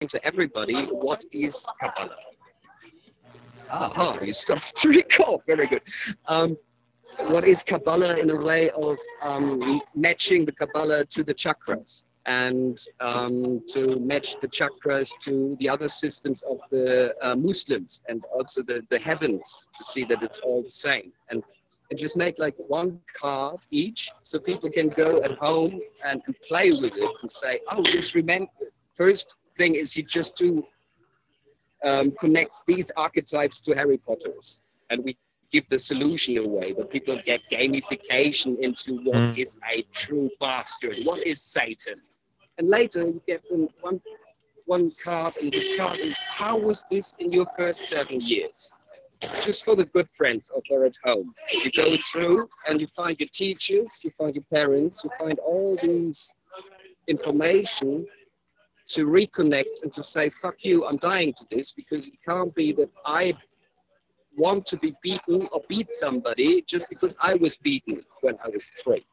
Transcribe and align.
to 0.00 0.24
everybody 0.26 0.84
what 0.86 1.24
is 1.32 1.66
Kabbalah. 1.80 2.16
Aha, 3.70 4.18
you 4.20 4.32
started 4.32 4.76
to 4.76 4.88
recall. 4.90 5.42
Very 5.46 5.66
good. 5.66 5.82
Um, 6.26 6.56
what 7.28 7.44
is 7.44 7.62
Kabbalah 7.62 8.18
in 8.18 8.28
a 8.28 8.44
way 8.44 8.68
of 8.70 8.98
um, 9.22 9.80
matching 9.94 10.44
the 10.44 10.52
Kabbalah 10.52 11.06
to 11.06 11.24
the 11.24 11.32
chakras 11.32 12.04
and 12.26 12.78
um, 13.00 13.62
to 13.68 13.98
match 14.00 14.38
the 14.40 14.48
chakras 14.48 15.18
to 15.20 15.56
the 15.60 15.68
other 15.68 15.88
systems 15.88 16.42
of 16.42 16.60
the 16.70 17.14
uh, 17.22 17.34
Muslims 17.34 18.02
and 18.08 18.22
also 18.34 18.62
the, 18.62 18.84
the 18.90 18.98
heavens 18.98 19.68
to 19.72 19.82
see 19.82 20.04
that 20.04 20.22
it's 20.22 20.40
all 20.40 20.62
the 20.62 20.70
same. 20.70 21.10
And, 21.30 21.42
and 21.88 21.98
just 21.98 22.18
make 22.18 22.38
like 22.38 22.54
one 22.58 23.00
card 23.14 23.60
each 23.70 24.10
so 24.24 24.38
people 24.38 24.68
can 24.68 24.88
go 24.90 25.22
at 25.22 25.38
home 25.38 25.80
and, 26.04 26.20
and 26.26 26.36
play 26.46 26.70
with 26.70 26.98
it 26.98 27.10
and 27.22 27.30
say, 27.30 27.60
oh, 27.70 27.82
this 27.84 28.14
remember. 28.14 28.50
First 28.94 29.36
thing 29.56 29.74
is 29.74 29.96
you 29.96 30.02
just 30.02 30.36
do 30.36 30.64
um, 31.84 32.10
connect 32.12 32.50
these 32.66 32.90
archetypes 32.96 33.60
to 33.60 33.74
Harry 33.74 33.98
Potter's. 33.98 34.62
And 34.90 35.04
we 35.04 35.16
give 35.52 35.68
the 35.68 35.78
solution 35.78 36.38
away, 36.38 36.72
but 36.72 36.90
people 36.90 37.18
get 37.24 37.42
gamification 37.50 38.58
into 38.58 38.96
what 39.02 39.16
mm. 39.16 39.38
is 39.38 39.58
a 39.72 39.82
true 39.92 40.30
bastard, 40.40 40.96
what 41.04 41.24
is 41.26 41.42
Satan. 41.42 42.00
And 42.58 42.68
later 42.68 43.00
you 43.00 43.22
get 43.26 43.48
them 43.48 43.68
one 43.80 44.00
one 44.66 44.90
card, 45.04 45.32
and 45.40 45.52
this 45.52 45.78
card 45.78 45.96
is 45.98 46.18
how 46.34 46.58
was 46.58 46.84
this 46.90 47.14
in 47.20 47.30
your 47.30 47.46
first 47.56 47.88
seven 47.88 48.20
years? 48.20 48.72
Just 49.20 49.64
for 49.64 49.76
the 49.76 49.84
good 49.84 50.08
friends 50.08 50.50
of 50.54 50.62
there 50.68 50.84
at 50.84 50.96
home. 51.04 51.32
You 51.64 51.70
go 51.70 51.96
through 51.96 52.48
and 52.68 52.80
you 52.80 52.88
find 52.88 53.18
your 53.20 53.28
teachers, 53.32 54.00
you 54.02 54.10
find 54.18 54.34
your 54.34 54.44
parents, 54.52 55.04
you 55.04 55.10
find 55.18 55.38
all 55.38 55.78
these 55.80 56.34
information 57.06 58.06
to 58.88 59.06
reconnect 59.06 59.82
and 59.82 59.92
to 59.92 60.02
say, 60.02 60.30
fuck 60.30 60.64
you, 60.64 60.86
I'm 60.86 60.96
dying 60.96 61.32
to 61.34 61.46
this 61.50 61.72
because 61.72 62.08
it 62.08 62.18
can't 62.24 62.54
be 62.54 62.72
that 62.72 62.90
I 63.04 63.34
want 64.36 64.66
to 64.66 64.76
be 64.76 64.94
beaten 65.02 65.48
or 65.52 65.62
beat 65.68 65.90
somebody 65.90 66.62
just 66.62 66.88
because 66.88 67.16
I 67.20 67.34
was 67.34 67.56
beaten 67.56 68.02
when 68.20 68.38
I 68.44 68.48
was 68.48 68.70
three. 68.82 69.04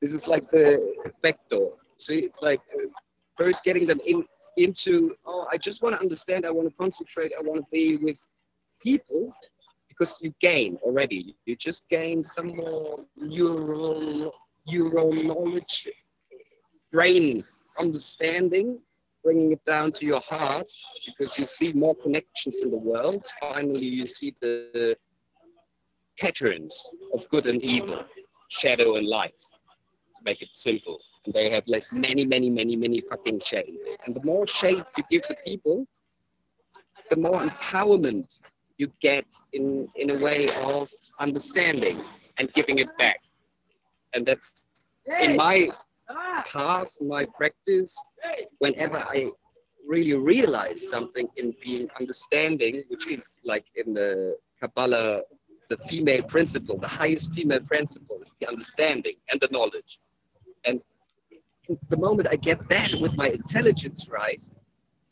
This 0.00 0.14
is 0.14 0.28
like 0.28 0.48
the 0.48 0.94
back 1.22 1.38
door. 1.50 1.72
See, 1.98 2.20
it's 2.20 2.40
like 2.40 2.60
uh, 2.74 2.86
first 3.36 3.64
getting 3.64 3.86
them 3.86 4.00
in 4.06 4.24
into, 4.56 5.14
oh, 5.26 5.46
I 5.50 5.56
just 5.56 5.82
want 5.82 5.94
to 5.94 6.00
understand, 6.00 6.44
I 6.44 6.50
want 6.50 6.68
to 6.68 6.74
concentrate, 6.74 7.32
I 7.38 7.42
want 7.42 7.60
to 7.60 7.66
be 7.70 7.96
with 7.96 8.18
people 8.82 9.32
because 9.88 10.18
you 10.22 10.34
gain 10.40 10.76
already. 10.82 11.36
You 11.46 11.56
just 11.56 11.88
gain 11.88 12.24
some 12.24 12.48
more 12.56 12.98
neural, 13.16 14.32
neural 14.66 15.12
knowledge, 15.12 15.88
brain 16.90 17.40
understanding 17.78 18.80
bringing 19.22 19.52
it 19.52 19.64
down 19.64 19.92
to 19.92 20.06
your 20.06 20.20
heart 20.20 20.70
because 21.06 21.38
you 21.38 21.44
see 21.44 21.72
more 21.72 21.94
connections 21.94 22.62
in 22.62 22.70
the 22.70 22.76
world. 22.76 23.26
Finally, 23.40 23.84
you 23.84 24.06
see 24.06 24.34
the 24.40 24.96
patterns 26.18 26.90
of 27.14 27.28
good 27.28 27.46
and 27.46 27.62
evil, 27.62 28.04
shadow 28.48 28.96
and 28.96 29.06
light, 29.06 29.38
to 30.16 30.22
make 30.24 30.42
it 30.42 30.48
simple. 30.52 30.98
And 31.24 31.34
they 31.34 31.50
have 31.50 31.64
like 31.66 31.84
many, 31.92 32.24
many, 32.26 32.50
many, 32.50 32.76
many 32.76 33.00
fucking 33.00 33.40
shades. 33.40 33.96
And 34.06 34.14
the 34.14 34.22
more 34.24 34.46
shades 34.46 34.92
you 34.96 35.04
give 35.10 35.22
the 35.22 35.36
people, 35.44 35.86
the 37.10 37.16
more 37.16 37.42
empowerment 37.42 38.40
you 38.78 38.90
get 39.00 39.26
in, 39.52 39.88
in 39.96 40.10
a 40.10 40.24
way 40.24 40.46
of 40.64 40.88
understanding 41.18 42.00
and 42.38 42.52
giving 42.54 42.78
it 42.78 42.88
back. 42.98 43.20
And 44.14 44.24
that's 44.24 44.68
in 45.20 45.36
my 45.36 45.68
past, 46.46 47.02
my 47.02 47.26
practice, 47.36 47.96
whenever 48.58 48.98
I 48.98 49.30
really 49.86 50.14
realize 50.14 50.88
something 50.88 51.28
in 51.36 51.54
being 51.62 51.88
understanding, 51.98 52.82
which 52.88 53.08
is 53.08 53.40
like 53.44 53.64
in 53.74 53.94
the 53.94 54.36
Kabbalah, 54.60 55.22
the 55.68 55.76
female 55.76 56.22
principle, 56.22 56.78
the 56.78 56.88
highest 56.88 57.32
female 57.32 57.60
principle 57.60 58.18
is 58.20 58.34
the 58.40 58.48
understanding 58.48 59.14
and 59.30 59.40
the 59.40 59.48
knowledge. 59.50 60.00
And 60.64 60.80
the 61.88 61.96
moment 61.96 62.28
I 62.30 62.36
get 62.36 62.68
that 62.68 62.94
with 63.00 63.16
my 63.16 63.28
intelligence 63.28 64.08
right 64.10 64.44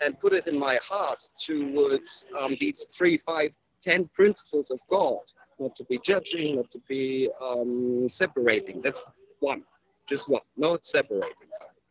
and 0.00 0.18
put 0.18 0.32
it 0.32 0.46
in 0.46 0.58
my 0.58 0.78
heart 0.82 1.22
towards 1.38 2.26
um, 2.38 2.56
these 2.60 2.84
three, 2.96 3.18
five, 3.18 3.56
ten 3.82 4.08
principles 4.14 4.70
of 4.70 4.78
God, 4.88 5.18
not 5.58 5.74
to 5.76 5.84
be 5.84 5.98
judging, 6.04 6.56
not 6.56 6.70
to 6.72 6.80
be 6.88 7.28
um, 7.40 8.08
separating, 8.08 8.80
that's 8.80 9.02
one. 9.40 9.62
Just 10.08 10.28
one, 10.28 10.42
not 10.56 10.86
separating. 10.86 11.32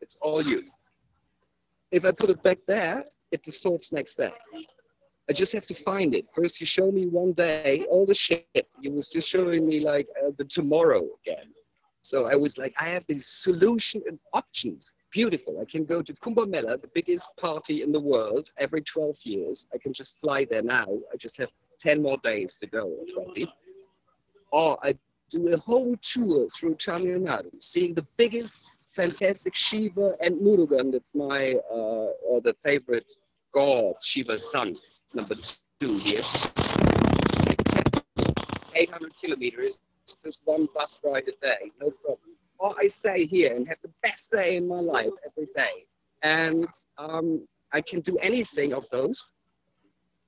It's 0.00 0.16
all 0.20 0.42
you. 0.42 0.62
If 1.92 2.04
I 2.04 2.12
put 2.12 2.30
it 2.30 2.42
back 2.42 2.58
there, 2.66 3.02
it 3.30 3.42
distorts 3.42 3.92
next 3.92 4.16
day. 4.16 4.32
I 5.30 5.32
just 5.32 5.52
have 5.52 5.66
to 5.66 5.74
find 5.74 6.14
it. 6.14 6.28
First, 6.34 6.60
you 6.60 6.66
show 6.66 6.90
me 6.90 7.06
one 7.06 7.32
day 7.32 7.84
all 7.90 8.06
the 8.06 8.14
shit. 8.14 8.46
You 8.80 8.92
was 8.92 9.08
just 9.08 9.28
showing 9.28 9.66
me 9.66 9.80
like 9.80 10.08
uh, 10.22 10.30
the 10.36 10.44
tomorrow 10.44 11.06
again. 11.22 11.52
So 12.02 12.26
I 12.26 12.36
was 12.36 12.56
like, 12.56 12.74
I 12.80 12.88
have 12.88 13.04
these 13.06 13.26
solution 13.26 14.00
and 14.06 14.18
options. 14.32 14.94
Beautiful. 15.10 15.60
I 15.60 15.66
can 15.66 15.84
go 15.84 16.00
to 16.00 16.12
Kumbh 16.14 16.48
Mela, 16.48 16.78
the 16.78 16.90
biggest 16.94 17.28
party 17.36 17.82
in 17.82 17.92
the 17.92 18.00
world, 18.00 18.48
every 18.56 18.80
12 18.80 19.16
years. 19.24 19.66
I 19.74 19.78
can 19.78 19.92
just 19.92 20.18
fly 20.20 20.46
there 20.48 20.62
now. 20.62 20.86
I 21.12 21.16
just 21.18 21.36
have 21.36 21.50
10 21.80 22.02
more 22.02 22.16
days 22.24 22.54
to 22.56 22.66
go, 22.66 22.84
or 22.84 23.24
20. 23.24 23.52
Or 24.50 24.78
I 24.82 24.94
do 25.30 25.52
a 25.52 25.56
whole 25.56 25.94
tour 25.96 26.48
through 26.48 26.74
Tamil 26.76 27.20
Nadu, 27.20 27.50
seeing 27.62 27.94
the 27.94 28.06
biggest, 28.16 28.66
fantastic 28.86 29.54
Shiva 29.54 30.16
and 30.20 30.40
Murugan. 30.40 30.92
That's 30.92 31.14
my 31.14 31.54
uh, 31.70 32.10
or 32.28 32.40
the 32.40 32.54
favorite 32.54 33.06
god, 33.52 33.94
Shiva's 34.02 34.50
son, 34.50 34.76
number 35.14 35.34
two 35.80 35.94
here. 35.96 36.20
800 38.74 39.12
kilometers, 39.20 39.82
just 40.24 40.42
one 40.44 40.68
bus 40.74 41.00
ride 41.04 41.24
a 41.28 41.32
day, 41.44 41.72
no 41.80 41.90
problem. 41.90 42.36
Or 42.58 42.74
I 42.78 42.86
stay 42.86 43.26
here 43.26 43.54
and 43.54 43.68
have 43.68 43.78
the 43.82 43.90
best 44.02 44.32
day 44.32 44.56
in 44.56 44.66
my 44.66 44.80
life 44.80 45.12
every 45.26 45.48
day. 45.54 45.86
And 46.22 46.66
um, 46.96 47.46
I 47.72 47.80
can 47.80 48.00
do 48.00 48.16
anything 48.18 48.72
of 48.72 48.88
those 48.90 49.32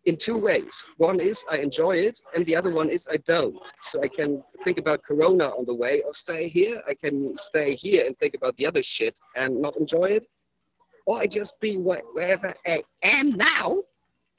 in 0.06 0.16
two 0.16 0.38
ways. 0.38 0.82
One 0.96 1.20
is 1.20 1.44
I 1.50 1.58
enjoy 1.58 1.96
it, 1.96 2.18
and 2.34 2.44
the 2.46 2.56
other 2.56 2.70
one 2.70 2.88
is 2.88 3.08
I 3.10 3.18
don't. 3.18 3.56
So 3.82 4.02
I 4.02 4.08
can 4.08 4.42
think 4.64 4.78
about 4.78 5.02
Corona 5.02 5.46
on 5.48 5.66
the 5.66 5.74
way 5.74 6.02
or 6.02 6.14
stay 6.14 6.48
here. 6.48 6.82
I 6.88 6.94
can 6.94 7.36
stay 7.36 7.74
here 7.74 8.06
and 8.06 8.16
think 8.16 8.34
about 8.34 8.56
the 8.56 8.66
other 8.66 8.82
shit 8.82 9.18
and 9.36 9.60
not 9.60 9.76
enjoy 9.76 10.04
it. 10.04 10.26
Or 11.06 11.18
I 11.18 11.26
just 11.26 11.60
be 11.60 11.76
wherever 11.76 12.54
I 12.66 12.82
am 13.02 13.32
now 13.32 13.82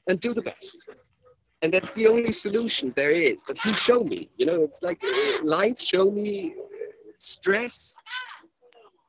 and 0.08 0.20
do 0.20 0.34
the 0.34 0.42
best. 0.42 0.88
And 1.60 1.72
that's 1.72 1.92
the 1.92 2.08
only 2.08 2.32
solution 2.32 2.92
there 2.96 3.12
is. 3.12 3.44
But 3.46 3.58
he 3.58 3.72
showed 3.72 4.08
me, 4.08 4.30
you 4.36 4.46
know, 4.46 4.62
it's 4.62 4.82
like 4.82 5.02
life 5.44 5.80
showed 5.80 6.14
me 6.14 6.56
stress 7.18 7.96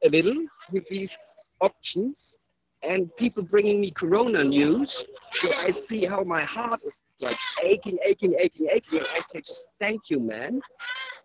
a 0.04 0.10
little 0.10 0.46
with 0.72 0.88
these 0.88 1.18
options 1.62 2.38
and 2.84 3.16
people 3.16 3.44
bringing 3.44 3.82
me 3.82 3.90
corona 3.90 4.44
news 4.44 5.06
so 5.34 5.52
i 5.58 5.72
see 5.72 6.06
how 6.06 6.24
my 6.24 6.42
heart 6.42 6.82
is 6.84 7.04
like 7.22 7.38
aching 7.64 7.98
aching 8.06 8.36
aching 8.40 8.68
aching. 8.72 9.00
And 9.00 9.08
i 9.16 9.20
say 9.20 9.40
just 9.40 9.74
thank 9.80 10.10
you 10.10 10.20
man. 10.20 10.62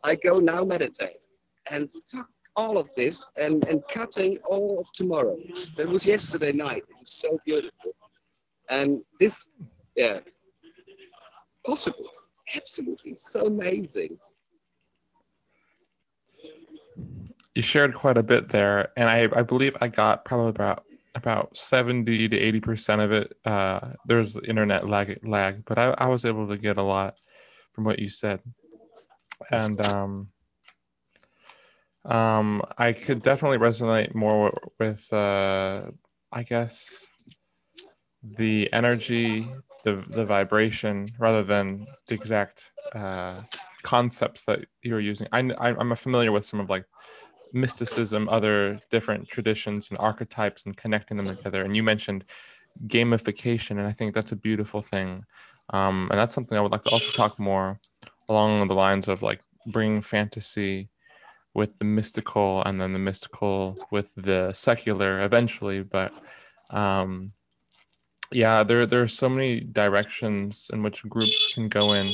I 0.04 0.14
go 0.14 0.38
now 0.38 0.64
meditate. 0.64 1.26
And 1.70 1.90
fuck 1.92 2.28
all 2.56 2.78
of 2.78 2.92
this 2.94 3.26
and 3.36 3.66
and 3.66 3.82
cutting 3.88 4.38
all 4.48 4.80
of 4.80 4.86
tomorrow. 4.92 5.36
That 5.76 5.88
was 5.88 6.06
yesterday 6.06 6.52
night. 6.52 6.84
It 6.88 6.96
was 6.98 7.12
so 7.12 7.38
beautiful. 7.44 7.92
And 8.70 9.02
this 9.20 9.50
yeah 9.96 10.20
possible. 11.64 12.08
Absolutely. 12.56 13.14
So 13.14 13.46
amazing. 13.46 14.18
You 17.54 17.62
shared 17.62 17.92
quite 17.94 18.16
a 18.16 18.22
bit 18.22 18.48
there. 18.48 18.92
And 18.96 19.08
i 19.10 19.28
i 19.38 19.42
believe 19.42 19.76
i 19.80 19.88
got 19.88 20.24
probably 20.24 20.50
about 20.50 20.84
about 21.18 21.56
70 21.56 22.28
to 22.28 22.38
80 22.38 22.60
percent 22.60 23.00
of 23.00 23.12
it 23.12 23.36
uh, 23.44 23.80
there's 24.06 24.36
internet 24.36 24.88
lag 24.88 25.18
lag 25.26 25.64
but 25.64 25.78
I, 25.78 25.94
I 25.98 26.06
was 26.06 26.24
able 26.24 26.48
to 26.48 26.56
get 26.56 26.78
a 26.78 26.82
lot 26.82 27.14
from 27.72 27.84
what 27.84 28.00
you 28.00 28.08
said. 28.08 28.40
And 29.52 29.80
um, 29.80 30.28
um, 32.04 32.62
i 32.76 32.92
could 32.92 33.22
definitely 33.22 33.58
resonate 33.58 34.14
more 34.14 34.52
with 34.78 35.12
uh, 35.12 35.90
i 36.32 36.42
guess 36.42 37.06
the 38.22 38.72
energy 38.72 39.48
the 39.84 39.96
the 40.08 40.24
vibration 40.24 41.06
rather 41.18 41.42
than 41.42 41.86
the 42.08 42.14
exact 42.14 42.72
uh, 42.94 43.42
concepts 43.82 44.44
that 44.44 44.60
you're 44.82 45.00
using. 45.00 45.28
I, 45.32 45.40
i'm 45.60 45.94
familiar 45.94 46.32
with 46.32 46.44
some 46.44 46.60
of 46.60 46.68
like 46.68 46.84
mysticism, 47.54 48.28
other 48.28 48.78
different 48.90 49.28
traditions 49.28 49.90
and 49.90 49.98
archetypes, 49.98 50.64
and 50.64 50.76
connecting 50.76 51.16
them 51.16 51.34
together. 51.34 51.62
And 51.62 51.76
you 51.76 51.82
mentioned 51.82 52.24
gamification, 52.86 53.72
and 53.72 53.86
I 53.86 53.92
think 53.92 54.14
that's 54.14 54.32
a 54.32 54.36
beautiful 54.36 54.82
thing. 54.82 55.24
Um, 55.70 56.08
and 56.10 56.18
that's 56.18 56.34
something 56.34 56.56
I 56.56 56.60
would 56.60 56.72
like 56.72 56.84
to 56.84 56.90
also 56.90 57.12
talk 57.16 57.38
more 57.38 57.78
along 58.28 58.66
the 58.66 58.74
lines 58.74 59.08
of 59.08 59.22
like 59.22 59.40
bringing 59.66 60.00
fantasy 60.00 60.88
with 61.54 61.78
the 61.78 61.84
mystical, 61.84 62.62
and 62.64 62.80
then 62.80 62.92
the 62.92 62.98
mystical 62.98 63.74
with 63.90 64.14
the 64.16 64.52
secular 64.52 65.22
eventually. 65.24 65.82
But 65.82 66.12
um, 66.70 67.32
yeah, 68.30 68.62
there 68.62 68.86
there 68.86 69.02
are 69.02 69.08
so 69.08 69.28
many 69.28 69.60
directions 69.60 70.70
in 70.72 70.82
which 70.82 71.02
groups 71.08 71.54
can 71.54 71.68
go 71.68 71.92
in, 71.92 72.08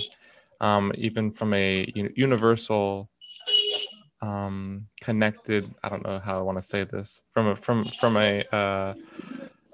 um, 0.60 0.92
even 0.96 1.30
from 1.30 1.52
a 1.52 1.92
universal 2.16 3.10
um, 4.24 4.86
connected. 5.00 5.70
I 5.82 5.88
don't 5.90 6.04
know 6.04 6.18
how 6.18 6.38
I 6.38 6.42
want 6.42 6.58
to 6.58 6.62
say 6.62 6.84
this 6.84 7.20
from 7.32 7.48
a 7.48 7.56
from 7.56 7.84
from 7.84 8.16
a 8.16 8.44
uh, 8.52 8.94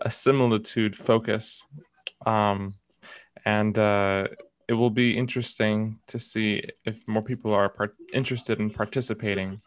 a 0.01 0.11
similitude 0.11 0.97
focus, 0.97 1.65
um, 2.27 2.75
and 3.45 3.79
uh, 3.79 4.29
it 4.69 4.75
will 4.75 4.91
be 4.91 5.17
interesting 5.17 6.01
to 6.09 6.19
see 6.19 6.63
if 6.85 7.07
more 7.07 7.23
people 7.23 7.55
are 7.55 7.69
part- 7.69 7.97
interested 8.13 8.59
in 8.59 8.71
participating. 8.71 9.61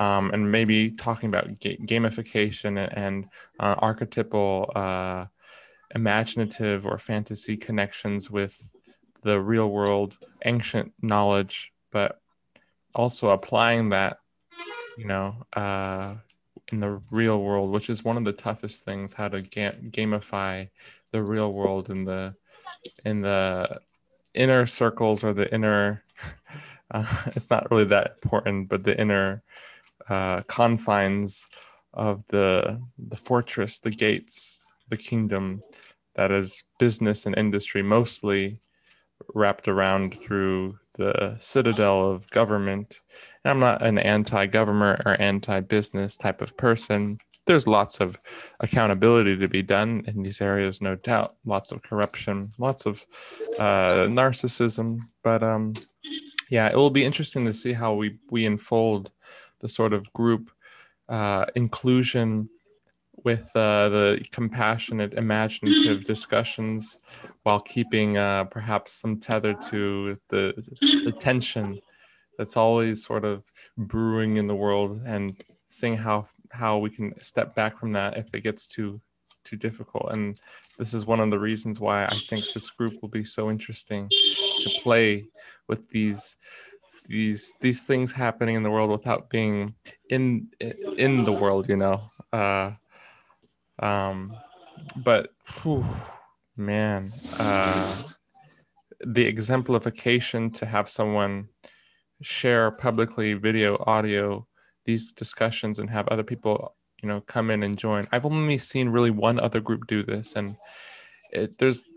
Um, 0.00 0.32
and 0.32 0.50
maybe 0.50 0.90
talking 0.90 1.28
about 1.28 1.60
ga- 1.60 1.76
gamification 1.76 2.88
and 2.96 3.26
uh, 3.60 3.76
archetypal 3.78 4.72
uh, 4.74 5.26
imaginative 5.94 6.84
or 6.84 6.98
fantasy 6.98 7.56
connections 7.56 8.28
with 8.28 8.72
the 9.22 9.40
real 9.40 9.70
world 9.70 10.18
ancient 10.44 10.92
knowledge 11.00 11.72
but 11.92 12.20
also 12.94 13.30
applying 13.30 13.90
that, 13.90 14.18
you 14.96 15.06
know, 15.06 15.46
uh, 15.52 16.14
in 16.72 16.80
the 16.80 17.00
real 17.10 17.40
world, 17.40 17.70
which 17.70 17.90
is 17.90 18.04
one 18.04 18.16
of 18.16 18.24
the 18.24 18.32
toughest 18.32 18.84
things, 18.84 19.12
how 19.12 19.28
to 19.28 19.40
ga- 19.42 19.78
gamify 19.90 20.68
the 21.12 21.22
real 21.22 21.52
world 21.52 21.90
in 21.90 22.04
the 22.04 22.34
in 23.04 23.20
the 23.20 23.80
inner 24.34 24.66
circles 24.66 25.24
or 25.24 25.32
the 25.32 25.52
inner. 25.52 26.02
Uh, 26.90 27.22
it's 27.28 27.50
not 27.50 27.68
really 27.70 27.84
that 27.84 28.18
important, 28.22 28.68
but 28.68 28.84
the 28.84 28.96
inner 29.00 29.42
uh, 30.08 30.42
confines 30.42 31.46
of 31.94 32.24
the 32.28 32.80
the 32.98 33.16
fortress, 33.16 33.80
the 33.80 33.90
gates, 33.90 34.64
the 34.90 34.96
kingdom 34.96 35.60
that 36.14 36.30
is 36.30 36.62
business 36.78 37.26
and 37.26 37.36
industry 37.36 37.82
mostly 37.82 38.60
wrapped 39.34 39.68
around 39.68 40.20
through 40.20 40.78
the 40.96 41.36
citadel 41.40 42.10
of 42.10 42.30
government. 42.30 43.00
And 43.44 43.50
I'm 43.50 43.60
not 43.60 43.82
an 43.82 43.98
anti 43.98 44.46
government 44.46 45.02
or 45.06 45.20
anti 45.20 45.60
business 45.60 46.16
type 46.16 46.40
of 46.40 46.56
person. 46.56 47.18
There's 47.46 47.66
lots 47.66 48.00
of 48.00 48.16
accountability 48.60 49.36
to 49.36 49.48
be 49.48 49.62
done 49.62 50.04
in 50.06 50.22
these 50.22 50.40
areas, 50.40 50.80
no 50.80 50.94
doubt. 50.96 51.36
Lots 51.44 51.72
of 51.72 51.82
corruption, 51.82 52.50
lots 52.58 52.86
of 52.86 53.04
uh, 53.58 54.06
narcissism. 54.08 55.00
But 55.22 55.42
um, 55.42 55.74
yeah, 56.48 56.68
it 56.68 56.76
will 56.76 56.90
be 56.90 57.04
interesting 57.04 57.44
to 57.44 57.52
see 57.52 57.72
how 57.72 57.94
we, 57.94 58.18
we 58.30 58.46
unfold 58.46 59.10
the 59.60 59.68
sort 59.68 59.92
of 59.92 60.10
group 60.14 60.50
uh, 61.08 61.46
inclusion 61.54 62.48
with 63.24 63.50
uh, 63.56 63.88
the 63.88 64.24
compassionate, 64.30 65.14
imaginative 65.14 66.04
discussions 66.04 66.98
while 67.42 67.60
keeping 67.60 68.16
uh, 68.18 68.44
perhaps 68.44 68.92
some 68.92 69.18
tether 69.18 69.54
to 69.54 70.18
the, 70.28 70.54
the 71.04 71.12
tension 71.12 71.80
that's 72.38 72.56
always 72.56 73.04
sort 73.04 73.24
of 73.24 73.44
brewing 73.76 74.36
in 74.36 74.46
the 74.46 74.54
world 74.54 75.00
and 75.06 75.38
seeing 75.68 75.96
how 75.96 76.26
how 76.50 76.78
we 76.78 76.90
can 76.90 77.18
step 77.20 77.54
back 77.54 77.78
from 77.78 77.92
that 77.92 78.16
if 78.16 78.32
it 78.34 78.42
gets 78.42 78.66
too 78.68 79.00
too 79.44 79.56
difficult. 79.56 80.12
And 80.12 80.40
this 80.78 80.94
is 80.94 81.06
one 81.06 81.20
of 81.20 81.30
the 81.30 81.38
reasons 81.38 81.80
why 81.80 82.04
i 82.04 82.14
think 82.14 82.44
this 82.52 82.70
group 82.70 82.92
will 83.00 83.08
be 83.08 83.24
so 83.24 83.50
interesting 83.50 84.08
to 84.08 84.80
play 84.82 85.26
with 85.68 85.88
these 85.90 86.36
these 87.06 87.56
these 87.60 87.84
things 87.84 88.12
happening 88.12 88.56
in 88.56 88.62
the 88.62 88.70
world 88.70 88.90
without 88.90 89.28
being 89.30 89.74
in 90.10 90.48
in 90.96 91.24
the 91.24 91.32
world 91.32 91.68
you 91.68 91.76
know? 91.76 92.00
Uh 92.32 92.72
um, 93.80 94.34
but 94.96 95.30
whew, 95.62 95.84
man, 96.56 97.12
uh, 97.38 98.02
the 99.00 99.26
exemplification 99.26 100.50
to 100.50 100.66
have 100.66 100.88
someone 100.88 101.48
share 102.22 102.70
publicly 102.70 103.34
video, 103.34 103.82
audio, 103.86 104.46
these 104.84 105.12
discussions 105.12 105.78
and 105.78 105.90
have 105.90 106.08
other 106.08 106.22
people, 106.22 106.74
you 107.02 107.08
know, 107.08 107.20
come 107.22 107.50
in 107.50 107.62
and 107.62 107.78
join. 107.78 108.06
I've 108.12 108.26
only 108.26 108.58
seen 108.58 108.88
really 108.88 109.10
one 109.10 109.40
other 109.40 109.60
group 109.60 109.86
do 109.86 110.02
this, 110.02 110.34
and 110.34 110.56
it, 111.30 111.58
there's 111.58 111.90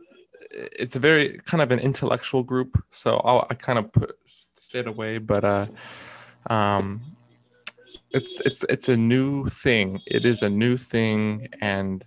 it's 0.51 0.95
a 0.95 1.00
very 1.00 1.39
kind 1.45 1.62
of 1.62 1.71
an 1.71 1.80
intellectual 1.80 2.44
group, 2.44 2.81
so 2.89 3.18
I'll, 3.23 3.45
i 3.50 3.53
kind 3.53 3.80
of 3.80 3.91
put 3.91 4.18
stayed 4.25 4.88
away. 4.88 5.18
But 5.18 5.44
uh, 5.44 5.68
um, 6.50 7.17
it's 8.12 8.39
it's 8.42 8.63
it's 8.69 8.89
a 8.89 8.98
new 8.98 9.48
thing. 9.48 10.01
It 10.06 10.25
is 10.25 10.42
a 10.42 10.50
new 10.50 10.77
thing, 10.77 11.48
and 11.62 12.04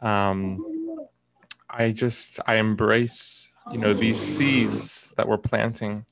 um, 0.00 0.64
I 1.68 1.92
just 1.92 2.40
I 2.46 2.56
embrace 2.56 3.48
you 3.72 3.78
know 3.78 3.92
these 3.92 4.18
seeds 4.18 5.12
that 5.16 5.28
we're 5.28 5.38
planting, 5.38 6.06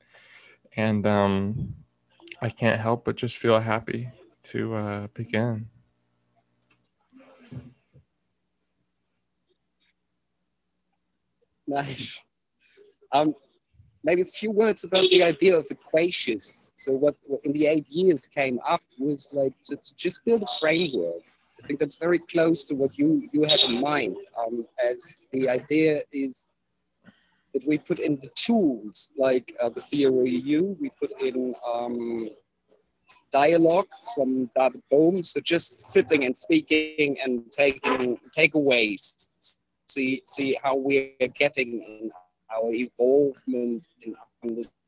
and 0.76 1.06
um, 1.06 1.74
I 2.40 2.50
can't 2.50 2.80
help 2.80 3.04
but 3.04 3.16
just 3.16 3.36
feel 3.36 3.60
happy 3.60 4.10
to 4.44 4.74
uh, 4.74 5.06
begin. 5.14 5.68
Nice. 11.66 12.22
Um, 13.12 13.34
maybe 14.02 14.22
a 14.22 14.26
few 14.26 14.50
words 14.50 14.84
about 14.84 15.08
the 15.08 15.22
idea 15.22 15.56
of 15.56 15.66
equations. 15.70 16.63
So 16.76 16.92
what, 16.92 17.14
in 17.44 17.52
the 17.52 17.66
eight 17.66 17.88
years 17.88 18.26
came 18.26 18.58
up 18.66 18.82
was 18.98 19.30
like 19.32 19.52
to, 19.64 19.76
to, 19.76 19.96
just 19.96 20.24
build 20.24 20.42
a 20.42 20.46
framework. 20.60 21.22
I 21.62 21.66
think 21.66 21.78
that's 21.78 21.96
very 21.96 22.18
close 22.18 22.64
to 22.66 22.74
what 22.74 22.98
you 22.98 23.28
you 23.32 23.44
have 23.44 23.60
in 23.68 23.80
mind. 23.80 24.16
Um, 24.38 24.66
as 24.84 25.22
the 25.32 25.48
idea 25.48 26.02
is 26.12 26.48
that 27.52 27.66
we 27.66 27.78
put 27.78 28.00
in 28.00 28.16
the 28.16 28.28
tools 28.34 29.12
like 29.16 29.54
uh, 29.62 29.68
the 29.68 29.80
Theory 29.80 30.36
U 30.56 30.76
we 30.80 30.90
put 31.00 31.12
in 31.22 31.54
um, 31.66 32.28
dialogue 33.30 33.88
from 34.14 34.50
David 34.56 34.82
Bohm. 34.90 35.22
So 35.22 35.40
just 35.40 35.92
sitting 35.92 36.24
and 36.24 36.36
speaking 36.36 37.18
and 37.22 37.50
taking 37.52 38.18
takeaways. 38.36 39.28
See 39.86 40.22
see 40.26 40.58
how 40.62 40.74
we 40.74 41.14
are 41.22 41.28
getting 41.28 41.82
in 41.82 42.10
our 42.54 42.72
evolvement 42.72 43.86
in 44.02 44.14
understanding 44.42 44.83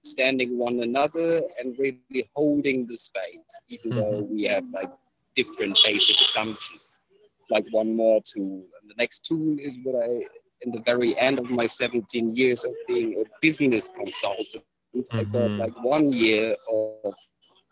one 0.58 0.80
another 0.80 1.42
and 1.58 1.76
really 1.78 2.30
holding 2.34 2.86
the 2.86 2.96
space, 2.96 3.60
even 3.68 3.92
mm-hmm. 3.92 4.00
though 4.00 4.28
we 4.30 4.44
have 4.44 4.64
like 4.72 4.90
different 5.34 5.78
basic 5.84 6.16
assumptions. 6.16 6.96
It's 7.38 7.50
like 7.50 7.66
one 7.70 7.94
more 7.94 8.20
tool. 8.24 8.64
And 8.80 8.90
the 8.90 8.94
next 8.98 9.24
tool 9.24 9.56
is 9.60 9.78
what 9.84 10.02
I, 10.02 10.26
in 10.62 10.72
the 10.72 10.80
very 10.80 11.16
end 11.18 11.38
of 11.38 11.50
my 11.50 11.66
17 11.66 12.34
years 12.34 12.64
of 12.64 12.72
being 12.88 13.22
a 13.22 13.24
business 13.40 13.88
consultant, 13.88 14.64
mm-hmm. 14.94 15.16
I 15.16 15.24
got 15.24 15.42
mm-hmm. 15.42 15.60
like 15.60 15.84
one 15.84 16.12
year 16.12 16.56
of 16.72 17.14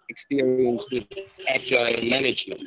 experience 0.08 0.86
with 0.92 1.06
agile 1.48 2.08
management. 2.08 2.62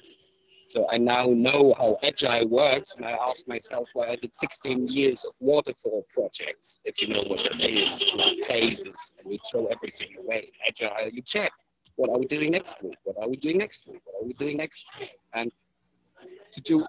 So 0.67 0.86
I 0.91 0.97
now 0.97 1.27
know 1.27 1.74
how 1.77 1.97
agile 2.03 2.45
works, 2.50 2.95
and 2.95 3.05
I 3.05 3.12
ask 3.12 3.47
myself 3.47 3.88
why 3.93 4.09
I 4.09 4.17
did 4.17 4.36
16 4.36 4.89
years 4.89 5.24
of 5.24 5.33
waterfall 5.39 6.05
projects. 6.09 6.81
If 6.83 7.01
you 7.01 7.13
know 7.13 7.24
what 7.27 7.39
that 7.39 7.63
is, 7.63 8.13
like 8.17 8.43
phases, 8.43 9.13
and 9.17 9.29
we 9.29 9.39
throw 9.50 9.67
everything 9.67 10.09
away. 10.19 10.51
Agile, 10.67 11.09
you 11.09 11.21
check. 11.21 11.53
What 11.95 12.09
are 12.09 12.19
we 12.19 12.25
doing 12.25 12.51
next 12.51 12.83
week? 12.83 12.97
What 13.05 13.15
are 13.21 13.29
we 13.29 13.38
doing 13.38 13.59
next 13.59 13.88
week? 13.88 14.01
What 14.03 14.21
are 14.21 14.27
we 14.27 14.33
doing 14.33 14.57
next 14.57 14.88
week? 15.00 15.17
And 15.33 15.50
to 16.51 16.62
do 16.62 16.86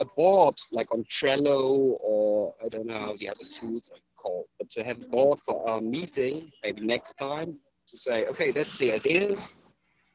a 0.00 0.04
board 0.04 0.58
like 0.70 0.92
on 0.92 1.02
Trello 1.04 1.96
or 2.02 2.54
I 2.62 2.68
don't 2.68 2.86
know 2.86 2.98
how 2.98 3.16
the 3.18 3.30
other 3.30 3.46
tools 3.50 3.90
are 3.94 4.00
called, 4.16 4.44
but 4.58 4.68
to 4.72 4.84
have 4.84 5.02
a 5.02 5.08
board 5.08 5.38
for 5.40 5.66
our 5.66 5.80
meeting, 5.80 6.52
maybe 6.62 6.82
next 6.82 7.14
time, 7.14 7.56
to 7.88 7.96
say, 7.96 8.26
okay, 8.26 8.50
that's 8.50 8.76
the 8.76 8.92
ideas 8.92 9.54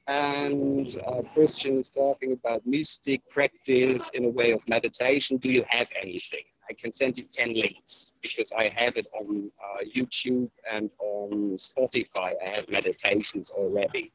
and 0.08 0.96
uh, 1.08 1.22
Christian 1.34 1.78
is 1.78 1.90
talking 1.90 2.34
about 2.34 2.66
mystic 2.66 3.28
practice 3.30 4.10
in 4.10 4.26
a 4.26 4.30
way 4.30 4.52
of 4.52 4.68
meditation. 4.68 5.38
Do 5.38 5.50
you 5.50 5.64
have 5.70 5.90
anything? 6.02 6.44
I 6.70 6.74
can 6.74 6.92
send 6.92 7.18
you 7.18 7.26
10 7.32 7.54
links 7.54 8.14
because 8.22 8.52
I 8.52 8.70
have 8.70 8.98
it 8.98 9.08
on 9.20 9.52
uh, 9.64 9.84
YouTube 9.96 10.50
and 10.72 10.90
on 11.00 11.58
Spotify. 11.58 12.34
I 12.46 12.50
have 12.50 12.70
meditations 12.70 13.50
already. 13.52 14.12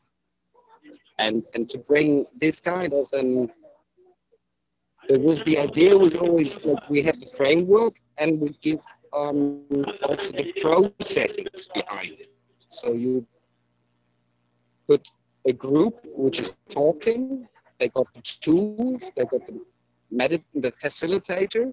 And, 1.18 1.42
and 1.54 1.68
to 1.70 1.78
bring 1.78 2.26
this 2.40 2.60
kind 2.60 2.92
of 2.92 3.12
an 3.12 3.50
it 5.08 5.20
was 5.20 5.42
the 5.44 5.58
idea 5.58 5.96
was 5.96 6.14
always 6.16 6.64
like 6.64 6.90
we 6.90 7.00
have 7.02 7.18
the 7.20 7.26
framework 7.26 7.94
and 8.18 8.40
we 8.40 8.50
give 8.60 8.80
um, 9.12 9.62
also 10.02 10.36
the 10.36 10.52
processes 10.60 11.68
behind 11.72 12.12
it. 12.18 12.32
So 12.70 12.92
you 12.92 13.24
put 14.88 15.08
a 15.46 15.52
group 15.52 15.94
which 16.04 16.40
is 16.40 16.58
talking. 16.68 17.48
They 17.78 17.88
got 17.88 18.06
the 18.14 18.22
tools, 18.22 19.12
they 19.16 19.24
got 19.24 19.46
the, 19.46 19.60
med- 20.10 20.44
the 20.54 20.72
facilitator, 20.72 21.72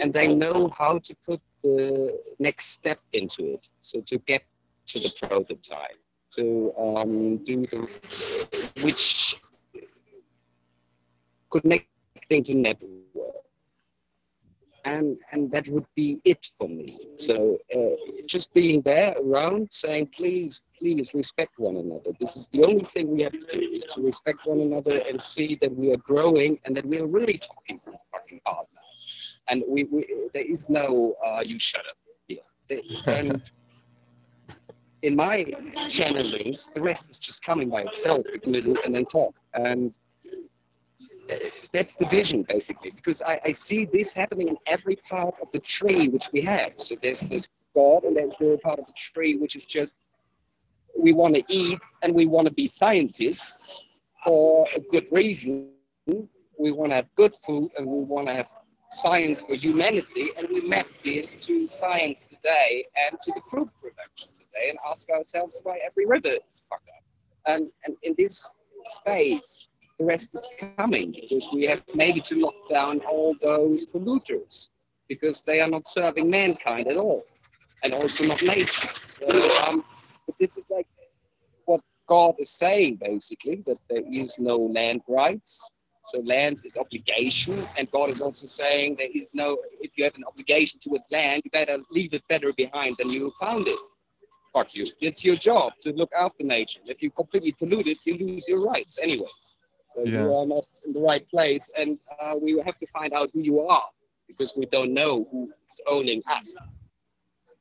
and 0.00 0.12
they 0.12 0.34
know 0.34 0.68
how 0.76 0.98
to 0.98 1.16
put 1.24 1.40
the 1.62 2.18
next 2.38 2.72
step 2.72 2.98
into 3.12 3.54
it. 3.54 3.66
So 3.80 4.00
to 4.06 4.18
get 4.18 4.42
to 4.88 4.98
the 4.98 5.12
prototype, 5.20 5.98
to 6.36 6.72
um, 6.78 7.38
do 7.38 7.66
the 7.66 7.78
which 8.82 9.36
connecting 11.50 12.42
to 12.44 12.54
network. 12.54 13.05
And 14.86 15.18
and 15.32 15.50
that 15.50 15.68
would 15.68 15.86
be 15.96 16.18
it 16.24 16.46
for 16.56 16.68
me. 16.68 17.08
So 17.16 17.58
uh, 17.76 17.96
just 18.26 18.54
being 18.54 18.80
there 18.82 19.14
around, 19.22 19.68
saying, 19.70 20.06
please, 20.18 20.62
please 20.78 21.12
respect 21.12 21.54
one 21.58 21.76
another. 21.76 22.12
This 22.20 22.36
is 22.36 22.48
the 22.48 22.62
only 22.64 22.84
thing 22.84 23.10
we 23.10 23.22
have 23.22 23.32
to 23.32 23.46
do 23.52 23.58
is 23.58 23.84
to 23.94 24.00
respect 24.00 24.38
one 24.44 24.60
another 24.60 25.02
and 25.08 25.20
see 25.20 25.58
that 25.60 25.74
we 25.74 25.92
are 25.92 26.02
growing 26.12 26.58
and 26.64 26.76
that 26.76 26.86
we 26.86 26.98
are 27.00 27.06
really 27.08 27.38
talking 27.38 27.78
from 27.80 27.94
fucking 28.12 28.40
heart 28.46 28.68
now. 28.74 28.80
And 29.48 29.64
we, 29.68 29.84
we 29.84 30.06
there 30.32 30.48
is 30.48 30.70
no 30.70 31.16
uh, 31.26 31.42
you 31.44 31.58
shut 31.58 31.84
up 31.90 31.96
here. 32.28 32.80
And 33.06 33.42
in 35.02 35.16
my 35.16 35.44
channelings, 35.98 36.72
the 36.72 36.80
rest 36.80 37.10
is 37.10 37.18
just 37.18 37.42
coming 37.42 37.68
by 37.70 37.82
itself 37.82 38.24
the 38.44 38.50
middle 38.50 38.76
and 38.84 38.94
then 38.94 39.04
talk. 39.04 39.34
And 39.54 39.94
that's 41.72 41.96
the 41.96 42.06
vision 42.06 42.44
basically 42.48 42.90
because 42.90 43.22
I, 43.22 43.40
I, 43.44 43.52
see 43.52 43.84
this 43.84 44.14
happening 44.14 44.48
in 44.48 44.56
every 44.66 44.96
part 44.96 45.34
of 45.42 45.50
the 45.52 45.58
tree 45.58 46.08
which 46.08 46.28
we 46.32 46.40
have. 46.42 46.72
So 46.76 46.94
there's 47.02 47.28
this 47.28 47.48
god 47.74 48.04
and 48.04 48.16
there's 48.16 48.36
the 48.36 48.58
part 48.62 48.78
of 48.78 48.86
the 48.86 48.92
tree 48.96 49.36
which 49.36 49.56
is 49.56 49.66
just 49.66 50.00
we 50.98 51.12
want 51.12 51.34
to 51.34 51.44
eat 51.48 51.80
and 52.02 52.14
we 52.14 52.26
want 52.26 52.46
to 52.46 52.52
be 52.52 52.66
scientists 52.66 53.84
for 54.24 54.66
a 54.74 54.80
good 54.80 55.06
reason. 55.12 55.68
We 56.58 56.72
want 56.72 56.90
to 56.92 56.96
have 56.96 57.14
good 57.16 57.34
food 57.34 57.70
and 57.76 57.86
we 57.86 58.02
want 58.02 58.28
to 58.28 58.34
have 58.34 58.48
science 58.90 59.42
for 59.42 59.54
humanity 59.54 60.28
and 60.38 60.48
we 60.48 60.66
map 60.68 60.86
this 61.04 61.36
to 61.46 61.68
science 61.68 62.24
today 62.26 62.84
and 63.06 63.20
to 63.20 63.32
the 63.32 63.42
fruit 63.50 63.68
production 63.80 64.30
today 64.38 64.70
and 64.70 64.78
ask 64.88 65.10
ourselves 65.10 65.60
why 65.64 65.78
every 65.86 66.06
river 66.06 66.36
is 66.48 66.66
fucked 66.70 66.88
up. 66.88 67.54
And, 67.54 67.70
and 67.84 67.96
in 68.02 68.14
this 68.16 68.54
space 68.84 69.68
the 69.98 70.04
rest 70.04 70.34
is 70.34 70.50
coming 70.76 71.12
because 71.12 71.48
we 71.52 71.64
have 71.64 71.82
maybe 71.94 72.20
to 72.20 72.40
lock 72.40 72.54
down 72.68 73.00
all 73.00 73.34
those 73.40 73.86
polluters 73.86 74.70
because 75.08 75.42
they 75.42 75.60
are 75.60 75.68
not 75.68 75.86
serving 75.86 76.28
mankind 76.28 76.88
at 76.88 76.96
all 76.96 77.24
and 77.82 77.94
also 77.94 78.26
not 78.26 78.42
nature. 78.42 78.66
So, 78.66 79.26
um, 79.68 79.82
this 80.38 80.58
is 80.58 80.66
like 80.68 80.86
what 81.64 81.80
God 82.06 82.34
is 82.38 82.50
saying 82.50 82.96
basically 82.96 83.62
that 83.66 83.78
there 83.88 84.02
is 84.10 84.38
no 84.38 84.56
land 84.56 85.02
rights. 85.08 85.72
So 86.04 86.20
land 86.20 86.60
is 86.62 86.76
obligation, 86.76 87.60
and 87.76 87.90
God 87.90 88.10
is 88.10 88.20
also 88.20 88.46
saying 88.46 88.94
there 88.94 89.08
is 89.12 89.34
no. 89.34 89.58
If 89.80 89.98
you 89.98 90.04
have 90.04 90.14
an 90.14 90.22
obligation 90.24 90.78
towards 90.78 91.06
land, 91.10 91.42
you 91.44 91.50
better 91.50 91.78
leave 91.90 92.14
it 92.14 92.22
better 92.28 92.52
behind 92.52 92.96
than 92.96 93.10
you 93.10 93.32
found 93.40 93.66
it. 93.66 93.78
Fuck 94.54 94.76
you. 94.76 94.86
It's 95.00 95.24
your 95.24 95.34
job 95.34 95.72
to 95.80 95.92
look 95.92 96.12
after 96.16 96.44
nature. 96.44 96.78
If 96.86 97.02
you 97.02 97.10
completely 97.10 97.52
pollute 97.58 97.88
it, 97.88 97.98
you 98.04 98.14
lose 98.24 98.48
your 98.48 98.64
rights 98.64 99.00
anyway. 99.02 99.26
So 99.96 100.04
yeah. 100.04 100.24
you 100.24 100.34
are 100.34 100.44
not 100.44 100.64
in 100.84 100.92
the 100.92 101.00
right 101.00 101.26
place, 101.30 101.70
and 101.74 101.98
uh, 102.20 102.34
we 102.38 102.60
have 102.62 102.78
to 102.78 102.86
find 102.88 103.14
out 103.14 103.30
who 103.32 103.40
you 103.40 103.60
are 103.60 103.86
because 104.28 104.52
we 104.54 104.66
don't 104.66 104.92
know 104.92 105.26
who's 105.32 105.80
owning 105.88 106.22
us. 106.30 106.54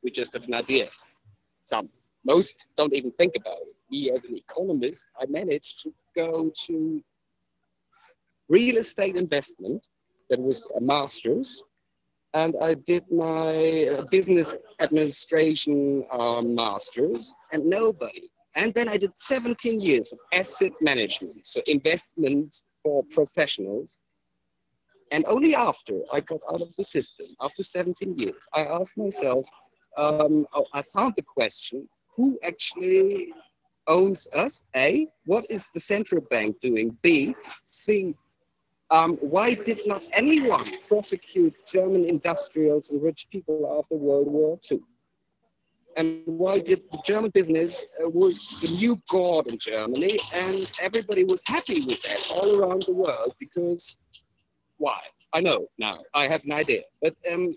We 0.04 0.12
just 0.12 0.34
have 0.34 0.46
an 0.46 0.54
idea. 0.54 0.90
Some, 1.62 1.88
most 2.26 2.66
don't 2.76 2.94
even 2.94 3.12
think 3.12 3.36
about 3.38 3.60
it. 3.62 3.74
Me, 3.90 4.12
as 4.12 4.26
an 4.26 4.36
economist, 4.36 5.08
I 5.18 5.28
managed 5.28 5.84
to 5.84 5.94
go 6.14 6.52
to 6.66 7.02
real 8.50 8.78
estate 8.78 9.16
investment. 9.16 9.82
That 10.30 10.42
was 10.42 10.70
a 10.76 10.82
master's, 10.82 11.64
and 12.34 12.54
I 12.62 12.74
did 12.74 13.04
my 13.10 13.88
uh, 13.98 14.06
business 14.12 14.58
administration 14.82 16.04
uh, 16.12 16.42
master's, 16.42 17.34
and 17.54 17.66
nobody 17.66 18.28
and 18.56 18.74
then 18.74 18.88
I 18.88 18.98
did 18.98 19.18
17 19.18 19.80
years 19.82 20.12
of 20.12 20.20
asset 20.34 20.72
management, 20.82 21.46
so 21.46 21.62
investment 21.68 22.56
for 22.82 23.04
professionals. 23.12 24.00
And 25.12 25.26
only 25.28 25.56
after 25.56 26.00
I 26.12 26.22
got 26.22 26.40
out 26.50 26.62
of 26.62 26.76
the 26.76 26.84
system, 26.84 27.28
after 27.42 27.64
17 27.64 28.18
years, 28.18 28.48
I 28.54 28.62
asked 28.62 28.98
myself, 28.98 29.48
um, 29.98 30.48
oh, 30.54 30.66
I 30.74 30.82
found 30.82 31.14
the 31.16 31.24
question 31.24 31.88
who 32.16 32.40
actually 32.44 33.34
owns 33.88 34.28
us? 34.34 34.64
A, 34.76 35.08
what 35.26 35.46
is 35.50 35.70
the 35.70 35.80
central 35.80 36.22
bank 36.30 36.60
doing? 36.62 36.98
B, 37.02 37.36
C, 37.66 38.16
um, 38.92 39.18
why 39.18 39.56
did 39.56 39.80
not 39.86 40.02
anyone 40.14 40.66
prosecute 40.88 41.54
German 41.68 42.06
industrials 42.06 42.92
and 42.92 43.02
rich 43.02 43.28
people 43.32 43.78
after 43.80 43.96
World 43.96 44.28
War 44.28 44.60
II? 44.72 44.80
And 45.96 46.22
why 46.26 46.60
did 46.60 46.82
the 46.92 47.02
German 47.06 47.32
business 47.32 47.86
uh, 48.04 48.10
was 48.10 48.60
the 48.62 48.68
new 48.68 49.02
god 49.10 49.48
in 49.48 49.58
Germany, 49.58 50.18
and 50.34 50.72
everybody 50.82 51.24
was 51.24 51.44
happy 51.48 51.80
with 51.82 52.02
that 52.04 52.32
all 52.36 52.60
around 52.60 52.84
the 52.84 52.94
world 52.94 53.34
because 53.40 53.98
why? 54.78 55.00
I 55.34 55.42
know 55.42 55.68
now. 55.78 56.00
I 56.14 56.28
have 56.28 56.44
an 56.46 56.54
idea, 56.54 56.84
but 57.02 57.16
um, 57.32 57.54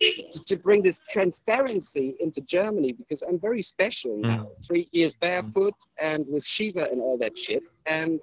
to, 0.00 0.44
to, 0.46 0.56
bring 0.56 0.82
this 0.82 1.00
transparency 1.10 2.16
into 2.20 2.40
Germany 2.42 2.92
because 2.92 3.22
I'm 3.22 3.38
very 3.38 3.62
special 3.62 4.16
now. 4.18 4.44
Mm. 4.44 4.66
Three 4.66 4.88
years 4.92 5.16
barefoot 5.16 5.74
and 6.00 6.24
with 6.28 6.44
Shiva 6.44 6.88
and 6.90 7.00
all 7.00 7.18
that 7.18 7.36
shit, 7.36 7.62
and 7.86 8.20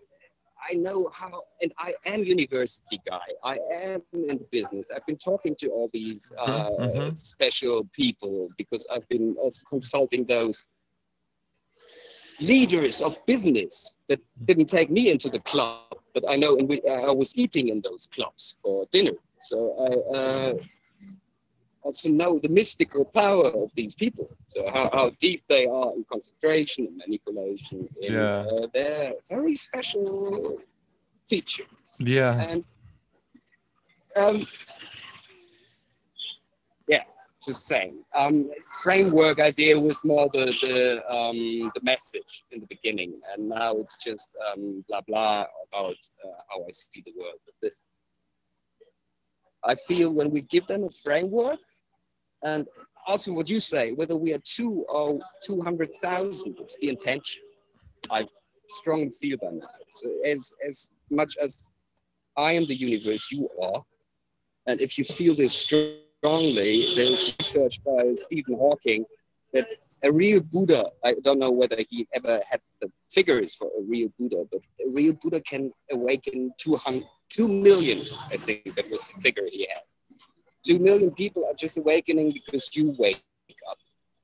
I 0.69 0.75
know 0.75 1.09
how, 1.13 1.43
and 1.61 1.71
I 1.77 1.93
am 2.05 2.23
university 2.23 3.01
guy. 3.07 3.19
I 3.43 3.57
am 3.73 4.01
in 4.13 4.27
the 4.27 4.47
business. 4.51 4.91
I've 4.95 5.05
been 5.05 5.17
talking 5.17 5.55
to 5.55 5.69
all 5.69 5.89
these 5.93 6.31
mm-hmm, 6.37 6.51
uh, 6.51 6.87
mm-hmm. 6.87 7.13
special 7.13 7.87
people 7.93 8.49
because 8.57 8.87
I've 8.93 9.07
been 9.09 9.35
also 9.39 9.63
consulting 9.67 10.25
those 10.25 10.67
leaders 12.39 13.01
of 13.01 13.15
business 13.25 13.97
that 14.07 14.19
didn't 14.43 14.67
take 14.67 14.89
me 14.89 15.09
into 15.11 15.29
the 15.29 15.39
club, 15.39 15.95
but 16.13 16.23
I 16.27 16.35
know 16.35 16.55
we, 16.55 16.81
I 16.89 17.11
was 17.11 17.37
eating 17.37 17.69
in 17.69 17.81
those 17.81 18.07
clubs 18.07 18.57
for 18.61 18.85
dinner. 18.91 19.13
So 19.39 19.75
I, 19.79 20.17
uh, 20.17 20.53
also 21.83 22.09
know 22.09 22.39
the 22.39 22.49
mystical 22.49 23.05
power 23.05 23.47
of 23.47 23.73
these 23.75 23.95
people. 23.95 24.29
So 24.47 24.69
how, 24.69 24.89
how 24.93 25.11
deep 25.19 25.43
they 25.49 25.65
are 25.65 25.91
in 25.93 26.05
concentration 26.11 26.87
and 26.87 26.97
manipulation. 26.97 27.89
In, 28.01 28.13
yeah. 28.13 28.45
Uh, 28.51 28.67
they're 28.73 29.13
very 29.29 29.55
special 29.55 30.59
features. 31.27 31.67
Yeah. 31.99 32.41
And 32.49 32.63
um, 34.15 34.41
yeah, 36.87 37.03
just 37.45 37.65
saying. 37.65 37.95
Um, 38.13 38.51
framework 38.83 39.39
idea 39.39 39.79
was 39.79 40.03
more 40.03 40.29
the 40.33 40.45
the, 40.45 41.13
um, 41.13 41.37
the 41.73 41.81
message 41.81 42.43
in 42.51 42.59
the 42.59 42.67
beginning, 42.67 43.13
and 43.33 43.49
now 43.49 43.77
it's 43.77 43.97
just 44.03 44.35
um, 44.51 44.83
blah 44.87 45.01
blah 45.01 45.45
about 45.67 45.95
uh, 46.23 46.41
how 46.49 46.61
I 46.67 46.71
see 46.71 47.01
the 47.05 47.13
world. 47.17 47.39
But 47.45 47.55
this, 47.61 47.79
I 49.63 49.75
feel 49.75 50.13
when 50.13 50.31
we 50.31 50.41
give 50.41 50.67
them 50.67 50.83
a 50.83 50.89
framework, 50.89 51.59
and 52.43 52.67
also 53.07 53.33
what 53.33 53.49
you 53.49 53.59
say, 53.59 53.91
whether 53.91 54.15
we 54.15 54.33
are 54.33 54.41
two 54.43 54.85
or 54.89 55.19
200,000, 55.43 56.55
it's 56.59 56.77
the 56.79 56.89
intention. 56.89 57.41
I 58.09 58.25
strongly 58.67 59.09
feel 59.09 59.37
that. 59.41 59.69
So 59.89 60.09
as, 60.25 60.53
as 60.67 60.91
much 61.09 61.35
as 61.41 61.69
I 62.37 62.53
am 62.53 62.65
the 62.65 62.75
universe, 62.75 63.31
you 63.31 63.49
are. 63.61 63.83
And 64.67 64.79
if 64.79 64.97
you 64.97 65.03
feel 65.03 65.35
this 65.35 65.55
strongly, 65.55 66.85
there's 66.95 67.35
research 67.39 67.83
by 67.83 68.13
Stephen 68.15 68.55
Hawking 68.55 69.05
that 69.53 69.67
a 70.03 70.11
real 70.11 70.41
Buddha, 70.41 70.85
I 71.03 71.15
don't 71.23 71.39
know 71.39 71.51
whether 71.51 71.77
he 71.89 72.07
ever 72.13 72.41
had 72.49 72.61
the 72.81 72.91
figures 73.09 73.53
for 73.53 73.67
a 73.67 73.81
real 73.87 74.09
Buddha, 74.17 74.45
but 74.51 74.61
a 74.85 74.89
real 74.89 75.13
Buddha 75.21 75.41
can 75.41 75.71
awaken 75.91 76.51
200, 76.57 77.03
2 77.29 77.47
million, 77.47 78.01
I 78.31 78.37
think 78.37 78.73
that 78.75 78.89
was 78.89 79.07
the 79.07 79.21
figure 79.21 79.43
he 79.51 79.67
had. 79.67 79.83
Two 80.65 80.79
million 80.79 81.11
people 81.11 81.45
are 81.45 81.53
just 81.53 81.77
awakening 81.77 82.33
because 82.33 82.75
you 82.75 82.95
wake 82.97 83.23
up. 83.69 83.77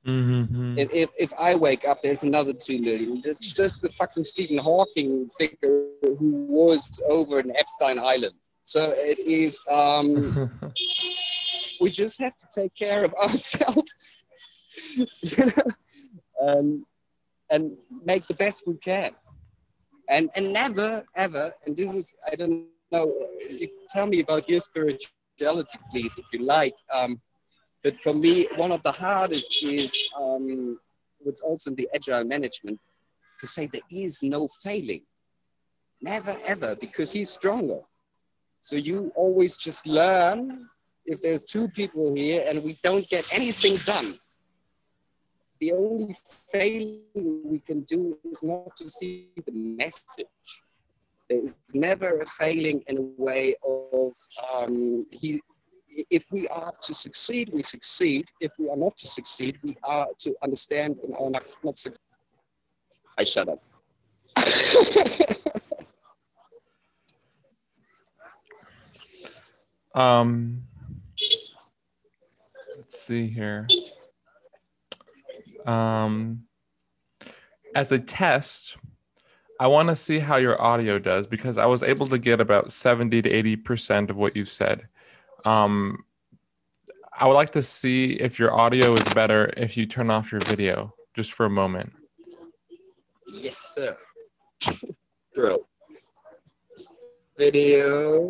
Mm-hmm. 0.06 0.78
And 0.78 0.90
if, 0.92 1.10
if 1.18 1.32
I 1.38 1.54
wake 1.54 1.86
up, 1.86 2.00
there's 2.00 2.22
another 2.22 2.52
two 2.52 2.80
million. 2.80 3.20
It's 3.24 3.52
just 3.52 3.82
the 3.82 3.90
fucking 3.90 4.24
Stephen 4.24 4.58
Hawking 4.58 5.28
figure 5.28 5.84
who 6.02 6.46
was 6.48 7.02
over 7.08 7.40
in 7.40 7.54
Epstein 7.56 7.98
Island. 7.98 8.34
So 8.62 8.92
it 8.96 9.18
is, 9.18 9.60
um, 9.70 10.14
we 11.80 11.90
just 11.90 12.20
have 12.20 12.36
to 12.38 12.46
take 12.54 12.74
care 12.74 13.04
of 13.04 13.14
ourselves 13.22 14.24
um, 16.40 16.86
and 17.50 17.76
make 18.04 18.26
the 18.26 18.34
best 18.34 18.66
we 18.66 18.76
can. 18.76 19.12
And, 20.08 20.30
and 20.36 20.52
never, 20.52 21.04
ever, 21.16 21.52
and 21.66 21.76
this 21.76 21.92
is, 21.94 22.16
I 22.30 22.34
don't 22.34 22.66
know, 22.90 23.12
tell 23.90 24.06
me 24.06 24.20
about 24.20 24.48
your 24.48 24.60
spiritual 24.60 25.12
spirituality, 25.38 25.78
please, 25.90 26.18
if 26.18 26.26
you 26.32 26.44
like. 26.44 26.76
Um, 26.92 27.20
but 27.82 27.96
for 27.96 28.12
me, 28.12 28.48
one 28.56 28.72
of 28.72 28.82
the 28.82 28.92
hardest 28.92 29.64
is 29.64 30.10
um, 30.18 30.78
what's 31.20 31.40
also 31.40 31.70
in 31.70 31.76
the 31.76 31.88
agile 31.94 32.24
management 32.24 32.80
to 33.38 33.46
say 33.46 33.66
there 33.66 33.80
is 33.90 34.22
no 34.22 34.48
failing. 34.62 35.02
Never 36.02 36.36
ever, 36.44 36.76
because 36.76 37.12
he's 37.12 37.30
stronger. 37.30 37.80
So 38.60 38.76
you 38.76 39.12
always 39.14 39.56
just 39.56 39.86
learn 39.86 40.64
if 41.06 41.20
there's 41.22 41.44
two 41.44 41.68
people 41.68 42.14
here 42.14 42.44
and 42.48 42.62
we 42.62 42.76
don't 42.82 43.08
get 43.08 43.32
anything 43.32 43.76
done. 43.86 44.14
The 45.60 45.72
only 45.72 46.14
failing 46.52 47.02
we 47.44 47.60
can 47.60 47.82
do 47.82 48.18
is 48.30 48.42
not 48.42 48.76
to 48.76 48.88
see 48.88 49.28
the 49.44 49.52
message. 49.52 50.26
There's 51.28 51.60
never 51.74 52.20
a 52.20 52.26
failing 52.26 52.82
in 52.86 52.98
a 52.98 53.22
way 53.22 53.54
of 53.62 54.12
um, 54.52 55.06
he 55.10 55.40
if 56.10 56.26
we 56.30 56.46
are 56.48 56.72
to 56.82 56.94
succeed, 56.94 57.50
we 57.52 57.62
succeed. 57.62 58.30
If 58.40 58.52
we 58.58 58.70
are 58.70 58.76
not 58.76 58.96
to 58.98 59.08
succeed, 59.08 59.58
we 59.64 59.76
are 59.82 60.06
to 60.20 60.34
understand 60.44 60.96
in 61.04 61.12
our 61.14 61.28
not, 61.28 61.56
not 61.64 61.76
succeed. 61.76 61.98
I 63.18 63.24
shut 63.24 63.48
up. 63.48 63.60
Um, 69.98 70.62
let's 72.76 73.00
see 73.00 73.26
here. 73.26 73.66
Um, 75.66 76.44
as 77.74 77.90
a 77.90 77.98
test, 77.98 78.76
I 79.60 79.66
want 79.66 79.88
to 79.88 79.96
see 79.96 80.20
how 80.20 80.36
your 80.36 80.60
audio 80.62 80.98
does 81.00 81.26
because 81.26 81.58
I 81.58 81.66
was 81.66 81.82
able 81.82 82.06
to 82.08 82.18
get 82.18 82.40
about 82.40 82.72
70 82.72 83.22
to 83.22 83.56
80% 83.56 84.08
of 84.10 84.16
what 84.16 84.36
you 84.36 84.44
said. 84.44 84.86
Um, 85.44 86.04
I 87.12 87.26
would 87.26 87.34
like 87.34 87.50
to 87.52 87.62
see 87.62 88.12
if 88.12 88.38
your 88.38 88.54
audio 88.54 88.92
is 88.92 89.14
better 89.14 89.52
if 89.56 89.76
you 89.76 89.86
turn 89.86 90.10
off 90.10 90.30
your 90.30 90.40
video 90.42 90.94
just 91.14 91.32
for 91.32 91.46
a 91.46 91.50
moment. 91.50 91.92
yes, 93.32 93.56
sir. 93.74 93.96
Bro. 95.34 95.66
Video. 97.36 98.28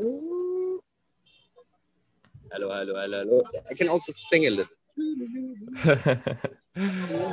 Hello, 2.50 2.70
hello, 2.70 2.94
hello, 2.94 3.18
hello. 3.24 3.42
I 3.70 3.74
can 3.74 3.88
also 3.88 4.12
sing 4.12 4.46
a 4.46 4.50
little. 4.50 4.72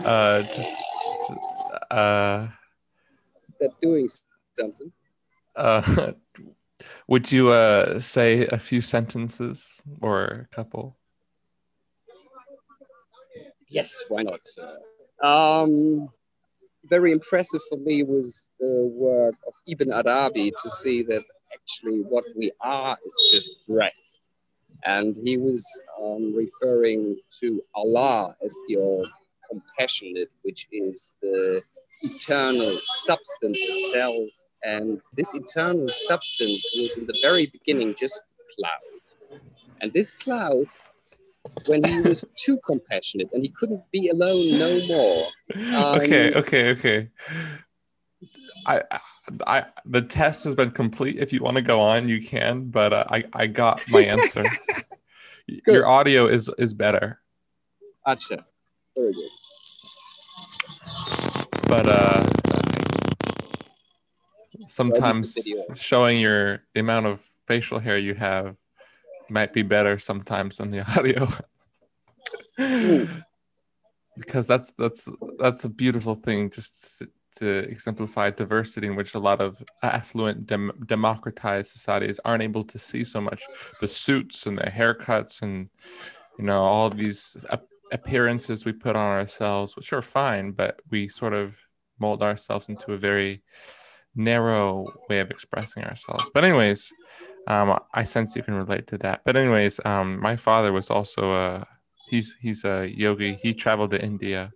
uh, 0.05 0.39
just, 0.39 0.83
uh, 1.89 2.47
They're 3.59 3.69
doing 3.81 4.09
something. 4.57 4.91
uh, 5.55 6.11
would 7.07 7.31
you 7.31 7.49
uh, 7.49 7.99
say 7.99 8.47
a 8.47 8.57
few 8.57 8.81
sentences 8.81 9.81
or 10.01 10.47
a 10.51 10.55
couple? 10.55 10.97
Yes, 13.67 14.05
why 14.09 14.23
not? 14.23 14.41
Um, 15.23 16.09
very 16.89 17.11
impressive 17.11 17.61
for 17.69 17.77
me 17.77 18.03
was 18.03 18.49
the 18.59 18.89
work 18.93 19.35
of 19.47 19.53
Ibn 19.67 19.91
Arabi 19.91 20.51
to 20.61 20.71
see 20.71 21.01
that 21.03 21.23
actually 21.53 21.99
what 22.01 22.25
we 22.35 22.51
are 22.61 22.97
is 23.05 23.29
just 23.33 23.67
breath. 23.67 24.19
And 24.83 25.15
he 25.23 25.37
was 25.37 25.65
um, 25.99 26.35
referring 26.35 27.17
to 27.39 27.63
Allah 27.73 28.35
as 28.43 28.55
the 28.67 28.77
all 28.77 29.07
compassionate, 29.49 30.29
which 30.43 30.67
is 30.71 31.11
the 31.21 31.61
eternal 32.01 32.77
substance 32.83 33.59
itself. 33.61 34.29
And 34.63 34.99
this 35.13 35.35
eternal 35.35 35.89
substance 35.89 36.65
was 36.75 36.97
in 36.97 37.05
the 37.05 37.17
very 37.21 37.45
beginning 37.47 37.95
just 37.97 38.21
cloud. 38.57 39.39
And 39.81 39.93
this 39.93 40.11
cloud 40.11 40.65
when 41.65 41.83
he 41.83 42.01
was 42.01 42.25
too 42.35 42.57
compassionate 42.65 43.29
and 43.33 43.43
he 43.43 43.49
couldn't 43.49 43.83
be 43.91 44.09
alone 44.09 44.57
no 44.57 44.87
more. 44.87 45.25
Um, 45.75 46.01
okay, 46.01 46.33
okay, 46.33 46.71
okay. 46.71 47.09
I, 48.65 48.81
I, 49.45 49.65
the 49.85 50.01
test 50.01 50.43
has 50.45 50.55
been 50.55 50.71
complete. 50.71 51.17
If 51.17 51.31
you 51.33 51.41
want 51.41 51.57
to 51.57 51.61
go 51.61 51.79
on, 51.79 52.07
you 52.09 52.21
can. 52.21 52.65
But 52.65 52.93
uh, 52.93 53.05
I, 53.09 53.25
I 53.33 53.47
got 53.47 53.81
my 53.89 54.01
answer. 54.01 54.43
Your 55.67 55.85
audio 55.85 56.25
is 56.25 56.49
is 56.57 56.73
better, 56.73 57.21
Acha. 58.07 58.43
Very 58.95 59.13
good. 59.13 59.29
But 61.75 61.89
uh, 61.89 62.23
sometimes 64.67 65.37
showing 65.75 66.21
your 66.21 66.63
the 66.73 66.79
amount 66.79 67.05
of 67.05 67.29
facial 67.47 67.79
hair 67.79 67.97
you 67.97 68.13
have 68.13 68.55
might 69.29 69.51
be 69.51 69.61
better 69.61 69.99
sometimes 69.99 70.57
than 70.57 70.71
the 70.71 70.79
audio. 70.97 71.27
because 74.17 74.47
that's 74.47 74.71
that's 74.77 75.11
that's 75.37 75.65
a 75.65 75.69
beautiful 75.69 76.15
thing 76.15 76.49
just 76.49 76.99
to, 76.99 77.09
to 77.39 77.69
exemplify 77.69 78.29
diversity 78.29 78.87
in 78.87 78.95
which 78.95 79.13
a 79.13 79.19
lot 79.19 79.41
of 79.41 79.61
affluent 79.83 80.47
dem- 80.47 80.71
democratized 80.85 81.71
societies 81.71 82.21
aren't 82.23 82.43
able 82.43 82.63
to 82.63 82.79
see 82.79 83.03
so 83.03 83.19
much 83.19 83.43
the 83.81 83.87
suits 83.87 84.45
and 84.45 84.57
the 84.57 84.71
haircuts 84.71 85.41
and 85.41 85.67
you 86.39 86.45
know 86.45 86.61
all 86.61 86.89
these 86.89 87.45
ap- 87.51 87.67
appearances 87.91 88.63
we 88.63 88.71
put 88.71 88.95
on 88.95 89.11
ourselves 89.11 89.75
which 89.75 89.91
are 89.91 90.01
fine 90.01 90.51
but 90.51 90.81
we 90.89 91.09
sort 91.09 91.33
of 91.33 91.57
mold 91.99 92.21
ourselves 92.21 92.69
into 92.69 92.93
a 92.93 92.97
very 92.97 93.43
narrow 94.15 94.85
way 95.09 95.19
of 95.19 95.31
expressing 95.31 95.83
ourselves. 95.83 96.29
But 96.33 96.45
anyways 96.45 96.91
um, 97.47 97.77
i 97.93 98.03
sense 98.03 98.35
you 98.35 98.41
can 98.43 98.55
relate 98.55 98.87
to 98.87 98.97
that. 98.99 99.21
But 99.23 99.35
anyways 99.35 99.79
um, 99.85 100.19
my 100.19 100.35
father 100.35 100.71
was 100.71 100.89
also 100.89 101.33
a 101.33 101.67
he's 102.09 102.35
he's 102.39 102.63
a 102.65 102.87
yogi. 102.87 103.33
He 103.33 103.53
traveled 103.53 103.91
to 103.91 104.01
india. 104.01 104.51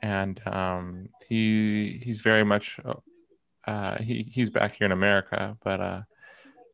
And 0.00 0.40
um, 0.46 1.08
he 1.28 2.00
he's 2.04 2.20
very 2.20 2.44
much 2.44 2.78
uh, 3.66 4.02
he 4.02 4.22
he's 4.22 4.48
back 4.48 4.76
here 4.76 4.86
in 4.86 4.92
America, 4.92 5.56
but 5.62 5.80
uh, 5.80 6.02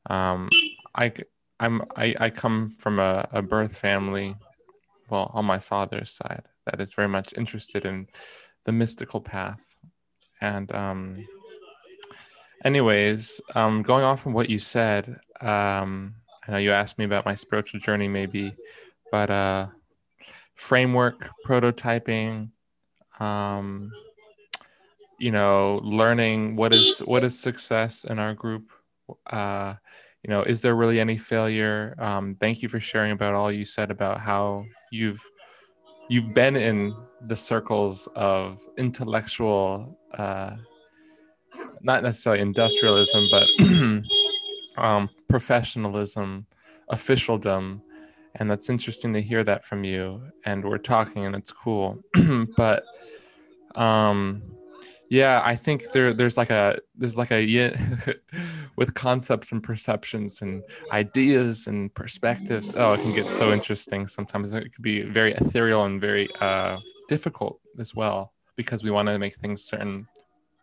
um, 0.08 0.48
I 0.94 1.12
I'm 1.58 1.82
I, 1.96 2.14
I 2.20 2.30
come 2.30 2.70
from 2.70 3.00
a, 3.00 3.26
a 3.32 3.42
birth 3.42 3.76
family, 3.76 4.36
well 5.08 5.30
on 5.34 5.44
my 5.44 5.58
father's 5.58 6.12
side 6.12 6.44
that 6.66 6.80
is 6.80 6.94
very 6.94 7.08
much 7.08 7.34
interested 7.36 7.84
in 7.84 8.06
the 8.64 8.72
mystical 8.72 9.20
path, 9.20 9.76
and 10.40 10.72
um, 10.74 11.26
anyways, 12.64 13.40
um, 13.54 13.82
going 13.82 14.04
off 14.04 14.22
from 14.22 14.32
what 14.32 14.50
you 14.50 14.58
said, 14.58 15.20
um, 15.40 16.14
I 16.46 16.52
know 16.52 16.58
you 16.58 16.72
asked 16.72 16.98
me 16.98 17.04
about 17.04 17.26
my 17.26 17.34
spiritual 17.34 17.80
journey 17.80 18.08
maybe, 18.08 18.54
but 19.10 19.30
uh, 19.30 19.68
framework 20.54 21.30
prototyping 21.46 22.50
um, 23.20 23.92
you 25.18 25.30
know, 25.30 25.80
learning 25.82 26.56
what 26.56 26.74
is 26.74 27.00
what 27.00 27.22
is 27.22 27.38
success 27.38 28.04
in 28.04 28.18
our 28.18 28.34
group. 28.34 28.70
Uh, 29.26 29.74
you 30.22 30.30
know, 30.30 30.42
is 30.42 30.62
there 30.62 30.74
really 30.74 31.00
any 31.00 31.16
failure? 31.16 31.94
Um, 31.98 32.32
thank 32.32 32.62
you 32.62 32.68
for 32.68 32.80
sharing 32.80 33.12
about 33.12 33.34
all 33.34 33.52
you 33.52 33.64
said 33.64 33.90
about 33.90 34.20
how 34.20 34.64
you've 34.90 35.22
you've 36.08 36.34
been 36.34 36.56
in 36.56 36.94
the 37.26 37.36
circles 37.36 38.08
of 38.14 38.60
intellectual, 38.76 39.98
uh, 40.14 40.56
not 41.82 42.02
necessarily 42.02 42.42
industrialism, 42.42 43.22
but 43.30 44.04
um, 44.82 45.08
professionalism, 45.28 46.46
officialdom, 46.88 47.82
and 48.36 48.50
that's 48.50 48.68
interesting 48.68 49.12
to 49.14 49.22
hear 49.22 49.44
that 49.44 49.64
from 49.64 49.84
you. 49.84 50.22
And 50.44 50.64
we're 50.64 50.78
talking, 50.78 51.24
and 51.24 51.36
it's 51.36 51.52
cool, 51.52 52.02
but 52.56 52.84
um 53.76 54.40
yeah 55.10 55.42
i 55.44 55.56
think 55.56 55.82
there 55.90 56.14
there's 56.14 56.36
like 56.36 56.50
a 56.50 56.78
there's 56.94 57.16
like 57.16 57.32
a 57.32 57.42
with 58.76 58.94
concepts 58.94 59.52
and 59.52 59.62
perceptions 59.62 60.42
and 60.42 60.62
ideas 60.92 61.66
and 61.66 61.94
perspectives. 61.94 62.74
Oh 62.76 62.94
it 62.94 63.00
can 63.00 63.14
get 63.14 63.24
so 63.24 63.52
interesting 63.52 64.06
sometimes. 64.06 64.52
It 64.52 64.72
could 64.74 64.82
be 64.82 65.02
very 65.02 65.32
ethereal 65.34 65.84
and 65.84 66.00
very 66.00 66.28
uh 66.40 66.78
difficult 67.14 67.56
as 67.78 67.94
well 67.94 68.20
because 68.56 68.80
we 68.84 68.90
want 68.96 69.06
to 69.08 69.18
make 69.18 69.36
things 69.36 69.64
certain 69.72 70.06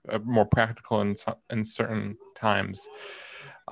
uh, 0.09 0.19
more 0.37 0.45
practical 0.45 1.01
in 1.01 1.15
in 1.49 1.63
certain 1.63 2.17
times 2.35 2.87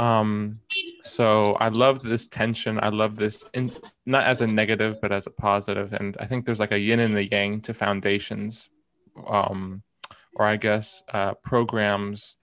um 0.08 0.60
so 1.02 1.28
i 1.66 1.68
love 1.84 1.98
this 2.14 2.28
tension 2.28 2.80
i 2.88 2.90
love 3.02 3.16
this 3.16 3.38
in, 3.54 3.70
not 4.06 4.24
as 4.32 4.42
a 4.42 4.48
negative 4.62 4.94
but 5.02 5.12
as 5.12 5.26
a 5.28 5.32
positive 5.48 5.90
and 6.00 6.16
i 6.20 6.26
think 6.26 6.46
there's 6.46 6.60
like 6.60 6.76
a 6.78 6.84
yin 6.88 7.00
and 7.00 7.18
a 7.18 7.26
yang 7.34 7.60
to 7.60 7.74
foundations 7.74 8.70
um, 9.28 9.84
or 10.36 10.46
I 10.46 10.56
guess 10.56 11.04
uh, 11.12 11.34
programs, 11.36 12.38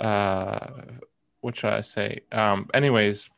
uh, 0.00 0.70
what 1.40 1.56
should 1.56 1.72
I 1.72 1.82
say? 1.82 2.20
Um, 2.32 2.68
anyways, 2.72 3.30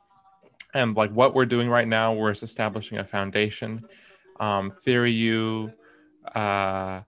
and 0.75 0.97
like 0.97 1.11
what 1.11 1.35
we're 1.35 1.47
doing 1.47 1.69
right 1.69 1.89
now, 1.89 2.15
we're 2.15 2.31
establishing 2.31 2.99
a 2.99 3.05
foundation. 3.05 3.85
Um, 4.39 4.73
Theory 4.81 5.13
U, 5.13 5.73
uh, 6.35 7.01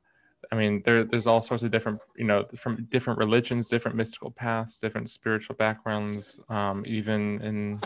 I 0.50 0.54
mean, 0.54 0.82
there, 0.84 1.04
there's 1.04 1.26
all 1.26 1.40
sorts 1.40 1.62
of 1.62 1.70
different, 1.70 2.00
you 2.16 2.24
know, 2.24 2.44
from 2.56 2.84
different 2.90 3.18
religions, 3.18 3.68
different 3.68 3.96
mystical 3.96 4.30
paths, 4.30 4.76
different 4.76 5.08
spiritual 5.08 5.56
backgrounds, 5.56 6.38
um, 6.48 6.84
even 6.86 7.40
in 7.40 7.80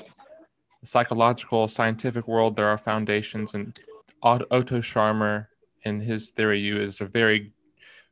the 0.80 0.86
psychological, 0.86 1.68
scientific 1.68 2.26
world, 2.26 2.56
there 2.56 2.66
are 2.66 2.78
foundations. 2.78 3.54
And 3.54 3.78
Otto 4.22 4.80
Scharmer, 4.80 5.46
in 5.84 6.00
his 6.00 6.30
Theory 6.30 6.60
U, 6.60 6.80
is 6.80 7.00
a 7.00 7.06
very 7.06 7.52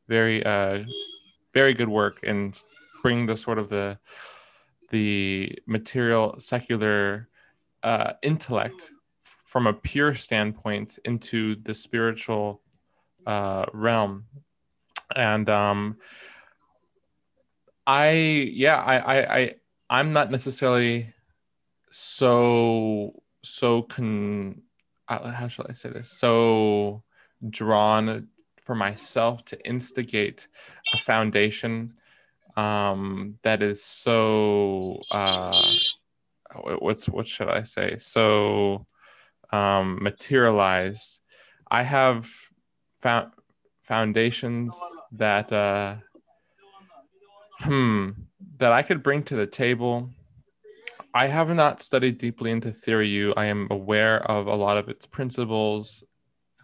very 0.09 0.45
uh 0.45 0.85
very 1.53 1.75
good 1.75 1.89
work 1.89 2.23
in 2.23 2.53
bringing 3.03 3.27
the 3.27 3.37
sort 3.37 3.59
of 3.59 3.69
the 3.69 3.99
the 4.91 5.59
material 5.67 6.37
secular 6.39 7.29
uh 7.83 8.13
intellect 8.23 8.91
from 9.21 9.67
a 9.67 9.73
pure 9.73 10.15
standpoint 10.15 10.99
into 11.05 11.57
the 11.57 11.75
spiritual 11.75 12.61
uh 13.27 13.65
realm 13.73 14.27
and 15.15 15.49
um 15.49 15.97
i 17.87 18.11
yeah 18.11 18.81
i 18.81 18.97
i, 18.97 19.37
I 19.39 19.55
i'm 19.91 20.13
not 20.13 20.31
necessarily 20.31 21.13
so 21.91 23.23
so 23.43 23.83
con 23.83 24.63
uh, 25.09 25.31
how 25.31 25.49
shall 25.49 25.67
I 25.69 25.73
say 25.73 25.91
this? 25.91 26.11
So 26.11 27.03
drawn 27.49 28.29
for 28.65 28.75
myself 28.75 29.45
to 29.47 29.67
instigate 29.67 30.49
a 30.95 30.97
foundation 30.99 31.95
um, 32.57 33.39
that 33.43 33.63
is 33.63 33.85
so 33.85 35.01
uh, 35.11 35.53
what's 36.79 37.09
what 37.09 37.27
should 37.27 37.49
I 37.49 37.63
say? 37.63 37.97
So 37.99 38.87
um, 39.53 39.99
materialized. 40.03 41.21
I 41.71 41.83
have 41.83 42.31
found 43.05 43.33
foundations 43.83 44.75
that 45.13 45.53
uh, 45.53 45.97
hmm 47.61 48.11
that 48.57 48.73
I 48.73 48.83
could 48.83 49.03
bring 49.03 49.23
to 49.25 49.37
the 49.37 49.47
table. 49.47 50.11
I 51.13 51.27
have 51.27 51.51
not 51.55 51.83
studied 51.83 52.19
deeply 52.19 52.51
into 52.51 52.73
Theory 52.73 53.09
U. 53.09 53.35
I 53.37 53.47
am 53.47 53.69
aware 53.71 54.23
of 54.23 54.47
a 54.47 54.55
lot 54.55 54.79
of 54.79 54.89
its 54.89 55.07
principles, 55.07 56.03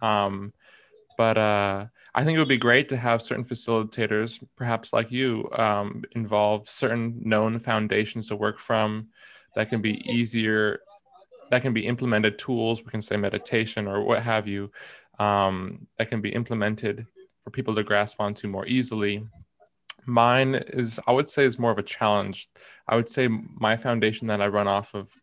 um, 0.01 0.51
but 1.17 1.37
uh, 1.37 1.85
I 2.15 2.23
think 2.23 2.35
it 2.35 2.39
would 2.39 2.47
be 2.47 2.57
great 2.57 2.89
to 2.89 2.97
have 2.97 3.21
certain 3.21 3.45
facilitators, 3.45 4.43
perhaps 4.57 4.91
like 4.93 5.11
you, 5.11 5.47
um, 5.53 6.03
involve 6.13 6.67
certain 6.67 7.21
known 7.23 7.59
foundations 7.59 8.27
to 8.29 8.35
work 8.35 8.59
from 8.59 9.07
that 9.55 9.69
can 9.69 9.81
be 9.81 10.01
easier, 10.09 10.79
that 11.51 11.61
can 11.61 11.73
be 11.73 11.85
implemented 11.85 12.37
tools. 12.37 12.83
We 12.83 12.91
can 12.91 13.01
say 13.01 13.15
meditation 13.15 13.87
or 13.87 14.03
what 14.03 14.23
have 14.23 14.47
you, 14.47 14.71
um, 15.21 15.87
that 15.97 16.09
can 16.09 16.19
be 16.19 16.29
implemented 16.29 17.05
for 17.43 17.51
people 17.51 17.75
to 17.75 17.83
grasp 17.83 18.19
onto 18.19 18.47
more 18.47 18.65
easily. 18.65 19.23
Mine 20.05 20.55
is 20.55 20.99
i 21.05 21.11
would 21.11 21.29
say 21.29 21.43
is 21.45 21.59
more 21.59 21.71
of 21.71 21.77
a 21.77 21.83
challenge. 21.83 22.49
I 22.87 22.95
would 22.95 23.09
say 23.09 23.27
my 23.27 23.77
foundation 23.77 24.27
that 24.27 24.41
i 24.41 24.47
run 24.47 24.67
off 24.67 24.95
of 24.95 25.13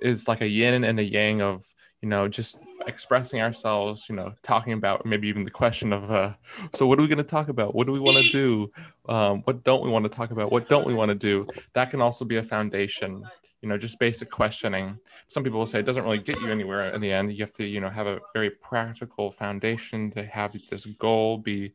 is 0.00 0.26
like 0.26 0.40
a 0.40 0.48
yin 0.48 0.82
and 0.82 0.98
a 0.98 1.04
yang 1.04 1.40
of 1.42 1.62
you 2.02 2.08
know 2.08 2.26
just 2.26 2.58
expressing 2.86 3.40
ourselves 3.40 4.08
you 4.08 4.16
know 4.16 4.32
talking 4.42 4.72
about 4.72 5.04
maybe 5.04 5.28
even 5.28 5.44
the 5.44 5.50
question 5.62 5.92
of 5.92 6.10
uh, 6.10 6.32
so 6.72 6.86
what 6.86 6.98
are 6.98 7.02
we 7.02 7.08
going 7.14 7.26
to 7.28 7.34
talk 7.36 7.48
about? 7.48 7.74
What 7.74 7.86
do 7.86 7.92
we 7.92 8.00
want 8.00 8.16
to 8.16 8.28
do? 8.32 8.68
Um, 9.14 9.42
what 9.44 9.62
don't 9.62 9.84
we 9.84 9.90
want 9.90 10.04
to 10.06 10.16
talk 10.18 10.32
about? 10.32 10.50
What 10.50 10.68
don't 10.68 10.86
we 10.86 10.94
want 10.94 11.10
to 11.10 11.20
do? 11.30 11.46
That 11.74 11.90
can 11.92 12.00
also 12.00 12.24
be 12.24 12.36
a 12.36 12.42
foundation 12.42 13.22
you 13.62 13.68
know 13.68 13.76
just 13.76 13.98
basic 13.98 14.30
questioning. 14.30 14.98
Some 15.28 15.44
people 15.44 15.58
will 15.58 15.66
say 15.66 15.80
it 15.80 15.86
doesn't 15.86 16.04
really 16.04 16.18
get 16.18 16.40
you 16.40 16.48
anywhere 16.48 16.90
in 16.94 17.00
the 17.00 17.12
end. 17.12 17.32
You 17.32 17.38
have 17.40 17.52
to 17.54 17.64
you 17.64 17.80
know 17.80 17.90
have 17.90 18.06
a 18.06 18.18
very 18.32 18.50
practical 18.50 19.30
foundation 19.30 20.10
to 20.12 20.24
have 20.24 20.52
this 20.52 20.86
goal 20.86 21.38
be 21.38 21.72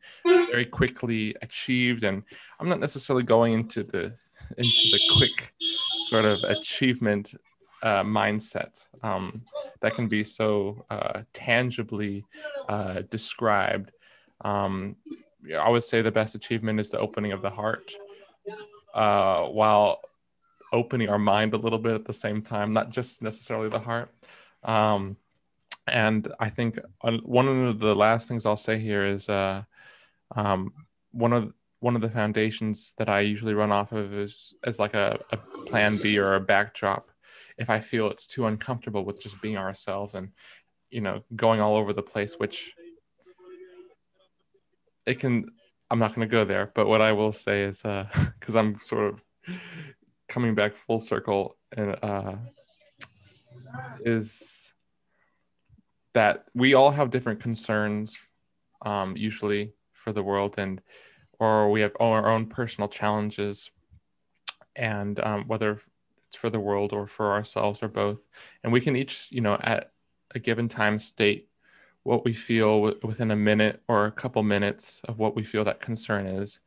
very 0.50 0.64
quickly 0.64 1.34
achieved. 1.42 2.04
And 2.04 2.22
i'm 2.60 2.68
not 2.68 2.80
necessarily 2.80 3.24
going 3.24 3.52
into 3.52 3.82
the 3.82 4.14
into 4.56 4.84
the 4.92 5.00
quick 5.16 5.52
sort 6.08 6.24
of 6.24 6.42
achievement 6.44 7.34
uh, 7.82 8.02
mindset 8.02 8.88
um, 9.02 9.42
that 9.80 9.94
can 9.94 10.08
be 10.08 10.24
so 10.24 10.84
uh, 10.90 11.22
tangibly 11.32 12.24
uh, 12.68 13.02
described. 13.10 13.92
Um, 14.40 14.96
i 15.58 15.68
would 15.68 15.84
say 15.84 16.02
the 16.02 16.10
best 16.10 16.34
achievement 16.34 16.80
is 16.80 16.90
the 16.90 16.98
opening 16.98 17.32
of 17.32 17.40
the 17.40 17.50
heart 17.50 17.92
uh, 18.94 19.42
while 19.42 20.00
opening 20.76 21.08
our 21.08 21.18
mind 21.18 21.54
a 21.54 21.58
little 21.58 21.78
bit 21.78 21.94
at 21.94 22.04
the 22.04 22.12
same 22.12 22.42
time, 22.42 22.72
not 22.72 22.90
just 22.90 23.22
necessarily 23.22 23.68
the 23.68 23.80
heart. 23.80 24.12
Um, 24.62 25.16
and 25.86 26.32
I 26.38 26.50
think 26.50 26.78
one 27.00 27.48
of 27.48 27.78
the 27.78 27.94
last 27.94 28.28
things 28.28 28.44
I'll 28.44 28.56
say 28.56 28.78
here 28.78 29.06
is 29.06 29.28
uh, 29.28 29.62
um, 30.34 30.72
one 31.12 31.32
of 31.32 31.52
one 31.80 31.94
of 31.94 32.02
the 32.02 32.10
foundations 32.10 32.94
that 32.98 33.08
I 33.08 33.20
usually 33.20 33.54
run 33.54 33.70
off 33.70 33.92
of 33.92 34.12
is 34.14 34.54
as 34.64 34.78
like 34.78 34.94
a, 34.94 35.18
a 35.30 35.36
plan 35.68 35.96
B 36.02 36.18
or 36.18 36.34
a 36.34 36.40
backdrop. 36.40 37.10
If 37.58 37.70
I 37.70 37.78
feel 37.80 38.10
it's 38.10 38.26
too 38.26 38.46
uncomfortable 38.46 39.04
with 39.04 39.22
just 39.22 39.40
being 39.40 39.56
ourselves 39.56 40.14
and 40.14 40.32
you 40.90 41.00
know 41.00 41.22
going 41.34 41.60
all 41.60 41.76
over 41.76 41.92
the 41.92 42.02
place, 42.02 42.34
which 42.38 42.74
it 45.06 45.20
can. 45.20 45.46
I'm 45.88 46.00
not 46.00 46.16
going 46.16 46.28
to 46.28 46.32
go 46.32 46.44
there, 46.44 46.72
but 46.74 46.88
what 46.88 47.00
I 47.00 47.12
will 47.12 47.30
say 47.30 47.62
is 47.62 47.82
because 47.82 48.56
uh, 48.56 48.58
I'm 48.58 48.80
sort 48.80 49.14
of 49.14 49.24
coming 50.36 50.54
back 50.54 50.74
full 50.74 50.98
circle 50.98 51.56
and 51.74 51.96
uh, 52.02 52.34
is 54.04 54.74
that 56.12 56.46
we 56.54 56.74
all 56.74 56.90
have 56.90 57.08
different 57.08 57.40
concerns 57.40 58.18
um, 58.84 59.16
usually 59.16 59.72
for 59.94 60.12
the 60.12 60.22
world 60.22 60.56
and 60.58 60.82
or 61.38 61.70
we 61.70 61.80
have 61.80 61.94
our 62.00 62.28
own 62.28 62.44
personal 62.44 62.86
challenges. 62.86 63.70
And 64.74 65.18
um, 65.20 65.44
whether 65.46 65.78
it's 66.28 66.36
for 66.36 66.50
the 66.50 66.60
world 66.60 66.92
or 66.92 67.06
for 67.06 67.32
ourselves 67.32 67.82
or 67.82 67.88
both. 67.88 68.26
And 68.62 68.74
we 68.74 68.82
can 68.82 68.94
each 68.94 69.28
you 69.30 69.40
know 69.40 69.56
at 69.62 69.90
a 70.34 70.38
given 70.38 70.68
time 70.68 70.98
state 70.98 71.48
what 72.02 72.26
we 72.26 72.34
feel 72.34 72.82
within 73.02 73.30
a 73.30 73.36
minute 73.36 73.80
or 73.88 74.04
a 74.04 74.12
couple 74.12 74.42
minutes 74.42 75.00
of 75.08 75.18
what 75.18 75.34
we 75.34 75.44
feel 75.44 75.64
that 75.64 75.80
concern 75.80 76.26
is 76.26 76.60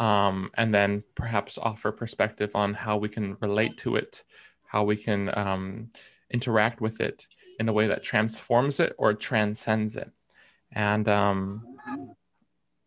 um, 0.00 0.50
and 0.54 0.74
then 0.74 1.04
perhaps 1.14 1.58
offer 1.58 1.92
perspective 1.92 2.56
on 2.56 2.72
how 2.72 2.96
we 2.96 3.08
can 3.08 3.36
relate 3.40 3.76
to 3.76 3.96
it, 3.96 4.24
how 4.66 4.82
we 4.82 4.96
can 4.96 5.30
um, 5.38 5.90
interact 6.30 6.80
with 6.80 7.00
it 7.00 7.26
in 7.60 7.68
a 7.68 7.72
way 7.72 7.86
that 7.86 8.02
transforms 8.02 8.80
it 8.80 8.94
or 8.96 9.12
transcends 9.12 9.96
it. 9.96 10.10
And 10.72 11.06
um, 11.06 11.76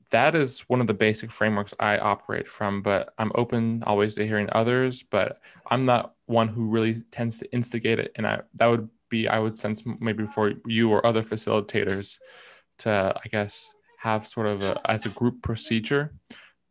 that 0.10 0.34
is 0.34 0.62
one 0.62 0.82
of 0.82 0.88
the 0.88 0.96
basic 0.96 1.30
frameworks 1.30 1.76
I 1.80 2.00
operate 2.00 2.48
from, 2.48 2.82
but 2.82 3.14
I'm 3.20 3.32
open 3.36 3.84
always 3.86 4.16
to 4.16 4.26
hearing 4.26 4.50
others, 4.52 5.04
but 5.04 5.40
I'm 5.70 5.86
not 5.86 6.16
one 6.26 6.48
who 6.48 6.66
really 6.66 6.96
tends 7.12 7.38
to 7.40 7.54
instigate 7.54 8.00
it. 8.00 8.12
And 8.16 8.26
I, 8.26 8.42
that 8.56 8.66
would 8.66 8.90
be, 9.10 9.28
I 9.28 9.38
would 9.38 9.56
sense 9.56 9.84
maybe 10.00 10.26
for 10.26 10.54
you 10.66 10.90
or 10.90 11.06
other 11.06 11.22
facilitators 11.22 12.18
to, 12.80 13.14
I 13.16 13.28
guess, 13.30 13.72
have 14.00 14.26
sort 14.26 14.48
of 14.48 14.64
a, 14.64 14.82
as 14.90 15.06
a 15.06 15.10
group 15.10 15.44
procedure 15.44 16.12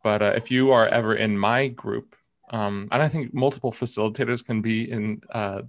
but 0.03 0.21
uh, 0.21 0.33
if 0.35 0.51
you 0.51 0.71
are 0.71 0.87
ever 0.87 1.15
in 1.15 1.37
my 1.37 1.67
group, 1.67 2.15
um, 2.49 2.87
and 2.91 3.01
I 3.01 3.07
think 3.07 3.33
multiple 3.33 3.71
facilitators 3.71 4.45
can 4.45 4.61
be 4.61 4.89
in, 4.89 5.21
uh, 5.31 5.61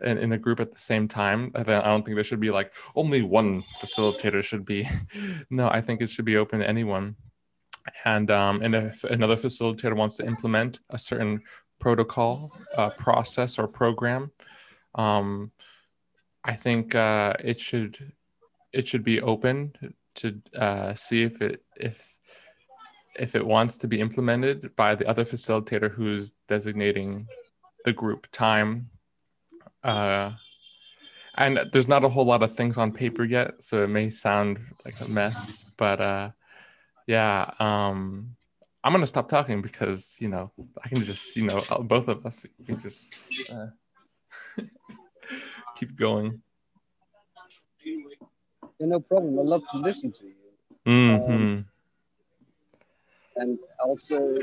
in, 0.00 0.18
in 0.18 0.32
a 0.32 0.38
group 0.38 0.60
at 0.60 0.72
the 0.72 0.78
same 0.78 1.08
time. 1.08 1.50
I 1.54 1.62
don't 1.62 2.04
think 2.04 2.16
there 2.16 2.24
should 2.24 2.40
be 2.40 2.50
like 2.50 2.72
only 2.94 3.22
one 3.22 3.62
facilitator 3.80 4.42
should 4.44 4.64
be. 4.64 4.88
no, 5.50 5.68
I 5.68 5.80
think 5.80 6.00
it 6.00 6.10
should 6.10 6.24
be 6.24 6.36
open 6.36 6.60
to 6.60 6.68
anyone. 6.68 7.16
And 8.04 8.30
um, 8.30 8.62
and 8.62 8.74
if 8.74 9.02
another 9.04 9.34
facilitator 9.34 9.96
wants 9.96 10.18
to 10.18 10.26
implement 10.26 10.78
a 10.90 10.98
certain 10.98 11.42
protocol, 11.80 12.52
uh, 12.76 12.90
process, 12.96 13.58
or 13.58 13.66
program, 13.66 14.30
um, 14.94 15.50
I 16.44 16.54
think 16.54 16.94
uh, 16.94 17.34
it 17.42 17.58
should 17.58 18.12
it 18.72 18.86
should 18.86 19.02
be 19.02 19.20
open 19.20 19.72
to 20.16 20.40
uh, 20.56 20.94
see 20.94 21.24
if 21.24 21.42
it 21.42 21.64
if 21.76 22.11
if 23.18 23.34
it 23.34 23.44
wants 23.44 23.76
to 23.78 23.88
be 23.88 24.00
implemented 24.00 24.74
by 24.76 24.94
the 24.94 25.06
other 25.06 25.24
facilitator 25.24 25.90
who's 25.90 26.32
designating 26.48 27.26
the 27.84 27.92
group 27.92 28.26
time. 28.32 28.90
Uh, 29.84 30.32
and 31.36 31.58
there's 31.72 31.88
not 31.88 32.04
a 32.04 32.08
whole 32.08 32.24
lot 32.24 32.42
of 32.42 32.54
things 32.54 32.78
on 32.78 32.92
paper 32.92 33.24
yet, 33.24 33.62
so 33.62 33.82
it 33.82 33.88
may 33.88 34.10
sound 34.10 34.60
like 34.84 34.94
a 35.00 35.08
mess, 35.10 35.72
but 35.78 36.00
uh, 36.00 36.30
yeah, 37.06 37.50
um, 37.58 38.36
I'm 38.84 38.92
gonna 38.92 39.06
stop 39.06 39.28
talking 39.28 39.62
because 39.62 40.16
you 40.20 40.28
know 40.28 40.52
I 40.84 40.88
can 40.88 41.02
just 41.02 41.36
you 41.36 41.46
know 41.46 41.60
both 41.80 42.08
of 42.08 42.26
us 42.26 42.44
can 42.66 42.78
just 42.78 43.50
uh, 43.52 43.66
keep 45.76 45.96
going. 45.96 46.42
Yeah, 47.84 48.86
no 48.86 49.00
problem. 49.00 49.38
I 49.38 49.42
love 49.42 49.62
to 49.70 49.78
listen 49.78 50.12
to 50.12 50.26
you. 50.26 50.34
Mm-hmm. 50.86 51.32
Um, 51.32 51.66
and 53.36 53.58
also 53.84 54.36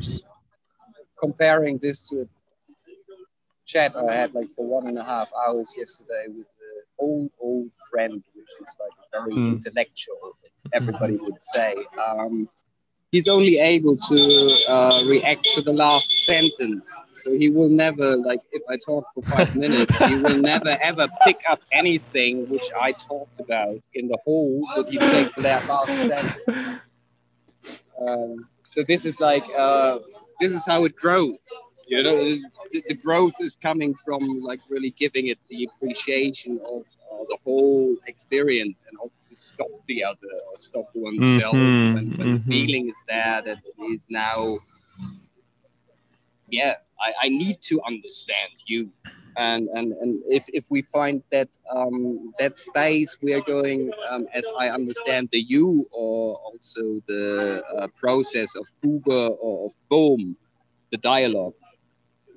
just 0.00 0.26
comparing 1.18 1.78
this 1.78 2.08
to 2.08 2.22
a 2.22 2.26
chat 3.64 3.96
I 3.96 4.12
had 4.12 4.34
like 4.34 4.50
for 4.50 4.66
one 4.66 4.86
and 4.86 4.98
a 4.98 5.04
half 5.04 5.30
hours 5.46 5.74
yesterday 5.76 6.26
with 6.28 6.46
an 6.46 6.82
old 6.98 7.30
old 7.40 7.70
friend, 7.90 8.22
which 8.34 8.46
is 8.60 8.76
like 8.80 8.92
very 9.12 9.34
mm. 9.34 9.52
intellectual. 9.52 10.36
Everybody 10.72 11.16
would 11.16 11.42
say. 11.42 11.74
Um, 12.04 12.48
he's 13.12 13.28
only 13.28 13.58
able 13.58 13.96
to 13.96 14.64
uh, 14.68 15.02
react 15.08 15.44
to 15.54 15.62
the 15.62 15.72
last 15.72 16.10
sentence. 16.26 17.02
So 17.14 17.32
he 17.32 17.48
will 17.48 17.68
never, 17.68 18.16
like, 18.16 18.40
if 18.52 18.62
I 18.68 18.76
talk 18.76 19.06
for 19.14 19.22
five 19.22 19.54
minutes, 19.64 19.96
he 20.06 20.16
will 20.16 20.40
never 20.40 20.76
ever 20.82 21.06
pick 21.24 21.40
up 21.48 21.60
anything 21.72 22.48
which 22.48 22.68
I 22.80 22.92
talked 22.92 23.40
about 23.40 23.78
in 23.94 24.08
the 24.08 24.18
whole 24.24 24.60
that 24.76 24.92
you 24.92 24.98
take 24.98 25.34
that 25.36 25.66
last 25.68 25.88
sentence. 25.88 26.80
Um, 28.00 28.48
so 28.62 28.82
this 28.82 29.04
is 29.04 29.20
like 29.20 29.44
uh, 29.56 29.98
this 30.40 30.52
is 30.52 30.66
how 30.66 30.84
it 30.84 30.96
grows. 30.96 31.44
You 31.88 32.02
know, 32.02 32.16
the, 32.16 32.82
the, 32.88 32.96
growth 32.96 33.34
is 33.38 33.54
coming 33.54 33.94
from 33.94 34.40
like 34.40 34.58
really 34.68 34.90
giving 34.90 35.28
it 35.28 35.38
the 35.48 35.68
appreciation 35.72 36.58
of 36.66 36.82
uh, 36.82 37.24
the 37.28 37.38
whole 37.44 37.96
experience, 38.08 38.84
and 38.88 38.98
also 38.98 39.20
to 39.28 39.36
stop 39.36 39.68
the 39.86 40.02
other 40.02 40.32
or 40.50 40.56
stop 40.56 40.90
oneself 40.94 41.54
mm-hmm, 41.54 41.94
when, 41.94 42.10
when 42.10 42.26
mm-hmm. 42.26 42.50
the 42.50 42.66
feeling 42.66 42.88
is 42.88 43.04
there 43.08 43.40
that 43.44 43.58
it 43.64 43.82
is 43.92 44.08
now. 44.10 44.56
Yeah, 46.48 46.74
I, 47.00 47.12
I 47.22 47.28
need 47.28 47.60
to 47.62 47.80
understand 47.86 48.52
you. 48.66 48.90
And 49.36 49.68
and 49.74 49.92
and 49.92 50.22
if, 50.28 50.44
if 50.48 50.66
we 50.70 50.82
find 50.82 51.22
that 51.30 51.48
um, 51.70 52.32
that 52.38 52.58
space 52.58 53.18
we 53.22 53.34
are 53.34 53.42
going 53.42 53.92
um, 54.08 54.26
as 54.32 54.46
i 54.58 54.70
understand 54.70 55.28
the 55.30 55.40
U 55.40 55.86
or 55.92 56.36
also 56.36 57.02
the 57.06 57.62
uh, 57.76 57.88
process 57.96 58.56
of 58.56 58.66
uber 58.82 59.28
or 59.44 59.66
of 59.66 59.72
Bohm 59.90 60.36
the 60.90 60.96
dialogue 60.98 61.54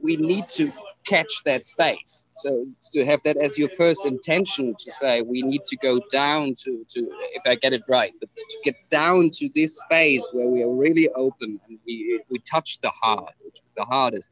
we 0.02 0.16
need 0.18 0.48
to 0.50 0.72
catch 1.06 1.44
that 1.46 1.66
space. 1.66 2.26
So 2.34 2.66
to 2.94 3.06
have 3.06 3.22
that 3.24 3.38
as 3.38 3.58
your 3.58 3.70
first 3.70 4.06
intention 4.06 4.76
to 4.78 4.92
say 4.92 5.22
we 5.22 5.42
need 5.42 5.66
to 5.66 5.78
go 5.78 6.00
down 6.12 6.56
to 6.64 6.86
to 6.90 7.00
if 7.34 7.44
i 7.48 7.56
get 7.56 7.74
it 7.74 7.84
right 7.88 8.14
but 8.20 8.30
to 8.36 8.58
get 8.64 8.76
down 8.90 9.30
to 9.34 9.50
this 9.56 9.80
space 9.80 10.30
where 10.34 10.48
we 10.48 10.62
are 10.62 10.72
really 10.72 11.10
open 11.16 11.60
and 11.68 11.80
we 11.86 12.22
we 12.30 12.40
touch 12.40 12.80
the 12.82 12.90
heart 12.90 13.34
which 13.44 13.60
is 13.66 13.72
the 13.76 13.86
hardest 13.86 14.30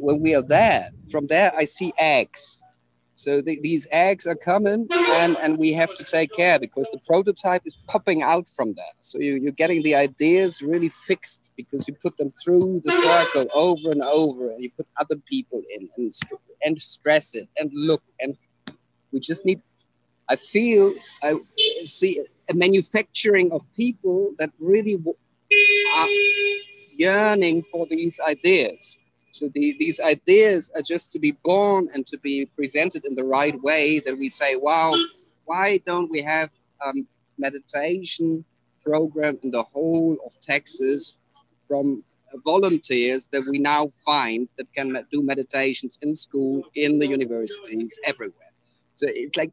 when 0.00 0.20
we 0.20 0.34
are 0.34 0.42
there, 0.42 0.90
from 1.10 1.26
there 1.26 1.52
I 1.56 1.64
see 1.64 1.92
eggs. 1.98 2.62
So 3.14 3.42
the, 3.42 3.58
these 3.62 3.88
eggs 3.90 4.28
are 4.28 4.36
coming, 4.36 4.86
and, 5.16 5.36
and 5.38 5.58
we 5.58 5.72
have 5.72 5.92
to 5.96 6.04
take 6.04 6.32
care 6.32 6.60
because 6.60 6.88
the 6.92 7.00
prototype 7.04 7.62
is 7.64 7.76
popping 7.88 8.22
out 8.22 8.46
from 8.46 8.74
that. 8.74 8.94
So 9.00 9.18
you, 9.18 9.34
you're 9.42 9.50
getting 9.50 9.82
the 9.82 9.96
ideas 9.96 10.62
really 10.62 10.88
fixed 10.88 11.52
because 11.56 11.88
you 11.88 11.94
put 12.00 12.16
them 12.16 12.30
through 12.30 12.80
the 12.84 12.92
circle 12.92 13.50
over 13.52 13.90
and 13.90 14.02
over, 14.02 14.52
and 14.52 14.62
you 14.62 14.70
put 14.76 14.86
other 14.98 15.16
people 15.28 15.60
in 15.74 15.88
and 15.96 16.12
and 16.64 16.80
stress 16.80 17.34
it 17.34 17.48
and 17.56 17.70
look 17.72 18.02
and 18.20 18.36
we 19.12 19.20
just 19.20 19.44
need. 19.44 19.60
I 20.28 20.36
feel 20.36 20.92
I 21.22 21.34
see 21.84 22.24
a 22.48 22.54
manufacturing 22.54 23.50
of 23.52 23.62
people 23.74 24.34
that 24.38 24.50
really 24.60 24.94
are 24.94 26.06
yearning 26.94 27.62
for 27.62 27.86
these 27.86 28.20
ideas 28.20 28.98
so 29.30 29.48
the, 29.54 29.76
these 29.78 30.00
ideas 30.00 30.70
are 30.74 30.82
just 30.82 31.12
to 31.12 31.18
be 31.18 31.32
born 31.44 31.88
and 31.94 32.06
to 32.06 32.18
be 32.18 32.46
presented 32.46 33.04
in 33.04 33.14
the 33.14 33.24
right 33.24 33.60
way 33.62 34.00
that 34.00 34.16
we 34.16 34.28
say, 34.28 34.56
wow, 34.56 34.94
why 35.44 35.78
don't 35.86 36.10
we 36.10 36.22
have 36.22 36.50
um, 36.84 37.06
meditation 37.38 38.44
program 38.82 39.38
in 39.42 39.50
the 39.50 39.62
whole 39.62 40.16
of 40.24 40.32
Texas 40.42 41.22
from 41.66 42.02
volunteers 42.44 43.28
that 43.28 43.44
we 43.50 43.58
now 43.58 43.88
find 44.04 44.48
that 44.56 44.72
can 44.72 44.92
do 45.10 45.22
meditations 45.22 45.98
in 46.02 46.14
school, 46.14 46.62
in 46.74 46.98
the 46.98 47.06
universities, 47.06 47.98
everywhere. 48.04 48.52
So 48.94 49.06
it's 49.08 49.36
like 49.36 49.52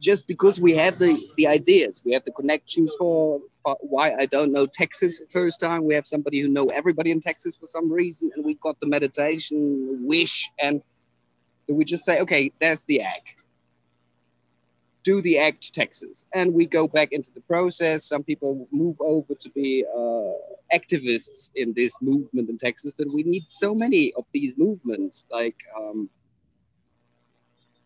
just 0.00 0.26
because 0.26 0.60
we 0.60 0.72
have 0.76 0.98
the, 0.98 1.18
the 1.36 1.46
ideas, 1.46 2.02
we 2.04 2.12
have 2.12 2.24
the 2.24 2.32
connections 2.32 2.94
for, 2.98 3.40
for 3.53 3.53
why 3.80 4.14
I 4.18 4.26
don't 4.26 4.52
know 4.52 4.66
Texas 4.66 5.22
first 5.30 5.60
time. 5.60 5.84
We 5.84 5.94
have 5.94 6.06
somebody 6.06 6.40
who 6.40 6.48
know 6.48 6.66
everybody 6.66 7.10
in 7.10 7.20
Texas 7.20 7.56
for 7.56 7.66
some 7.66 7.90
reason, 7.90 8.30
and 8.34 8.44
we 8.44 8.54
got 8.54 8.78
the 8.80 8.88
meditation 8.88 9.98
wish, 10.06 10.50
and 10.58 10.82
we 11.68 11.84
just 11.84 12.04
say, 12.04 12.20
okay, 12.20 12.52
there's 12.60 12.84
the 12.84 13.00
egg. 13.00 13.22
Do 15.02 15.20
the 15.20 15.36
to 15.36 15.72
Texas, 15.72 16.24
and 16.34 16.54
we 16.54 16.66
go 16.66 16.88
back 16.88 17.12
into 17.12 17.32
the 17.32 17.40
process. 17.42 18.04
Some 18.04 18.22
people 18.22 18.66
move 18.72 18.96
over 19.00 19.34
to 19.34 19.50
be 19.50 19.84
uh, 19.94 20.76
activists 20.76 21.50
in 21.54 21.74
this 21.74 22.00
movement 22.00 22.48
in 22.48 22.56
Texas, 22.56 22.94
but 22.96 23.08
we 23.12 23.22
need 23.22 23.44
so 23.48 23.74
many 23.74 24.12
of 24.14 24.24
these 24.32 24.56
movements, 24.56 25.26
like. 25.30 25.56
Um, 25.76 26.08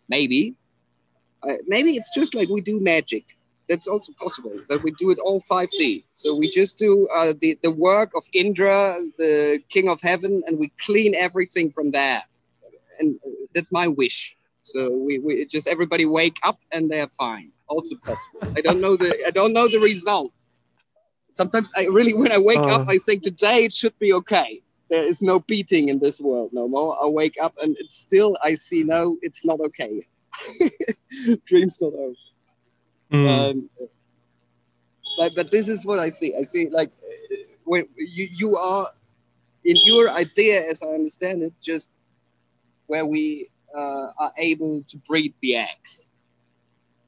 maybe 0.08 0.56
uh, 1.42 1.54
maybe 1.66 1.92
it's 1.92 2.12
just 2.14 2.34
like 2.34 2.48
we 2.48 2.60
do 2.60 2.80
magic. 2.80 3.37
That's 3.68 3.86
also 3.86 4.12
possible 4.18 4.58
that 4.68 4.82
we 4.82 4.92
do 4.92 5.10
it 5.10 5.18
all 5.18 5.40
5D. 5.40 6.04
So 6.14 6.34
we 6.34 6.48
just 6.48 6.78
do 6.78 7.06
uh, 7.08 7.34
the, 7.38 7.58
the 7.62 7.70
work 7.70 8.12
of 8.16 8.24
Indra, 8.32 8.96
the 9.18 9.60
king 9.68 9.88
of 9.88 10.00
heaven, 10.00 10.42
and 10.46 10.58
we 10.58 10.72
clean 10.80 11.14
everything 11.14 11.70
from 11.70 11.90
there. 11.90 12.22
And 12.98 13.18
that's 13.54 13.70
my 13.70 13.86
wish. 13.86 14.36
So 14.62 14.90
we, 14.90 15.18
we 15.18 15.44
just 15.46 15.66
everybody 15.66 16.04
wake 16.04 16.38
up 16.42 16.58
and 16.72 16.90
they're 16.90 17.08
fine. 17.08 17.52
Also 17.68 17.96
possible. 17.96 18.40
I 18.56 18.60
don't 18.60 18.80
know 18.80 18.96
the 18.96 19.14
I 19.26 19.30
don't 19.30 19.52
know 19.52 19.68
the 19.68 19.78
result. 19.78 20.32
Sometimes 21.30 21.72
I 21.76 21.84
really 21.84 22.14
when 22.14 22.32
I 22.32 22.38
wake 22.38 22.58
uh. 22.58 22.80
up 22.80 22.88
I 22.88 22.98
think 22.98 23.22
today 23.22 23.64
it 23.64 23.72
should 23.72 23.98
be 23.98 24.12
okay. 24.14 24.62
There 24.90 25.02
is 25.02 25.20
no 25.22 25.40
beating 25.40 25.88
in 25.90 25.98
this 25.98 26.20
world 26.20 26.50
no 26.52 26.66
more. 26.66 26.96
I 27.02 27.06
wake 27.08 27.36
up 27.40 27.54
and 27.62 27.76
it's 27.78 27.98
still 27.98 28.36
I 28.42 28.54
see 28.54 28.84
no, 28.84 29.18
it's 29.22 29.44
not 29.44 29.60
okay 29.60 30.02
dreams 31.46 31.80
not 31.80 31.92
over. 31.94 32.14
Mm. 33.12 33.50
Um, 33.50 33.70
but, 35.16 35.32
but 35.34 35.50
this 35.50 35.68
is 35.68 35.86
what 35.86 35.98
I 35.98 36.08
see. 36.10 36.34
I 36.34 36.42
see 36.42 36.68
like 36.68 36.90
when 37.64 37.88
you, 37.96 38.28
you 38.30 38.56
are 38.56 38.86
in 39.64 39.76
your 39.84 40.10
idea, 40.10 40.68
as 40.68 40.82
I 40.82 40.88
understand 40.88 41.42
it, 41.42 41.52
just 41.60 41.92
where 42.86 43.06
we 43.06 43.50
uh, 43.76 44.08
are 44.18 44.32
able 44.38 44.82
to 44.88 44.98
breed 44.98 45.34
the 45.42 45.56
eggs 45.56 46.10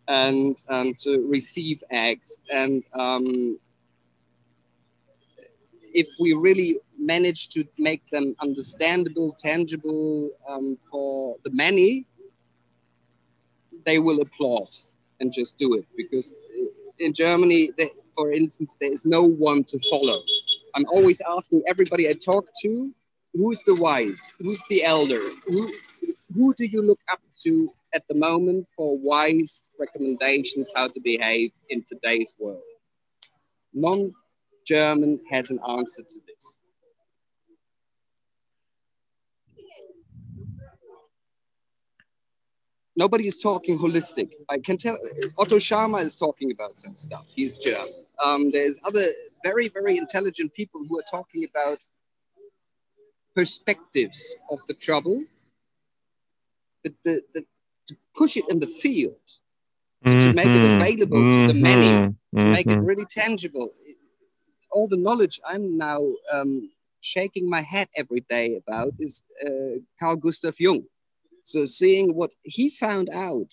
and 0.09 0.61
um, 0.69 0.95
to 1.01 1.27
receive 1.29 1.83
eggs. 1.91 2.43
And 2.53 2.83
um, 2.93 3.59
if 5.95 6.09
we 6.19 6.35
really 6.35 6.81
manage 6.99 7.49
to 7.51 7.65
make 7.79 8.09
them 8.11 8.35
understandable, 8.41 9.35
tangible 9.39 10.31
um, 10.49 10.77
for 10.91 11.37
the 11.45 11.51
many, 11.51 12.07
they 13.87 13.99
will 13.99 14.21
applaud 14.21 14.69
and 15.21 15.33
just 15.33 15.59
do 15.59 15.75
it 15.75 15.85
because 15.97 16.35
in 16.99 17.13
Germany, 17.13 17.71
they, 17.79 17.91
for 18.15 18.33
instance, 18.33 18.77
there 18.81 18.93
is 18.93 19.07
no 19.07 19.25
one 19.25 19.65
to 19.65 19.79
follow. 19.91 20.23
I'm 20.75 20.87
always 20.87 21.23
asking 21.29 21.63
everybody 21.67 22.09
I 22.09 22.13
talk 22.13 22.47
to, 22.63 22.93
who's 23.35 23.63
the 23.65 23.75
wise, 23.77 24.35
who's 24.39 24.63
the 24.69 24.85
elder, 24.85 25.21
who 25.47 25.73
who 26.35 26.55
do 26.55 26.67
you 26.67 26.83
look 26.83 27.01
up 27.11 27.21
to 27.45 27.71
at 27.95 28.05
the 28.09 28.15
moment 28.15 28.67
for 28.77 28.97
wise 28.99 29.71
recommendations 29.79 30.69
how 30.77 30.89
to 30.89 31.01
behave 31.01 31.51
in 31.69 31.85
today's 31.89 32.35
world? 32.39 32.63
Non-German 33.73 35.21
has 35.31 35.51
an 35.51 35.59
answer 35.69 36.03
to 36.03 36.21
this. 36.27 36.63
Nobody 43.05 43.27
is 43.33 43.39
talking 43.51 43.75
holistic. 43.85 44.29
I 44.55 44.59
can 44.67 44.77
tell 44.85 44.97
Otto 45.41 45.59
Scharmer 45.69 46.03
is 46.09 46.17
talking 46.25 46.49
about 46.57 46.73
some 46.85 46.97
stuff. 47.07 47.27
He's 47.35 47.55
German. 47.67 48.05
Um, 48.25 48.41
there's 48.57 48.79
other 48.89 49.07
very, 49.49 49.67
very 49.79 49.95
intelligent 50.05 50.49
people 50.61 50.81
who 50.87 50.95
are 51.01 51.09
talking 51.17 51.43
about 51.51 51.79
perspectives 53.35 54.19
of 54.53 54.59
the 54.69 54.75
trouble, 54.87 55.19
but 56.83 56.93
the, 57.05 57.15
the, 57.35 57.41
to 57.89 57.95
push 58.21 58.37
it 58.41 58.47
in 58.53 58.59
the 58.65 58.73
field, 58.83 59.27
mm-hmm. 60.05 60.23
to 60.25 60.33
make 60.41 60.53
it 60.59 60.65
available 60.77 61.23
mm-hmm. 61.23 61.47
to 61.47 61.53
the 61.53 61.61
many, 61.71 61.91
mm-hmm. 61.91 62.39
to 62.39 62.45
make 62.57 62.67
it 62.67 62.71
mm-hmm. 62.71 62.91
really 62.91 63.09
tangible. 63.23 63.69
All 64.75 64.87
the 64.95 65.03
knowledge 65.07 65.41
I'm 65.53 65.65
now 65.79 66.01
um, 66.35 66.71
shaking 67.01 67.49
my 67.57 67.63
head 67.73 67.89
every 67.97 68.23
day 68.37 68.47
about 68.63 68.93
is 68.99 69.25
uh, 69.47 69.75
Carl 69.99 70.17
Gustav 70.17 70.57
Jung 70.61 70.83
so 71.53 71.65
seeing 71.65 72.15
what 72.15 72.31
he 72.43 72.71
found 72.71 73.11
out 73.11 73.49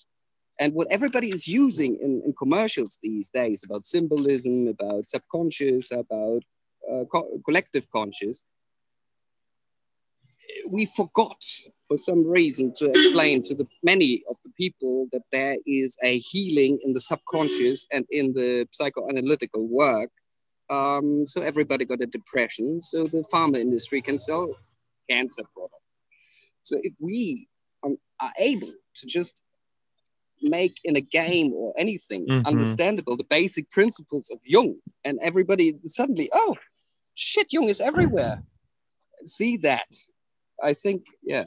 and 0.60 0.74
what 0.74 0.88
everybody 0.90 1.30
is 1.30 1.48
using 1.48 1.98
in, 2.02 2.22
in 2.26 2.34
commercials 2.34 3.00
these 3.02 3.30
days 3.30 3.64
about 3.64 3.86
symbolism, 3.86 4.68
about 4.68 5.08
subconscious, 5.08 5.92
about 5.92 6.44
uh, 6.92 7.04
co- 7.12 7.40
collective 7.46 7.90
conscious, 7.92 8.44
we 10.70 10.86
forgot 10.86 11.44
for 11.88 11.98
some 11.98 12.28
reason 12.28 12.74
to 12.76 12.90
explain 12.90 13.44
to 13.44 13.56
the 13.56 13.68
many 13.84 14.24
of 14.30 14.38
the 14.44 14.52
people 14.58 15.08
that 15.12 15.24
there 15.32 15.58
is 15.66 15.98
a 16.04 16.20
healing 16.20 16.80
in 16.84 16.94
the 16.94 17.02
subconscious 17.02 17.86
and 17.92 18.06
in 18.10 18.34
the 18.34 18.68
psychoanalytical 18.80 19.68
work. 19.68 20.10
Um, 20.70 21.26
so 21.26 21.42
everybody 21.42 21.86
got 21.86 22.02
a 22.02 22.08
depression, 22.08 22.82
so 22.82 23.06
the 23.06 23.24
pharma 23.34 23.58
industry 23.60 24.02
can 24.02 24.20
sell 24.20 24.48
cancer 25.10 25.44
products. 25.54 25.76
So 26.64 26.78
if 26.84 26.94
we 27.00 27.47
are 28.20 28.34
able 28.40 28.72
to 28.96 29.08
just 29.08 29.42
make 30.42 30.80
in 30.84 30.96
a 30.96 31.02
game 31.02 31.52
or 31.54 31.74
anything 31.78 32.28
mm-hmm. 32.28 32.46
understandable 32.46 33.18
the 33.18 33.24
basic 33.24 33.70
principles 33.70 34.30
of 34.32 34.40
Jung, 34.44 34.76
and 35.04 35.20
everybody 35.22 35.78
suddenly, 35.84 36.30
oh, 36.34 36.56
shit, 37.16 37.52
Jung 37.52 37.68
is 37.68 37.82
everywhere. 37.82 38.44
See 39.26 39.58
that? 39.58 39.88
I 40.64 40.74
think, 40.74 41.06
yeah, 41.24 41.46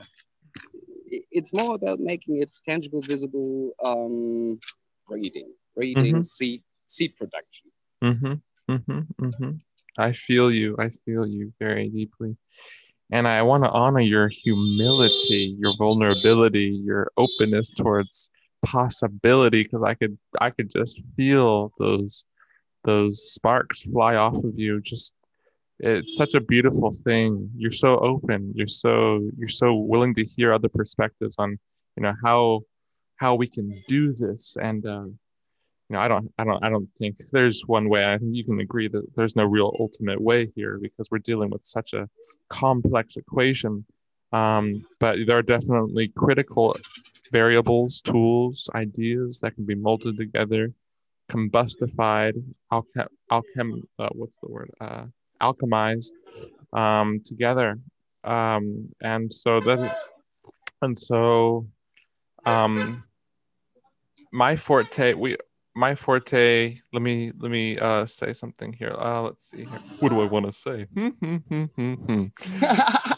it's 1.31 1.53
more 1.53 1.75
about 1.75 2.01
making 2.01 2.43
it 2.43 2.51
tangible, 2.65 3.01
visible, 3.03 3.73
um, 3.85 4.59
breeding, 5.07 5.53
breeding, 5.75 6.15
mm-hmm. 6.15 6.23
seed, 6.23 6.63
seed 6.87 7.17
production. 7.17 7.71
Mm-hmm. 8.03 8.73
Mm-hmm. 8.73 9.25
Mm-hmm. 9.25 9.51
I 9.99 10.13
feel 10.13 10.53
you. 10.53 10.77
I 10.79 10.91
feel 10.91 11.27
you 11.27 11.53
very 11.59 11.89
deeply. 11.89 12.37
And 13.13 13.27
I 13.27 13.43
want 13.43 13.65
to 13.65 13.71
honor 13.71 14.01
your 14.01 14.29
humility, 14.29 15.57
your 15.59 15.75
vulnerability, 15.77 16.81
your 16.85 17.11
openness 17.17 17.71
towards 17.71 18.31
possibility 18.65 19.63
because 19.63 19.83
I 19.83 19.95
could 19.95 20.19
I 20.41 20.51
could 20.51 20.71
just 20.71 21.03
feel 21.17 21.73
those 21.79 22.25
those 22.85 23.33
sparks 23.33 23.83
fly 23.83 24.17
off 24.17 24.37
of 24.45 24.59
you 24.59 24.81
just 24.81 25.15
it's 25.83 26.15
such 26.15 26.35
a 26.35 26.41
beautiful 26.41 26.95
thing. 27.05 27.51
You're 27.57 27.71
so 27.71 27.99
open. 27.99 28.53
You're 28.55 28.67
so 28.67 29.31
you're 29.39 29.49
so 29.49 29.75
willing 29.75 30.13
to 30.15 30.25
hear 30.25 30.53
other 30.53 30.69
perspectives 30.69 31.37
on 31.39 31.59
you 31.97 32.03
know 32.03 32.15
how 32.23 32.61
how 33.17 33.35
we 33.35 33.47
can 33.47 33.83
do 33.89 34.13
this 34.13 34.57
and 34.61 34.87
uh, 34.87 35.07
you 35.91 35.97
know 35.97 36.03
i 36.03 36.09
don't 36.09 36.33
i 36.39 36.45
don't 36.45 36.65
i 36.65 36.71
don't 36.71 36.89
think 36.99 37.17
there's 37.33 37.63
one 37.67 37.89
way. 37.89 38.05
I 38.05 38.17
think 38.17 38.35
you 38.35 38.45
can 38.45 38.61
agree 38.61 38.89
that 38.89 39.15
there's 39.17 39.37
no 39.37 39.45
real 39.45 39.75
ultimate 39.79 40.21
way 40.21 40.47
here 40.55 40.79
because 40.81 41.11
we're 41.11 41.19
dealing 41.19 41.51
with 41.51 41.65
such 41.65 41.93
a 41.93 42.09
complex 42.49 43.17
equation. 43.17 43.85
Um, 44.33 44.87
but 45.01 45.19
there 45.27 45.39
are 45.39 45.43
definitely 45.43 46.13
critical 46.17 46.77
variables 47.33 48.01
tools 48.01 48.71
ideas 48.75 49.41
that 49.41 49.57
can 49.57 49.67
be 49.67 49.75
molded 49.75 50.17
together 50.17 50.73
combustified 51.29 52.35
alchem, 52.73 53.07
alchem 53.31 53.83
uh, 53.99 54.09
what's 54.13 54.39
the 54.39 54.49
word? 54.49 54.71
Uh, 54.81 55.07
alchemized 55.41 56.13
um, 56.73 57.21
together. 57.25 57.79
Um, 58.25 58.91
and 59.01 59.33
so 59.33 59.61
that 59.61 59.97
and 60.83 60.99
so 60.99 61.67
um 62.47 63.05
my 64.33 64.57
forte 64.57 65.15
we 65.15 65.37
my 65.75 65.95
forte 65.95 66.77
let 66.93 67.03
me 67.03 67.33
let 67.39 67.51
me 67.51 67.79
uh 67.79 68.07
say 68.07 68.33
something 68.33 68.73
here. 68.73 68.95
Uh 68.99 69.23
let's 69.23 69.51
see 69.51 69.59
here. 69.59 69.79
What 70.01 70.11
do 70.11 70.21
i 70.21 70.27
want 70.27 70.47
to 70.47 70.53
say? 70.53 70.87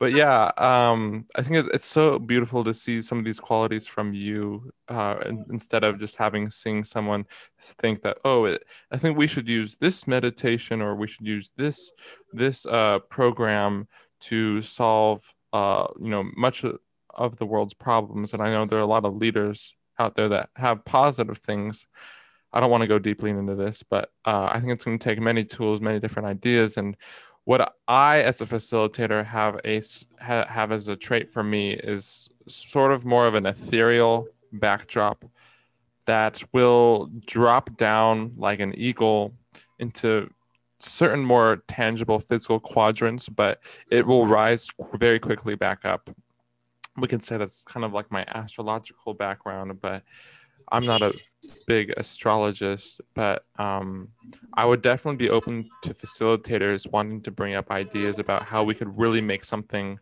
But 0.00 0.14
yeah 0.14 0.50
um 0.56 1.26
i 1.36 1.42
think 1.42 1.68
it's 1.74 1.84
so 1.84 2.18
beautiful 2.18 2.64
to 2.64 2.72
see 2.72 3.02
some 3.02 3.18
of 3.18 3.24
these 3.24 3.38
qualities 3.38 3.86
from 3.86 4.14
you 4.14 4.72
uh 4.88 5.16
instead 5.50 5.84
of 5.84 5.98
just 5.98 6.16
having 6.16 6.48
seeing 6.48 6.84
someone 6.84 7.26
think 7.60 8.00
that 8.02 8.16
oh 8.24 8.46
it, 8.46 8.64
i 8.90 8.96
think 8.96 9.18
we 9.18 9.26
should 9.26 9.46
use 9.46 9.76
this 9.76 10.08
meditation 10.08 10.80
or 10.80 10.96
we 10.96 11.06
should 11.06 11.26
use 11.26 11.52
this 11.58 11.92
this 12.32 12.64
uh 12.64 12.98
program 13.10 13.86
to 14.20 14.62
solve 14.62 15.34
uh 15.52 15.86
you 16.00 16.08
know 16.08 16.24
much 16.34 16.64
of 17.14 17.36
the 17.36 17.46
world's 17.46 17.74
problems. 17.74 18.32
And 18.32 18.42
i 18.42 18.50
know 18.50 18.64
there 18.64 18.78
are 18.78 18.82
a 18.82 18.86
lot 18.86 19.04
of 19.04 19.16
leaders 19.16 19.76
out 20.00 20.14
there 20.14 20.30
that 20.30 20.50
have 20.56 20.84
positive 20.84 21.38
things. 21.38 21.86
I 22.52 22.58
don't 22.58 22.70
want 22.70 22.82
to 22.82 22.88
go 22.88 22.98
deeply 22.98 23.30
into 23.30 23.54
this, 23.54 23.84
but 23.84 24.10
uh, 24.24 24.48
I 24.50 24.58
think 24.58 24.72
it's 24.72 24.84
going 24.84 24.98
to 24.98 25.04
take 25.04 25.20
many 25.20 25.44
tools, 25.44 25.80
many 25.80 26.00
different 26.00 26.28
ideas, 26.28 26.76
and 26.76 26.96
what 27.44 27.74
I, 27.88 28.22
as 28.22 28.40
a 28.40 28.44
facilitator, 28.44 29.24
have 29.24 29.60
a 29.64 29.82
have 30.20 30.72
as 30.72 30.88
a 30.88 30.96
trait 30.96 31.30
for 31.30 31.42
me 31.42 31.72
is 31.72 32.30
sort 32.46 32.92
of 32.92 33.04
more 33.04 33.26
of 33.26 33.34
an 33.34 33.46
ethereal 33.46 34.26
backdrop 34.52 35.24
that 36.06 36.42
will 36.52 37.10
drop 37.26 37.76
down 37.76 38.32
like 38.36 38.60
an 38.60 38.74
eagle 38.76 39.34
into 39.78 40.30
certain 40.80 41.24
more 41.24 41.62
tangible 41.66 42.18
physical 42.18 42.60
quadrants, 42.60 43.28
but 43.28 43.60
it 43.90 44.06
will 44.06 44.26
rise 44.26 44.68
very 44.94 45.18
quickly 45.18 45.54
back 45.54 45.84
up 45.84 46.10
we 46.96 47.08
can 47.08 47.20
say 47.20 47.36
that's 47.36 47.62
kind 47.62 47.84
of 47.84 47.92
like 47.92 48.10
my 48.10 48.24
astrological 48.24 49.14
background, 49.14 49.80
but 49.80 50.02
I'm 50.72 50.84
not 50.84 51.02
a 51.02 51.12
big 51.66 51.92
astrologist, 51.96 53.00
but 53.14 53.44
um, 53.58 54.08
I 54.54 54.64
would 54.64 54.82
definitely 54.82 55.16
be 55.16 55.30
open 55.30 55.68
to 55.82 55.94
facilitators 55.94 56.90
wanting 56.90 57.22
to 57.22 57.30
bring 57.30 57.54
up 57.54 57.70
ideas 57.70 58.18
about 58.18 58.44
how 58.44 58.62
we 58.62 58.74
could 58.74 58.96
really 58.96 59.20
make 59.20 59.44
something, 59.44 59.98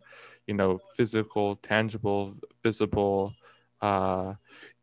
you 0.47 0.53
know, 0.53 0.79
physical, 0.95 1.55
tangible, 1.57 2.33
visible, 2.63 3.33
uh, 3.81 4.33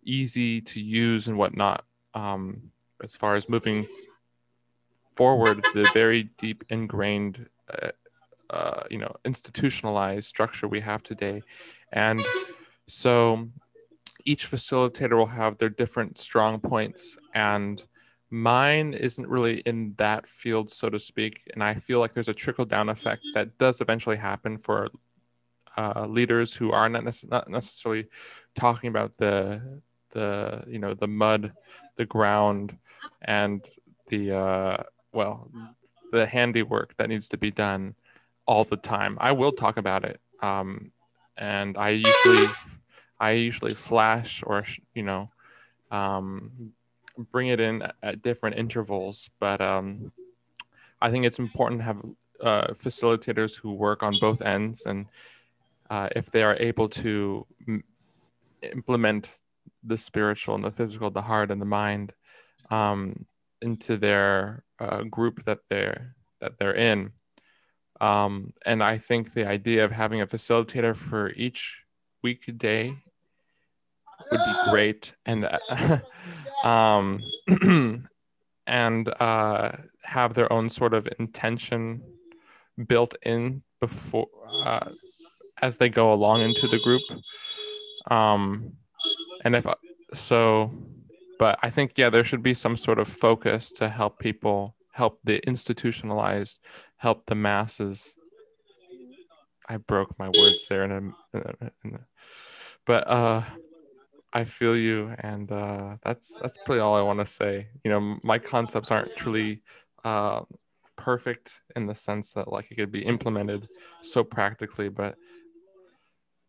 easy 0.03 0.61
to 0.63 0.83
use, 0.83 1.29
and 1.29 1.39
whatnot. 1.39 1.85
Um, 2.15 2.71
as 3.03 3.15
far 3.15 3.37
as 3.37 3.49
moving 3.49 3.87
forward, 5.15 5.65
the 5.75 5.89
very 5.93 6.25
deep 6.39 6.65
ingrained, 6.71 7.49
uh, 7.71 7.91
uh, 8.51 8.83
you 8.91 8.99
know, 8.99 9.15
institutionalized 9.25 10.27
structure 10.27 10.67
we 10.67 10.81
have 10.81 11.03
today 11.03 11.43
and 11.93 12.21
so 12.87 13.47
each 14.25 14.47
facilitator 14.47 15.17
will 15.17 15.27
have 15.27 15.59
their 15.59 15.69
different 15.69 16.19
strong 16.19 16.61
points 16.61 17.17
and 17.35 17.85
mine 18.31 18.93
isn't 18.93 19.29
really 19.29 19.61
in 19.61 19.95
that 19.97 20.27
field 20.27 20.71
so 20.71 20.89
to 20.89 20.99
speak. 20.99 21.43
And 21.55 21.63
i 21.63 21.75
feel 21.75 22.01
like 22.01 22.13
there's 22.13 22.29
a 22.29 22.35
trickle 22.35 22.65
down 22.65 22.89
effect 22.89 23.23
that 23.35 23.57
does 23.59 23.81
eventually 23.81 24.17
happen 24.17 24.59
for 24.59 24.89
uh, 25.77 26.07
leaders 26.09 26.55
who 26.55 26.73
are 26.73 26.89
not, 26.89 27.05
nece- 27.05 27.31
not 27.31 27.49
necessarily 27.49 28.07
talking 28.55 28.89
about 28.89 29.17
the 29.19 29.81
the 30.11 30.65
you 30.67 30.79
know 30.79 30.95
the 30.95 31.09
mud 31.09 31.53
the 31.97 32.07
ground 32.07 32.77
and 33.23 33.65
the 34.09 34.35
uh, 34.35 34.83
well 35.13 35.51
the 36.13 36.27
handiwork 36.27 36.97
that 36.97 37.09
needs 37.09 37.29
to 37.29 37.37
be 37.37 37.51
done 37.51 37.95
all 38.47 38.65
the 38.65 38.77
time. 38.77 39.19
I 39.21 39.33
will 39.33 39.53
talk 39.53 39.77
about 39.77 40.05
it 40.05 40.21
um, 40.41 40.93
and 41.39 41.77
I 41.77 41.91
usually 41.91 42.47
I 43.19 43.31
usually 43.33 43.75
flash 43.75 44.43
or 44.47 44.65
you 44.95 45.03
know 45.03 45.31
um, 45.91 46.73
bring 47.33 47.49
it 47.49 47.61
in 47.61 47.83
at 48.03 48.23
different 48.23 48.57
intervals. 48.57 49.31
But 49.41 49.61
um, 49.61 50.13
I 51.01 51.11
think 51.11 51.25
it's 51.27 51.39
important 51.39 51.81
to 51.81 51.85
have 51.85 52.05
uh, 52.41 52.67
facilitators 52.73 53.59
who 53.59 53.73
work 53.73 54.03
on 54.03 54.15
both 54.21 54.43
ends, 54.43 54.87
and 54.87 55.07
uh, 55.91 56.09
if 56.15 56.31
they 56.31 56.43
are 56.43 56.57
able 56.57 56.89
to 56.89 57.47
m- 57.67 57.85
implement 58.63 59.41
the 59.83 59.97
spiritual 59.97 60.55
and 60.55 60.65
the 60.65 60.71
physical, 60.71 61.11
the 61.11 61.23
heart 61.23 61.51
and 61.51 61.61
the 61.61 61.67
mind 61.67 62.13
um, 62.71 63.25
into 63.63 63.97
their 63.97 64.65
uh, 64.79 65.03
group 65.05 65.45
that 65.45 65.61
they're 65.71 66.15
that 66.41 66.59
they're 66.59 66.75
in, 66.75 67.13
um, 68.01 68.53
and 68.65 68.83
I 68.83 68.99
think 68.99 69.33
the 69.33 69.47
idea 69.47 69.85
of 69.85 69.93
having 69.93 70.21
a 70.21 70.27
facilitator 70.27 70.97
for 70.97 71.31
each 71.31 71.85
weekday 72.23 72.95
would 74.31 74.41
be 74.41 74.71
great. 74.71 75.15
And 75.25 75.45
uh, 75.47 75.99
um, 76.69 77.21
and 78.67 79.09
uh, 79.21 79.73
have 80.05 80.35
their 80.35 80.53
own 80.53 80.69
sort 80.69 80.95
of 80.95 81.09
intention 81.19 82.03
built 82.87 83.15
in 83.23 83.63
before 83.81 84.29
uh, 84.65 84.89
as 85.63 85.79
they 85.79 85.89
go 85.89 86.13
along 86.13 86.41
into 86.41 86.67
the 86.67 86.79
group. 86.79 87.03
Um, 88.11 88.75
and 89.45 89.57
if 89.57 89.67
so, 90.13 90.73
but 91.39 91.59
I 91.63 91.71
think 91.71 91.93
yeah, 91.97 92.11
there 92.11 92.25
should 92.25 92.43
be 92.43 92.55
some 92.55 92.77
sort 92.77 92.99
of 92.99 93.09
focus 93.09 93.71
to 93.73 93.89
help 93.89 94.19
people 94.19 94.76
help 94.97 95.21
the 95.25 95.47
institutionalized, 95.47 96.59
help 96.97 97.27
the 97.27 97.35
masses. 97.35 98.17
I 99.69 99.77
broke 99.77 100.19
my 100.19 100.29
words 100.29 100.67
there, 100.69 100.85
in 100.85 100.91
a, 100.91 101.41
in 101.85 101.95
a, 101.95 102.01
but 102.87 103.07
uh, 103.07 103.43
I 104.33 104.45
feel 104.45 104.75
you, 104.75 105.15
and 105.19 105.53
uh, 105.53 105.97
that's 106.03 106.39
that's 106.41 106.59
pretty 106.65 106.81
all 106.81 106.95
I 106.95 107.03
want 107.03 107.21
to 107.21 107.27
say. 107.27 107.69
You 107.85 107.91
know, 107.91 108.19
my 108.25 108.39
concepts 108.39 108.91
aren't 108.91 109.15
truly 109.17 109.63
uh, 110.03 110.43
perfect 110.97 111.61
in 111.75 111.87
the 111.87 111.95
sense 111.95 112.33
that 112.33 112.51
like 112.51 112.71
it 112.71 112.77
could 112.77 112.93
be 112.93 113.05
implemented 113.05 113.69
so 114.01 114.25
practically, 114.25 114.89
but 114.89 115.17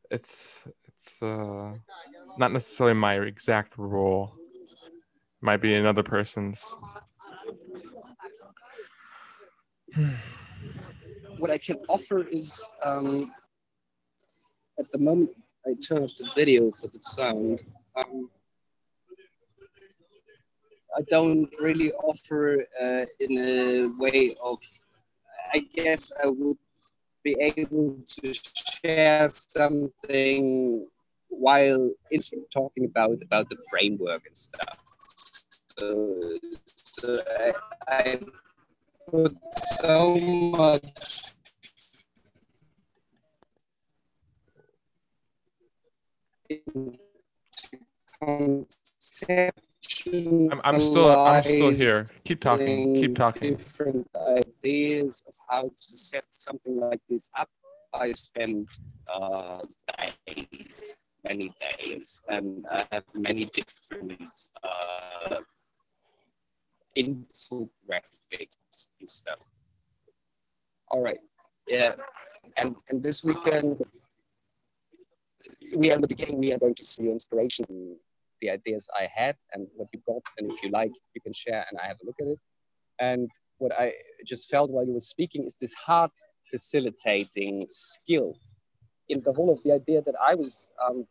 it's 0.09 0.67
it's 0.87 1.21
uh, 1.21 1.73
not 2.37 2.53
necessarily 2.53 2.93
my 2.93 3.15
exact 3.19 3.77
role. 3.77 4.31
Might 5.41 5.61
be 5.61 5.75
another 5.75 6.03
person's. 6.03 6.75
what 11.37 11.49
I 11.49 11.57
can 11.57 11.77
offer 11.87 12.27
is 12.27 12.67
um, 12.83 13.31
at 14.79 14.91
the 14.91 14.97
moment 14.97 15.31
I 15.65 15.73
turn 15.85 16.03
off 16.03 16.11
the 16.17 16.29
video 16.35 16.71
for 16.71 16.87
the 16.87 16.99
sound. 17.01 17.59
Um, 17.95 18.29
I 20.97 21.01
don't 21.09 21.49
really 21.61 21.91
offer 21.93 22.65
uh, 22.81 23.05
in 23.19 23.37
a 23.37 23.89
way 23.99 24.35
of. 24.43 24.57
I 25.53 25.59
guess 25.59 26.11
I 26.21 26.27
would 26.27 26.57
be 27.23 27.35
able 27.39 27.99
to 28.05 28.33
share 28.33 29.27
something 29.27 30.85
while 31.29 31.91
it's 32.09 32.33
talking 32.51 32.85
about 32.85 33.23
about 33.23 33.49
the 33.49 33.57
framework 33.69 34.25
and 34.27 34.35
stuff. 34.35 34.77
So, 35.77 36.37
so 36.65 37.21
I, 37.39 37.53
I 37.87 38.19
so 39.53 40.17
much 40.19 41.37
I'm, 50.51 50.61
I'm 50.63 50.79
still 50.79 51.09
I'm 51.09 51.43
still 51.43 51.69
here. 51.69 52.05
Keep 52.23 52.41
talking. 52.41 52.95
Keep 52.95 53.15
talking. 53.15 53.53
Different 53.53 54.07
ideas 54.15 55.23
of 55.27 55.35
how 55.49 55.63
to 55.63 55.97
set 55.97 56.25
something 56.29 56.79
like 56.79 56.99
this 57.09 57.31
up. 57.37 57.49
I 57.93 58.11
spend 58.13 58.67
uh, 59.07 59.57
days, 60.25 61.03
many 61.23 61.53
days, 61.59 62.21
and 62.27 62.65
I 62.69 62.85
have 62.91 63.05
many 63.15 63.45
different 63.45 64.21
uh, 64.63 65.37
infographics 66.97 68.57
and 68.99 69.09
stuff. 69.09 69.39
All 70.89 71.01
right. 71.01 71.19
Yeah. 71.69 71.93
And 72.57 72.75
and 72.89 73.03
this 73.03 73.23
weekend, 73.23 73.83
we 75.75 75.91
are 75.91 75.95
in 75.95 76.01
the 76.01 76.07
beginning. 76.07 76.39
We 76.39 76.53
are 76.53 76.59
going 76.59 76.75
to 76.75 76.83
see 76.83 77.03
your 77.03 77.13
inspiration, 77.13 77.65
the 78.41 78.49
ideas 78.49 78.89
I 78.97 79.07
had, 79.13 79.35
and 79.53 79.67
what 79.75 79.89
you 79.93 79.99
got. 80.07 80.23
And 80.37 80.51
if 80.51 80.63
you 80.63 80.69
like, 80.69 80.91
you 81.13 81.21
can 81.21 81.33
share, 81.33 81.65
and 81.69 81.79
I 81.79 81.87
have 81.87 81.97
a 82.01 82.05
look 82.05 82.15
at 82.21 82.27
it. 82.27 82.39
And 82.99 83.29
what 83.57 83.73
I 83.77 83.93
just 84.25 84.49
felt 84.49 84.71
while 84.71 84.85
you 84.85 84.93
were 84.93 84.99
speaking 84.99 85.43
is 85.43 85.55
this 85.55 85.73
heart 85.73 86.11
facilitating 86.49 87.65
skill 87.69 88.35
in 89.09 89.21
the 89.21 89.33
whole 89.33 89.51
of 89.51 89.61
the 89.63 89.71
idea 89.71 90.01
that 90.01 90.15
I 90.21 90.35
was 90.35 90.71
um, 90.85 91.05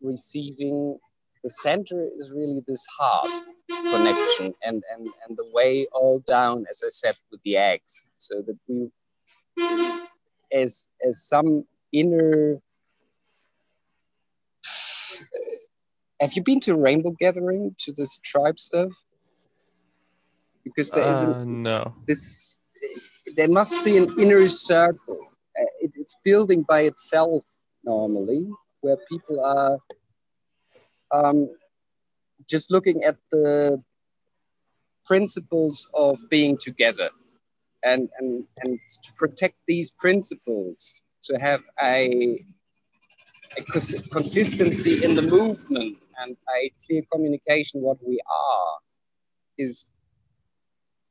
receiving. 0.00 0.98
The 1.42 1.50
center 1.50 2.08
is 2.18 2.32
really 2.32 2.62
this 2.66 2.86
heart 2.98 3.28
connection 3.68 4.54
and, 4.62 4.82
and, 4.92 5.06
and 5.26 5.36
the 5.36 5.48
way 5.52 5.86
all 5.92 6.20
down, 6.20 6.64
as 6.70 6.82
I 6.84 6.90
said, 6.90 7.14
with 7.30 7.40
the 7.44 7.56
eggs, 7.56 8.08
so 8.16 8.42
that 8.42 8.56
we, 8.66 8.90
as, 10.52 10.90
as 11.06 11.22
some 11.22 11.64
inner. 11.92 12.60
Have 16.20 16.32
you 16.34 16.42
been 16.42 16.60
to 16.60 16.74
Rainbow 16.74 17.14
Gathering 17.20 17.76
to 17.78 17.92
this 17.92 18.18
tribe 18.18 18.58
stuff? 18.58 18.90
Because 20.64 20.90
there 20.90 21.04
uh, 21.04 21.44
no. 21.44 21.92
this. 22.06 22.56
There 23.36 23.48
must 23.48 23.84
be 23.84 23.96
an 23.96 24.08
inner 24.18 24.48
circle. 24.48 25.18
Uh, 25.58 25.64
it, 25.80 25.92
it's 25.96 26.16
building 26.24 26.62
by 26.62 26.82
itself 26.82 27.46
normally, 27.84 28.48
where 28.80 28.96
people 29.08 29.42
are 29.44 29.78
um, 31.10 31.48
just 32.48 32.70
looking 32.70 33.04
at 33.04 33.16
the 33.30 33.82
principles 35.04 35.88
of 35.94 36.18
being 36.28 36.56
together 36.56 37.08
and, 37.82 38.08
and, 38.18 38.44
and 38.58 38.78
to 39.02 39.12
protect 39.16 39.56
these 39.66 39.90
principles, 39.92 41.02
to 41.24 41.38
have 41.38 41.62
a, 41.82 42.44
a 43.58 43.62
consistency 44.10 45.04
in 45.04 45.14
the 45.14 45.22
movement 45.22 45.98
and 46.20 46.36
a 46.56 46.72
clear 46.86 47.02
communication 47.12 47.80
what 47.80 47.98
we 48.06 48.20
are 48.30 48.78
is 49.56 49.90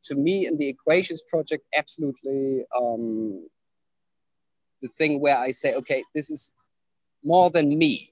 to 0.03 0.15
me 0.15 0.47
in 0.47 0.57
the 0.57 0.67
equations 0.67 1.21
project 1.29 1.63
absolutely 1.75 2.63
um, 2.75 3.45
the 4.81 4.87
thing 4.87 5.21
where 5.21 5.37
i 5.37 5.51
say 5.51 5.73
okay 5.73 6.03
this 6.15 6.29
is 6.29 6.53
more 7.23 7.49
than 7.49 7.77
me 7.77 8.11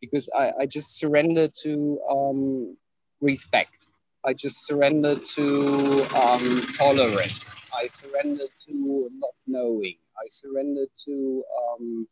because 0.00 0.30
I, 0.36 0.52
I 0.60 0.66
just 0.66 0.98
surrender 0.98 1.48
to 1.62 2.00
um, 2.08 2.76
respect. 3.20 3.88
I 4.24 4.34
just 4.34 4.66
surrender 4.66 5.14
to 5.14 6.06
um, 6.16 6.60
tolerance. 6.76 7.62
I 7.74 7.86
surrender 7.88 8.44
to 8.66 9.10
not 9.18 9.34
knowing. 9.46 9.96
I 10.18 10.26
surrender 10.28 10.84
to 11.06 11.44
um, 11.58 12.08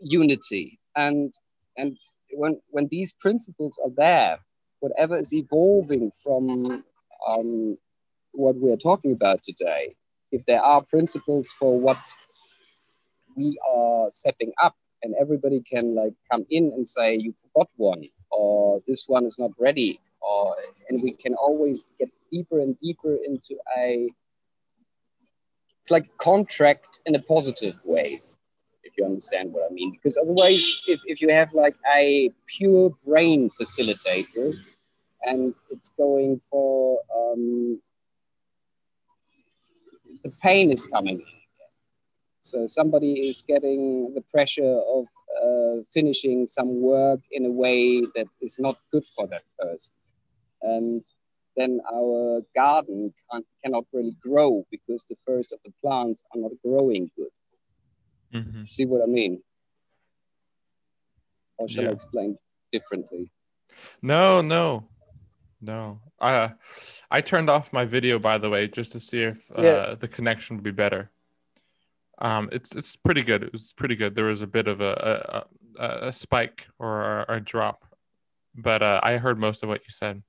unity. 0.00 0.78
And 0.96 1.34
and 1.76 1.98
when 2.32 2.60
when 2.70 2.88
these 2.88 3.12
principles 3.12 3.78
are 3.84 3.90
there, 3.96 4.38
whatever 4.80 5.18
is 5.18 5.34
evolving 5.34 6.10
from 6.22 6.84
um, 7.28 7.76
what 8.32 8.56
we're 8.56 8.76
talking 8.76 9.12
about 9.12 9.42
today, 9.44 9.96
if 10.32 10.46
there 10.46 10.62
are 10.62 10.82
principles 10.84 11.52
for 11.52 11.78
what 11.78 11.98
we 13.36 13.58
are 13.68 14.10
setting 14.10 14.52
up 14.62 14.74
and 15.02 15.14
everybody 15.20 15.60
can 15.60 15.94
like 15.94 16.14
come 16.30 16.46
in 16.50 16.72
and 16.74 16.88
say 16.88 17.14
you 17.14 17.32
forgot 17.32 17.68
one 17.76 18.02
or 18.30 18.80
this 18.86 19.04
one 19.06 19.26
is 19.26 19.38
not 19.38 19.50
ready 19.58 20.00
or 20.20 20.54
and 20.88 21.02
we 21.02 21.12
can 21.12 21.34
always 21.34 21.88
get 21.98 22.08
deeper 22.30 22.60
and 22.60 22.78
deeper 22.80 23.16
into 23.24 23.56
a 23.78 24.08
it's 25.78 25.90
like 25.90 26.16
contract 26.16 27.00
in 27.06 27.14
a 27.14 27.22
positive 27.22 27.78
way 27.84 28.20
if 28.82 28.94
you 28.96 29.04
understand 29.04 29.52
what 29.52 29.70
i 29.70 29.72
mean. 29.72 29.92
Because 29.92 30.16
otherwise 30.16 30.80
if, 30.86 31.00
if 31.06 31.20
you 31.20 31.30
have 31.30 31.52
like 31.52 31.76
a 31.94 32.30
pure 32.46 32.90
brain 33.06 33.50
facilitator 33.50 34.54
and 35.22 35.54
it's 35.70 35.90
going 35.90 36.40
for 36.50 37.00
um, 37.14 37.80
the 40.22 40.30
pain 40.42 40.70
is 40.70 40.86
coming. 40.86 41.20
in 41.20 41.33
so 42.44 42.66
somebody 42.66 43.28
is 43.28 43.42
getting 43.42 44.12
the 44.12 44.20
pressure 44.20 44.78
of 44.96 45.06
uh, 45.42 45.82
finishing 45.90 46.46
some 46.46 46.82
work 46.82 47.20
in 47.30 47.46
a 47.46 47.50
way 47.50 48.02
that 48.02 48.26
is 48.42 48.58
not 48.58 48.76
good 48.92 49.04
for 49.16 49.26
that 49.28 49.44
person. 49.58 49.96
And 50.60 51.02
then 51.56 51.80
our 51.90 52.42
garden 52.54 53.10
cannot 53.62 53.86
really 53.94 54.14
grow 54.22 54.66
because 54.70 55.06
the 55.06 55.16
first 55.26 55.54
of 55.54 55.60
the 55.64 55.72
plants 55.80 56.22
are 56.34 56.40
not 56.42 56.50
growing 56.62 57.10
good. 57.16 57.34
Mm-hmm. 58.34 58.64
See 58.64 58.84
what 58.84 59.02
I 59.02 59.06
mean? 59.06 59.42
Or 61.56 61.66
shall 61.66 61.84
yeah. 61.84 61.90
I 61.90 61.92
explain 61.94 62.36
differently? 62.70 63.32
No, 64.02 64.42
no, 64.42 64.86
no. 65.62 65.98
I 66.20 66.34
uh, 66.34 66.48
I 67.10 67.22
turned 67.22 67.48
off 67.48 67.72
my 67.72 67.86
video 67.86 68.18
by 68.18 68.36
the 68.36 68.50
way 68.50 68.68
just 68.68 68.92
to 68.92 69.00
see 69.00 69.22
if 69.22 69.50
uh, 69.56 69.62
yeah. 69.62 69.94
the 69.94 70.08
connection 70.08 70.56
would 70.56 70.62
be 70.62 70.72
better. 70.72 71.10
Um, 72.18 72.48
it's 72.52 72.74
it's 72.74 72.96
pretty 72.96 73.22
good. 73.22 73.42
It 73.42 73.52
was 73.52 73.72
pretty 73.72 73.96
good. 73.96 74.14
There 74.14 74.26
was 74.26 74.42
a 74.42 74.46
bit 74.46 74.68
of 74.68 74.80
a 74.80 75.46
a, 75.78 76.08
a 76.08 76.12
spike 76.12 76.68
or 76.78 77.22
a, 77.22 77.36
a 77.36 77.40
drop, 77.40 77.84
but 78.54 78.82
uh, 78.82 79.00
I 79.02 79.16
heard 79.16 79.38
most 79.38 79.62
of 79.62 79.68
what 79.68 79.80
you 79.80 79.90
said. 79.90 80.22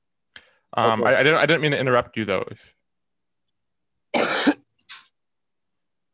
Um, 0.76 1.04
okay. 1.04 1.12
I, 1.12 1.20
I, 1.20 1.24
didn't 1.24 1.40
I 1.40 1.46
didn't 1.46 1.62
mean 1.62 1.72
to 1.72 1.80
interrupt 1.80 2.18
you 2.18 2.26
though. 2.26 2.46
If 2.50 2.76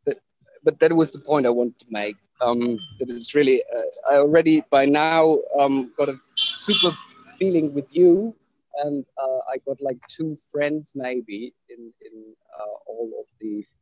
but, 0.05 0.19
but 0.63 0.79
that 0.79 0.93
was 0.93 1.11
the 1.11 1.19
point 1.19 1.45
I 1.45 1.49
wanted 1.49 1.79
to 1.79 1.87
make. 1.89 2.17
Um, 2.41 2.79
that 2.97 3.09
it's 3.09 3.35
really 3.35 3.61
uh, 3.75 4.13
I 4.13 4.15
already 4.17 4.63
by 4.71 4.85
now 4.85 5.37
um, 5.59 5.93
got 5.95 6.09
a 6.09 6.17
super 6.35 6.95
feeling 7.37 7.73
with 7.73 7.95
you, 7.95 8.35
and 8.83 9.05
uh, 9.21 9.39
I 9.51 9.57
got 9.65 9.79
like 9.79 9.99
two 10.07 10.35
friends 10.51 10.93
maybe 10.95 11.53
in 11.69 11.93
in 12.01 12.33
uh, 12.59 12.75
all 12.87 13.11
of 13.19 13.25
these 13.39 13.79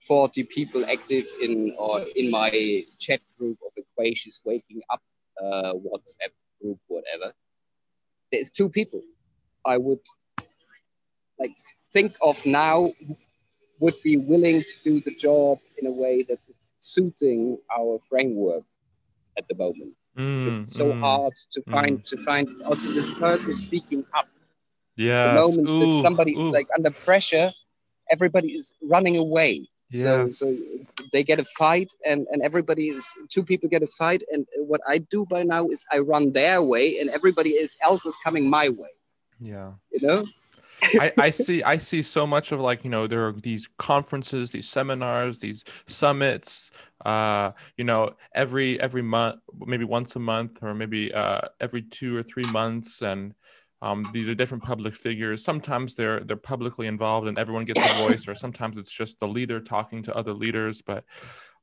40 0.00 0.44
people 0.44 0.84
active 0.86 1.26
in 1.42 1.74
or 1.78 2.00
in 2.14 2.30
my 2.30 2.84
chat 2.98 3.20
group 3.38 3.58
of 3.64 3.72
equations 3.76 4.40
waking 4.44 4.82
up 4.90 5.00
uh, 5.42 5.72
whatsapp 5.74 6.32
group 6.60 6.78
whatever. 6.88 7.32
There's 8.30 8.50
two 8.50 8.68
people. 8.68 9.02
I 9.64 9.78
would 9.78 10.00
like 11.38 11.56
think 11.92 12.16
of 12.22 12.44
now 12.46 12.88
would 13.80 13.94
be 14.02 14.16
willing 14.16 14.60
to 14.60 14.74
do 14.84 15.00
the 15.00 15.14
job 15.14 15.58
in 15.80 15.86
a 15.86 15.92
way 15.92 16.22
that 16.22 16.38
is 16.48 16.72
suiting 16.78 17.58
our 17.76 17.98
framework 18.08 18.64
at 19.36 19.46
the 19.48 19.54
moment. 19.54 19.94
Mm, 20.16 20.48
it's 20.48 20.72
so 20.72 20.92
mm, 20.92 21.00
hard 21.00 21.34
to 21.52 21.62
find 21.62 21.98
mm. 21.98 22.04
to 22.04 22.16
find 22.18 22.48
also 22.66 22.90
this 22.92 23.18
person 23.18 23.54
speaking 23.54 24.04
up. 24.14 24.24
Yeah 24.96 25.34
the 25.34 25.40
moment 25.40 25.68
ooh, 25.68 25.96
that 25.96 26.02
somebody 26.02 26.34
ooh. 26.34 26.46
is 26.46 26.52
like 26.52 26.68
under 26.74 26.90
pressure 26.90 27.52
everybody 28.10 28.54
is 28.54 28.72
running 28.82 29.18
away 29.18 29.68
Yes. 29.90 30.38
So, 30.38 30.46
so 30.46 31.02
they 31.12 31.22
get 31.22 31.38
a 31.38 31.44
fight, 31.44 31.92
and 32.04 32.26
and 32.30 32.42
everybody 32.42 32.88
is 32.88 33.06
two 33.28 33.44
people 33.44 33.68
get 33.68 33.82
a 33.82 33.86
fight, 33.86 34.22
and 34.32 34.46
what 34.56 34.80
I 34.88 34.98
do 34.98 35.24
by 35.26 35.42
now 35.42 35.68
is 35.68 35.86
I 35.92 35.98
run 36.00 36.32
their 36.32 36.62
way, 36.62 36.98
and 36.98 37.08
everybody 37.10 37.50
is 37.50 37.76
else 37.84 38.04
is 38.04 38.18
coming 38.24 38.50
my 38.50 38.68
way. 38.68 38.90
Yeah. 39.40 39.72
You 39.92 40.06
know. 40.06 40.24
I, 41.00 41.12
I 41.18 41.30
see 41.30 41.62
I 41.62 41.78
see 41.78 42.02
so 42.02 42.26
much 42.26 42.52
of 42.52 42.60
like 42.60 42.84
you 42.84 42.90
know 42.90 43.06
there 43.06 43.26
are 43.26 43.32
these 43.32 43.66
conferences 43.78 44.50
these 44.50 44.68
seminars 44.68 45.38
these 45.38 45.64
summits 45.86 46.70
uh 47.04 47.52
you 47.78 47.84
know 47.84 48.14
every 48.34 48.78
every 48.78 49.00
month 49.00 49.36
maybe 49.66 49.84
once 49.84 50.16
a 50.16 50.18
month 50.18 50.62
or 50.62 50.74
maybe 50.74 51.14
uh 51.14 51.40
every 51.60 51.80
two 51.80 52.16
or 52.16 52.22
three 52.22 52.44
months 52.52 53.00
and 53.00 53.34
um, 53.82 54.04
these 54.12 54.28
are 54.28 54.34
different 54.34 54.64
public 54.64 54.96
figures. 54.96 55.44
Sometimes 55.44 55.94
they're 55.94 56.20
they're 56.20 56.36
publicly 56.36 56.86
involved 56.86 57.28
and 57.28 57.38
everyone 57.38 57.64
gets 57.64 57.80
a 57.80 58.08
voice, 58.08 58.26
or 58.26 58.34
sometimes 58.34 58.78
it's 58.78 58.94
just 58.94 59.20
the 59.20 59.26
leader 59.26 59.60
talking 59.60 60.02
to 60.04 60.16
other 60.16 60.32
leaders. 60.32 60.80
But 60.80 61.04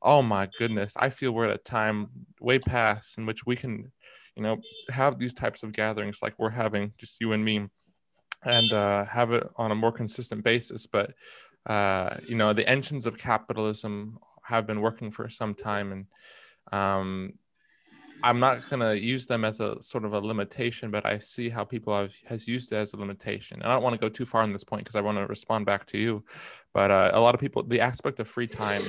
oh 0.01 0.21
my 0.21 0.49
goodness, 0.57 0.93
I 0.97 1.09
feel 1.09 1.31
we're 1.31 1.47
at 1.47 1.55
a 1.55 1.57
time 1.57 2.09
way 2.39 2.59
past 2.59 3.17
in 3.17 3.25
which 3.25 3.45
we 3.45 3.55
can, 3.55 3.91
you 4.35 4.43
know, 4.43 4.57
have 4.89 5.17
these 5.17 5.33
types 5.33 5.63
of 5.63 5.71
gatherings 5.71 6.19
like 6.21 6.35
we're 6.37 6.51
having, 6.51 6.93
just 6.97 7.19
you 7.19 7.31
and 7.31 7.43
me, 7.43 7.67
and 8.43 8.73
uh, 8.73 9.05
have 9.05 9.31
it 9.31 9.47
on 9.55 9.71
a 9.71 9.75
more 9.75 9.91
consistent 9.91 10.43
basis. 10.43 10.85
But 10.85 11.13
uh, 11.65 12.15
you 12.27 12.37
know, 12.37 12.53
the 12.53 12.67
engines 12.69 13.07
of 13.07 13.17
capitalism 13.17 14.19
have 14.43 14.67
been 14.67 14.81
working 14.81 15.09
for 15.09 15.29
some 15.29 15.55
time, 15.55 15.91
and 15.91 16.05
um, 16.71 17.33
I'm 18.23 18.39
not 18.39 18.69
gonna 18.69 18.93
use 18.93 19.25
them 19.25 19.43
as 19.43 19.59
a 19.59 19.81
sort 19.81 20.05
of 20.05 20.13
a 20.13 20.19
limitation, 20.19 20.89
but 20.91 21.05
I 21.05 21.17
see 21.17 21.49
how 21.49 21.65
people 21.65 21.93
have 21.93 22.13
has 22.25 22.47
used 22.47 22.71
it 22.71 22.77
as 22.77 22.93
a 22.93 22.97
limitation. 22.97 23.61
And 23.61 23.69
I 23.69 23.73
don't 23.73 23.83
want 23.83 23.95
to 23.95 23.99
go 23.99 24.07
too 24.07 24.25
far 24.25 24.41
on 24.41 24.53
this 24.53 24.63
point 24.63 24.85
because 24.85 24.95
I 24.95 25.01
want 25.01 25.17
to 25.17 25.27
respond 25.27 25.65
back 25.65 25.85
to 25.87 25.97
you. 25.97 26.23
But 26.73 26.89
uh, 26.89 27.11
a 27.13 27.19
lot 27.19 27.35
of 27.35 27.41
people, 27.41 27.63
the 27.63 27.81
aspect 27.81 28.21
of 28.21 28.27
free 28.29 28.47
time 28.47 28.81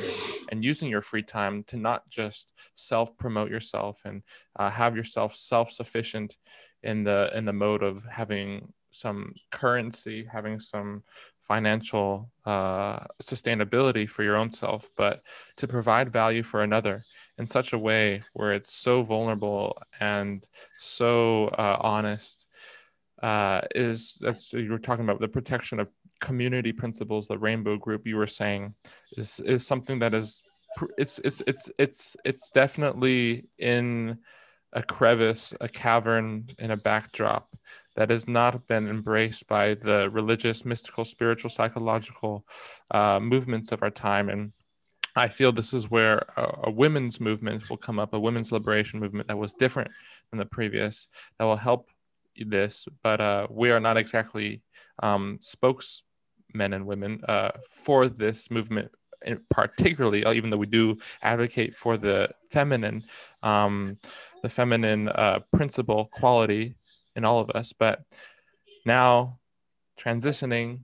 and 0.53 0.65
using 0.65 0.89
your 0.89 1.03
free 1.03 1.25
time 1.25 1.65
to 1.65 1.77
not 1.77 2.09
just 2.09 2.53
self 2.77 3.19
promote 3.19 3.51
yourself 3.51 4.03
and 4.05 4.23
uh, 4.55 4.71
have 4.71 4.97
yourself 4.97 5.35
self 5.35 5.73
sufficient 5.73 6.37
in 6.85 7.03
the 7.03 7.31
in 7.35 7.45
the 7.45 7.53
mode 7.53 7.83
of 7.83 8.05
having 8.05 8.73
some 8.93 9.33
currency, 9.51 10.25
having 10.31 10.61
some 10.61 11.03
financial 11.41 12.31
uh, 12.47 13.01
sustainability 13.21 14.09
for 14.09 14.23
your 14.23 14.37
own 14.37 14.49
self, 14.49 14.89
but 14.97 15.21
to 15.57 15.67
provide 15.67 16.09
value 16.09 16.45
for 16.45 16.63
another 16.63 17.03
in 17.39 17.47
such 17.47 17.73
a 17.73 17.79
way 17.79 18.23
where 18.35 18.53
it's 18.53 18.73
so 18.75 19.03
vulnerable 19.03 19.77
and 20.01 20.45
so 20.79 21.49
uh, 21.49 21.77
honest 21.81 22.49
uh, 23.23 23.61
is 23.75 24.19
as 24.27 24.53
you 24.53 24.71
were 24.71 24.79
talking 24.79 25.05
about 25.05 25.21
the 25.21 25.29
protection 25.29 25.81
of 25.81 25.91
community 26.21 26.73
principles 26.73 27.29
the 27.29 27.39
rainbow 27.39 27.77
group 27.77 28.07
you 28.07 28.17
were 28.17 28.27
saying 28.27 28.75
is 29.17 29.41
is 29.41 29.67
something 29.67 29.99
that 29.99 30.15
is 30.15 30.43
it's 30.97 31.19
it's 31.21 31.43
it's 31.47 31.71
it's 31.79 32.17
it's 32.25 32.51
definitely 32.51 33.45
in 33.59 34.19
a 34.73 34.83
crevice 34.83 35.55
a 35.61 35.69
cavern 35.69 36.47
in 36.59 36.71
a 36.71 36.77
backdrop 36.77 37.55
that 37.97 38.11
has 38.11 38.27
not 38.27 38.67
been 38.67 38.89
embraced 38.89 39.47
by 39.49 39.75
the 39.75 40.11
religious 40.11 40.65
mystical 40.65 41.05
spiritual 41.05 41.51
psychological 41.51 42.45
uh, 42.91 43.21
movements 43.21 43.73
of 43.73 43.83
our 43.83 43.91
time. 43.91 44.29
And 44.29 44.53
I 45.17 45.29
feel 45.29 45.53
this 45.53 45.73
is 45.73 45.91
where 45.91 46.27
a, 46.37 46.61
a, 46.65 46.71
women's 46.71 47.21
movement 47.21 47.71
will 47.71 47.77
come 47.77 47.99
up, 47.99 48.15
a 48.15 48.21
women's 48.21 48.51
liberation 48.51 48.99
movement 49.01 49.29
that 49.29 49.39
was 49.39 49.53
different 49.53 49.91
than 50.31 50.39
the 50.39 50.47
previous, 50.47 51.09
that 51.39 51.45
will 51.45 51.57
help 51.57 51.89
this. 52.37 52.87
But 53.03 53.21
uh, 53.21 53.47
we 53.51 53.71
are 53.71 53.81
not 53.81 53.97
exactly 53.97 54.63
um, 55.03 55.39
spokesmen 55.41 56.73
and 56.73 56.87
women 56.87 57.23
uh, 57.29 57.53
for 57.71 58.09
this 58.09 58.51
movement, 58.51 58.91
particularly, 59.51 60.25
uh, 60.25 60.33
even 60.33 60.51
though 60.51 60.57
we 60.57 60.67
do 60.67 60.97
advocate 61.23 61.75
for 61.75 61.97
the 61.97 62.31
feminine, 62.51 63.05
um, 63.43 63.99
the 64.43 64.49
feminine 64.49 65.09
uh, 65.09 65.41
principle 65.53 66.07
quality 66.13 66.75
in 67.15 67.25
all 67.25 67.39
of 67.39 67.51
us. 67.51 67.73
But 67.73 68.03
now, 68.85 69.39
transitioning, 69.99 70.81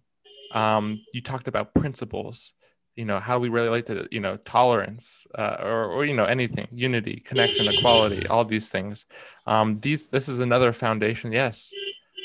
um, 0.55 1.01
you 1.13 1.21
talked 1.21 1.49
about 1.49 1.75
principles 1.75 2.53
you 3.01 3.07
know 3.07 3.19
how 3.19 3.37
do 3.37 3.41
we 3.41 3.49
relate 3.49 3.87
to 3.87 4.07
you 4.11 4.21
know 4.21 4.37
tolerance 4.57 5.27
uh, 5.43 5.57
or, 5.61 5.85
or 5.95 6.05
you 6.05 6.15
know 6.15 6.27
anything 6.27 6.69
unity 6.71 7.17
connection 7.25 7.67
equality 7.67 8.29
all 8.29 8.45
these 8.45 8.69
things. 8.69 9.07
Um, 9.47 9.81
these 9.81 10.09
this 10.09 10.29
is 10.29 10.39
another 10.39 10.71
foundation 10.85 11.33
yes 11.33 11.73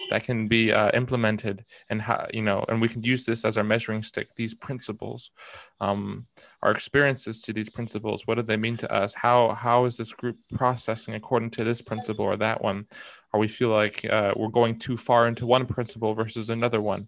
that 0.09 0.25
can 0.25 0.47
be 0.47 0.73
uh, 0.73 0.91
implemented 0.93 1.63
and 1.89 2.01
how 2.01 2.27
you 2.33 2.41
know 2.41 2.65
and 2.67 2.81
we 2.81 2.89
can 2.89 3.01
use 3.03 3.25
this 3.25 3.45
as 3.45 3.55
our 3.57 3.63
measuring 3.63 4.03
stick 4.03 4.27
these 4.35 4.53
principles. 4.53 5.31
Um, 5.79 6.25
our 6.61 6.71
experiences 6.71 7.41
to 7.43 7.53
these 7.53 7.69
principles 7.69 8.27
what 8.27 8.35
do 8.35 8.41
they 8.41 8.57
mean 8.57 8.75
to 8.77 8.91
us? 8.91 9.13
How 9.13 9.53
how 9.53 9.85
is 9.85 9.95
this 9.95 10.11
group 10.11 10.37
processing 10.53 11.15
according 11.15 11.51
to 11.51 11.63
this 11.63 11.81
principle 11.81 12.25
or 12.25 12.35
that 12.35 12.61
one? 12.61 12.87
Or 13.31 13.39
we 13.39 13.47
feel 13.47 13.69
like 13.69 14.05
uh, 14.17 14.33
we're 14.35 14.59
going 14.59 14.77
too 14.77 14.97
far 14.97 15.27
into 15.27 15.45
one 15.45 15.65
principle 15.65 16.13
versus 16.13 16.49
another 16.49 16.81
one 16.81 17.07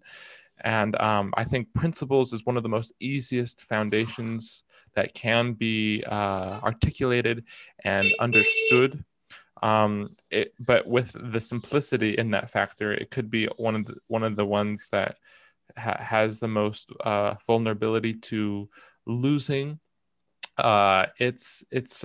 and 0.62 0.96
um, 1.00 1.32
I 1.36 1.44
think 1.44 1.72
principles 1.74 2.32
is 2.32 2.44
one 2.44 2.56
of 2.56 2.62
the 2.62 2.68
most 2.68 2.92
easiest 3.00 3.62
foundations 3.62 4.64
that 4.94 5.14
can 5.14 5.52
be 5.52 6.02
uh, 6.06 6.60
articulated 6.62 7.44
and 7.84 8.04
understood. 8.20 9.04
Um, 9.62 10.10
it, 10.30 10.54
but 10.58 10.86
with 10.86 11.14
the 11.32 11.40
simplicity 11.40 12.16
in 12.16 12.30
that 12.30 12.50
factor, 12.50 12.92
it 12.92 13.10
could 13.10 13.30
be 13.30 13.46
one 13.56 13.76
of 13.76 13.86
the, 13.86 13.96
one 14.06 14.22
of 14.22 14.36
the 14.36 14.46
ones 14.46 14.88
that 14.90 15.16
ha- 15.76 16.00
has 16.00 16.38
the 16.38 16.48
most 16.48 16.90
uh, 17.04 17.34
vulnerability 17.46 18.14
to 18.14 18.68
losing 19.06 19.80
uh, 20.58 21.06
its 21.18 21.64
its 21.70 22.00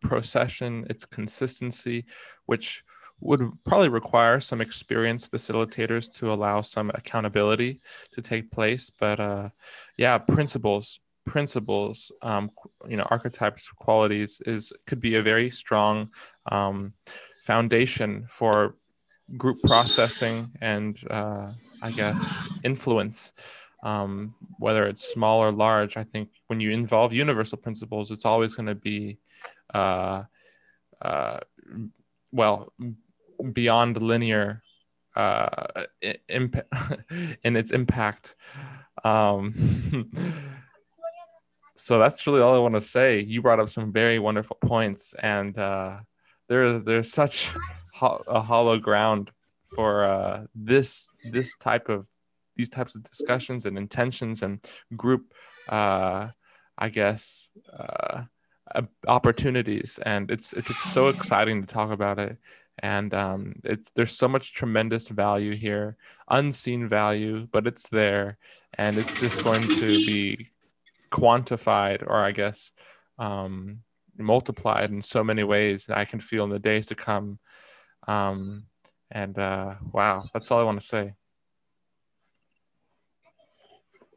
procession, 0.00 0.86
its 0.90 1.04
consistency, 1.04 2.04
which 2.44 2.84
would 3.20 3.40
probably 3.64 3.88
require 3.88 4.40
some 4.40 4.60
experienced 4.60 5.32
facilitators 5.32 6.12
to 6.18 6.32
allow 6.32 6.60
some 6.60 6.90
accountability 6.94 7.80
to 8.12 8.20
take 8.20 8.50
place. 8.50 8.90
But 8.90 9.20
uh, 9.20 9.48
yeah, 9.96 10.18
principles, 10.18 11.00
principles, 11.24 12.12
um, 12.22 12.50
you 12.88 12.96
know, 12.96 13.06
archetypes, 13.10 13.68
qualities 13.70 14.40
is 14.46 14.72
could 14.86 15.00
be 15.00 15.14
a 15.14 15.22
very 15.22 15.50
strong 15.50 16.08
um, 16.50 16.92
foundation 17.42 18.26
for 18.28 18.76
group 19.36 19.56
processing 19.62 20.44
and 20.60 20.98
uh, 21.10 21.50
I 21.82 21.90
guess 21.92 22.50
influence. 22.64 23.32
Um, 23.82 24.34
whether 24.58 24.86
it's 24.86 25.12
small 25.12 25.40
or 25.40 25.52
large, 25.52 25.96
I 25.96 26.02
think 26.02 26.30
when 26.48 26.60
you 26.60 26.70
involve 26.70 27.12
universal 27.12 27.58
principles, 27.58 28.10
it's 28.10 28.24
always 28.24 28.54
going 28.54 28.66
to 28.66 28.74
be, 28.74 29.18
uh, 29.72 30.24
uh, 31.00 31.38
well, 32.32 32.72
beyond 33.52 34.00
linear 34.00 34.62
uh, 35.16 35.84
imp- 36.28 36.66
in 37.44 37.56
its 37.56 37.72
impact. 37.72 38.36
Um, 39.02 39.54
so 41.74 41.98
that's 41.98 42.26
really 42.26 42.40
all 42.40 42.54
I 42.54 42.58
want 42.58 42.74
to 42.74 42.80
say. 42.80 43.20
You 43.20 43.42
brought 43.42 43.60
up 43.60 43.68
some 43.68 43.92
very 43.92 44.18
wonderful 44.18 44.58
points, 44.60 45.14
and 45.14 45.56
uh, 45.58 45.98
there's 46.48 46.84
there's 46.84 47.12
such 47.12 47.50
ho- 47.94 48.22
a 48.28 48.40
hollow 48.40 48.78
ground 48.78 49.30
for 49.74 50.04
uh, 50.04 50.46
this 50.54 51.10
this 51.32 51.56
type 51.56 51.88
of 51.88 52.08
these 52.56 52.68
types 52.68 52.94
of 52.94 53.02
discussions 53.02 53.66
and 53.66 53.76
intentions 53.76 54.42
and 54.42 54.64
group, 54.96 55.32
uh, 55.68 56.28
I 56.78 56.88
guess, 56.88 57.50
uh, 57.78 58.22
opportunities. 59.06 59.98
And 60.04 60.30
it's 60.30 60.52
it's 60.52 60.74
so 60.76 61.08
exciting 61.08 61.62
to 61.62 61.66
talk 61.66 61.90
about 61.90 62.18
it 62.18 62.38
and 62.80 63.14
um, 63.14 63.54
it's 63.64 63.90
there's 63.94 64.16
so 64.16 64.28
much 64.28 64.52
tremendous 64.52 65.08
value 65.08 65.54
here 65.54 65.96
unseen 66.28 66.88
value 66.88 67.46
but 67.50 67.66
it's 67.66 67.88
there. 67.88 68.38
And 68.78 68.96
it's 68.98 69.20
just 69.20 69.42
going 69.44 69.62
to 69.62 69.86
be 70.06 70.48
quantified 71.10 72.02
or 72.02 72.16
i 72.16 72.32
guess 72.32 72.72
um, 73.18 73.78
multiplied 74.18 74.90
in 74.90 75.00
so 75.00 75.24
many 75.24 75.44
ways 75.44 75.86
that 75.86 75.96
i 75.96 76.04
can 76.04 76.20
feel 76.20 76.44
in 76.44 76.50
the 76.50 76.58
days 76.58 76.86
to 76.88 76.94
come. 76.94 77.38
Um, 78.06 78.64
and 79.10 79.38
uh, 79.38 79.76
wow 79.92 80.22
that's 80.32 80.50
all 80.50 80.60
i 80.60 80.64
want 80.64 80.80
to 80.80 80.86
say. 80.86 81.14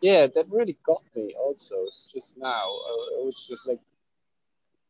Yeah 0.02 0.28
that 0.28 0.46
really 0.50 0.78
got 0.86 1.04
me 1.16 1.34
also 1.40 1.76
just 2.12 2.38
now. 2.38 2.66
Uh, 2.88 3.20
it 3.20 3.26
was 3.26 3.46
just 3.48 3.68
like 3.68 3.80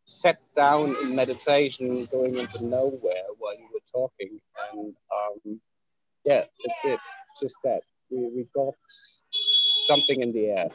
sat 0.09 0.39
down 0.55 0.95
in 1.03 1.15
meditation, 1.15 2.05
going 2.11 2.35
into 2.35 2.65
nowhere 2.65 3.25
while 3.37 3.55
you 3.55 3.67
were 3.71 3.79
talking. 3.93 4.39
And 4.71 4.95
um, 5.15 5.61
yeah, 6.25 6.45
that's 6.65 6.85
it. 6.85 6.99
Just 7.39 7.59
that. 7.63 7.81
We, 8.09 8.17
we 8.35 8.47
got 8.55 8.73
something 9.87 10.21
in 10.21 10.31
the 10.33 10.47
air, 10.47 10.69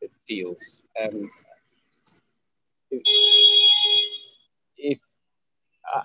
it 0.00 0.10
feels. 0.26 0.84
And 1.00 1.26
if, 2.90 3.02
if 4.78 5.00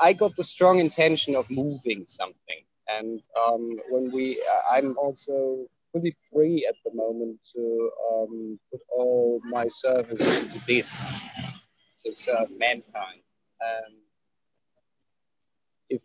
I 0.02 0.14
got 0.14 0.36
the 0.36 0.43
strong 0.43 0.80
intention 0.80 1.36
of 1.36 1.45
moving 1.49 2.06
something, 2.06 2.64
and 2.89 3.22
um, 3.41 3.72
when 3.89 4.12
we, 4.14 4.41
I'm 4.70 4.97
also 4.97 5.66
fully 5.93 6.16
free 6.32 6.68
at 6.68 6.76
the 6.86 6.93
moment 6.93 7.39
to 7.54 7.91
um, 8.14 8.60
put 8.72 8.82
all 8.91 9.39
my 9.49 9.68
service 9.68 10.43
into 10.43 10.66
this 10.66 11.14
to 12.06 12.16
serve 12.16 12.49
mankind. 12.58 13.22
Um, 13.62 13.93
if 15.89 16.02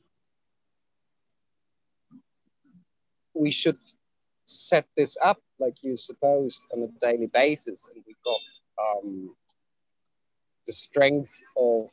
we 3.35 3.51
should 3.51 3.79
set 4.45 4.87
this 4.97 5.17
up 5.25 5.39
like 5.59 5.83
you 5.83 5.97
supposed 5.97 6.63
on 6.73 6.83
a 6.83 6.89
daily 7.01 7.27
basis, 7.27 7.89
and 7.93 8.03
we 8.07 8.15
got 8.25 8.41
um, 8.79 9.35
the 10.67 10.73
strength 10.73 11.43
of 11.57 11.91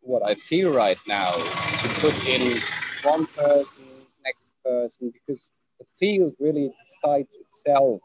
what 0.00 0.22
I 0.24 0.34
feel 0.34 0.74
right 0.74 0.98
now 1.06 1.32
to 1.32 1.88
put 2.00 2.28
in 2.28 2.56
one 3.02 3.26
person, 3.26 3.84
next 4.24 4.54
person, 4.64 5.12
because 5.12 5.50
the 5.78 5.84
field 5.98 6.34
really 6.38 6.72
decides 6.84 7.36
itself. 7.36 8.00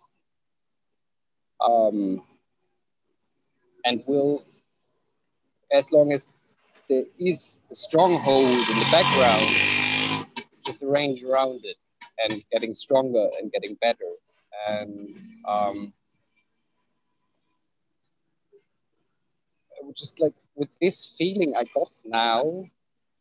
Um, 1.61 2.21
and 3.85 4.03
will 4.07 4.43
as 5.71 5.91
long 5.91 6.11
as 6.11 6.33
there 6.87 7.05
is 7.19 7.61
a 7.71 7.75
stronghold 7.75 8.45
in 8.45 8.79
the 8.79 8.87
background, 8.91 9.45
just 10.65 10.83
arrange 10.83 11.23
around 11.23 11.61
it 11.63 11.77
and 12.17 12.43
getting 12.51 12.73
stronger 12.73 13.27
and 13.39 13.51
getting 13.51 13.75
better. 13.75 14.11
And 14.67 15.07
um, 15.47 15.93
just 19.95 20.19
like 20.19 20.33
with 20.55 20.77
this 20.79 21.15
feeling 21.17 21.53
I 21.55 21.63
got 21.75 21.91
now, 22.05 22.65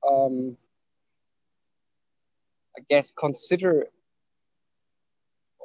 um, 0.08 0.56
I 2.76 2.80
guess 2.88 3.10
consider 3.10 3.88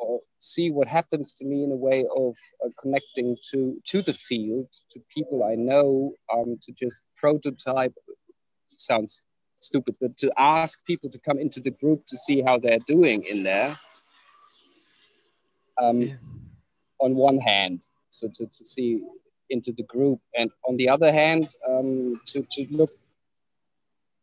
or 0.03 0.19
see 0.39 0.69
what 0.71 0.87
happens 0.87 1.33
to 1.35 1.45
me 1.45 1.63
in 1.63 1.71
a 1.71 1.75
way 1.87 2.05
of 2.23 2.35
uh, 2.63 2.69
connecting 2.81 3.37
to 3.51 3.59
to 3.91 4.01
the 4.01 4.13
field, 4.13 4.67
to 4.91 4.99
people 5.15 5.43
I 5.43 5.55
know, 5.55 6.13
um, 6.33 6.49
to 6.63 6.71
just 6.83 7.05
prototype. 7.15 7.95
Sounds 8.77 9.21
stupid, 9.59 9.95
but 10.01 10.17
to 10.17 10.31
ask 10.37 10.83
people 10.85 11.09
to 11.11 11.19
come 11.19 11.39
into 11.39 11.59
the 11.61 11.71
group 11.71 12.05
to 12.07 12.17
see 12.17 12.41
how 12.41 12.57
they're 12.59 12.85
doing 12.87 13.23
in 13.31 13.43
there, 13.43 13.71
Um, 15.77 16.01
Yeah. 16.01 16.15
On 16.99 17.15
one 17.15 17.39
hand, 17.39 17.81
so 18.09 18.29
to, 18.35 18.45
to 18.57 18.63
see 18.73 18.89
into 19.49 19.71
the 19.73 19.83
group, 19.83 20.19
and 20.39 20.49
on 20.67 20.77
the 20.77 20.87
other 20.95 21.11
hand, 21.11 21.49
um, 21.69 22.19
to, 22.27 22.37
to 22.53 22.61
look 22.71 22.91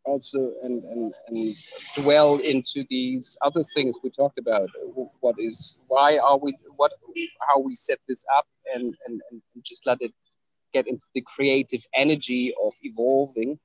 also 0.04 0.52
and, 0.62 0.84
and, 0.84 1.14
and 1.28 1.54
dwell 1.96 2.38
into 2.40 2.84
these 2.88 3.36
other 3.42 3.62
things 3.74 3.96
we 4.02 4.10
talked 4.10 4.38
about. 4.38 4.68
What 5.20 5.36
is 5.38 5.82
why 5.88 6.18
are 6.18 6.38
we 6.38 6.56
what 6.76 6.92
how 7.48 7.58
we 7.58 7.74
set 7.74 7.98
this 8.08 8.24
up 8.34 8.46
and, 8.74 8.94
and, 9.06 9.20
and 9.30 9.42
just 9.62 9.86
let 9.86 9.98
it 10.00 10.12
get 10.72 10.86
into 10.86 11.06
the 11.14 11.20
creative 11.22 11.84
energy 11.94 12.54
of 12.62 12.74
evolving 12.82 13.58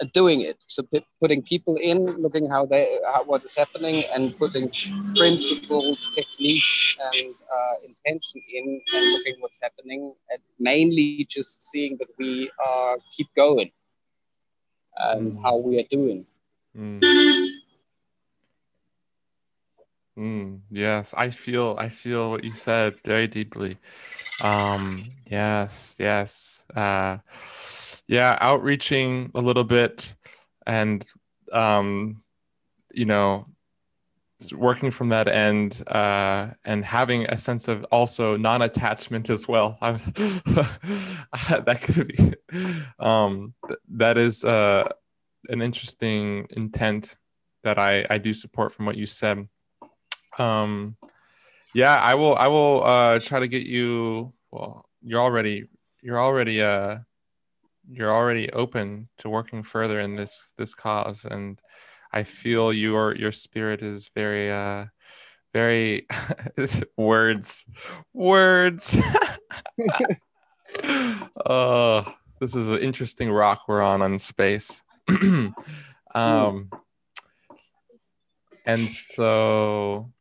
and 0.00 0.10
doing 0.12 0.40
it. 0.40 0.56
So 0.66 0.82
putting 1.20 1.42
people 1.42 1.76
in, 1.76 2.06
looking 2.06 2.50
how 2.50 2.66
they 2.66 2.98
how, 3.06 3.24
what 3.24 3.44
is 3.44 3.56
happening, 3.56 4.02
and 4.14 4.36
putting 4.36 4.68
principles, 5.14 6.10
techniques, 6.14 6.96
and 7.00 7.32
uh, 7.56 7.74
intention 7.86 8.42
in, 8.52 8.80
and 8.94 9.12
looking 9.12 9.36
what's 9.38 9.60
happening, 9.62 10.12
and 10.30 10.40
mainly 10.58 11.26
just 11.30 11.70
seeing 11.70 11.96
that 11.98 12.08
we 12.18 12.50
uh, 12.66 12.96
keep 13.16 13.28
going 13.36 13.70
and 14.96 15.38
Mm. 15.38 15.42
how 15.42 15.56
we 15.56 15.78
are 15.80 15.88
doing. 15.90 16.26
Mm. 16.76 17.00
Mm, 20.18 20.60
yes, 20.70 21.12
I 21.16 21.30
feel 21.30 21.74
I 21.78 21.88
feel 21.88 22.30
what 22.30 22.44
you 22.44 22.52
said 22.52 23.00
very 23.04 23.26
deeply. 23.26 23.78
Um, 24.44 25.02
yes, 25.28 25.96
yes. 25.98 26.64
Uh, 26.74 27.18
yeah, 28.06 28.38
outreaching 28.40 29.30
a 29.34 29.40
little 29.40 29.64
bit 29.64 30.14
and 30.66 31.04
um, 31.52 32.22
you 32.94 33.06
know, 33.06 33.44
working 34.52 34.90
from 34.90 35.10
that 35.10 35.28
end 35.28 35.82
uh, 35.88 36.48
and 36.64 36.84
having 36.84 37.26
a 37.26 37.38
sense 37.38 37.68
of 37.68 37.84
also 37.90 38.36
non-attachment 38.36 39.30
as 39.30 39.48
well 39.48 39.78
that 39.82 41.78
could 41.82 42.08
be 42.08 42.34
um, 42.98 43.54
that 43.88 44.18
is 44.18 44.44
uh, 44.44 44.88
an 45.48 45.62
interesting 45.62 46.46
intent 46.50 47.16
that 47.62 47.78
I, 47.78 48.06
I 48.08 48.18
do 48.18 48.32
support 48.32 48.72
from 48.72 48.86
what 48.86 48.96
you 48.96 49.06
said. 49.06 49.48
Um, 50.38 50.96
yeah, 51.74 52.00
I 52.00 52.14
will 52.14 52.36
I 52.36 52.46
will 52.46 52.84
uh, 52.84 53.18
try 53.18 53.40
to 53.40 53.48
get 53.48 53.66
you. 53.66 54.32
Well, 54.52 54.86
you're 55.02 55.20
already 55.20 55.66
you're 56.02 56.20
already 56.20 56.62
uh, 56.62 56.98
you're 57.90 58.12
already 58.12 58.50
open 58.52 59.08
to 59.18 59.28
working 59.28 59.62
further 59.62 60.00
in 60.00 60.14
this 60.14 60.52
this 60.56 60.74
cause, 60.74 61.24
and 61.24 61.60
I 62.14 62.22
feel 62.22 62.72
your 62.72 63.16
your 63.16 63.32
spirit 63.32 63.82
is 63.82 64.08
very 64.14 64.48
uh, 64.48 64.84
very 65.52 66.06
words 66.96 67.66
words. 68.12 68.96
oh, 71.44 72.14
this 72.38 72.54
is 72.54 72.70
an 72.70 72.78
interesting 72.78 73.32
rock 73.32 73.62
we're 73.66 73.82
on 73.82 74.00
on 74.00 74.20
space. 74.20 74.80
um, 76.14 76.70
and 78.64 78.78
so 78.78 80.12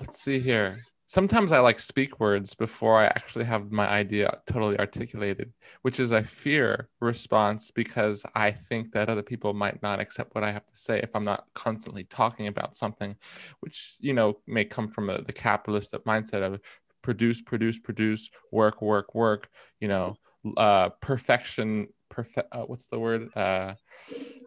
let's 0.00 0.18
see 0.18 0.40
here. 0.40 0.82
Sometimes 1.12 1.52
I 1.52 1.60
like 1.60 1.78
speak 1.78 2.20
words 2.20 2.54
before 2.54 2.96
I 2.96 3.04
actually 3.04 3.44
have 3.44 3.70
my 3.70 3.86
idea 3.86 4.40
totally 4.46 4.78
articulated, 4.78 5.52
which 5.82 6.00
is 6.00 6.10
a 6.10 6.24
fear 6.24 6.88
response 7.02 7.70
because 7.70 8.24
I 8.34 8.50
think 8.50 8.92
that 8.92 9.10
other 9.10 9.22
people 9.22 9.52
might 9.52 9.82
not 9.82 10.00
accept 10.00 10.34
what 10.34 10.42
I 10.42 10.50
have 10.50 10.66
to 10.66 10.74
say 10.74 11.00
if 11.00 11.14
I'm 11.14 11.26
not 11.26 11.44
constantly 11.54 12.04
talking 12.04 12.46
about 12.46 12.76
something, 12.76 13.14
which 13.60 13.96
you 14.00 14.14
know 14.14 14.38
may 14.46 14.64
come 14.64 14.88
from 14.88 15.10
a, 15.10 15.20
the 15.20 15.34
capitalist 15.34 15.92
mindset 16.06 16.40
of 16.40 16.62
produce, 17.02 17.42
produce, 17.42 17.78
produce, 17.78 18.30
work, 18.50 18.80
work, 18.80 19.14
work. 19.14 19.50
You 19.80 19.88
know, 19.88 20.16
uh, 20.56 20.88
perfection, 21.02 21.88
perfect. 22.08 22.48
Uh, 22.52 22.62
what's 22.62 22.88
the 22.88 22.98
word? 22.98 23.28
Uh, 23.36 23.74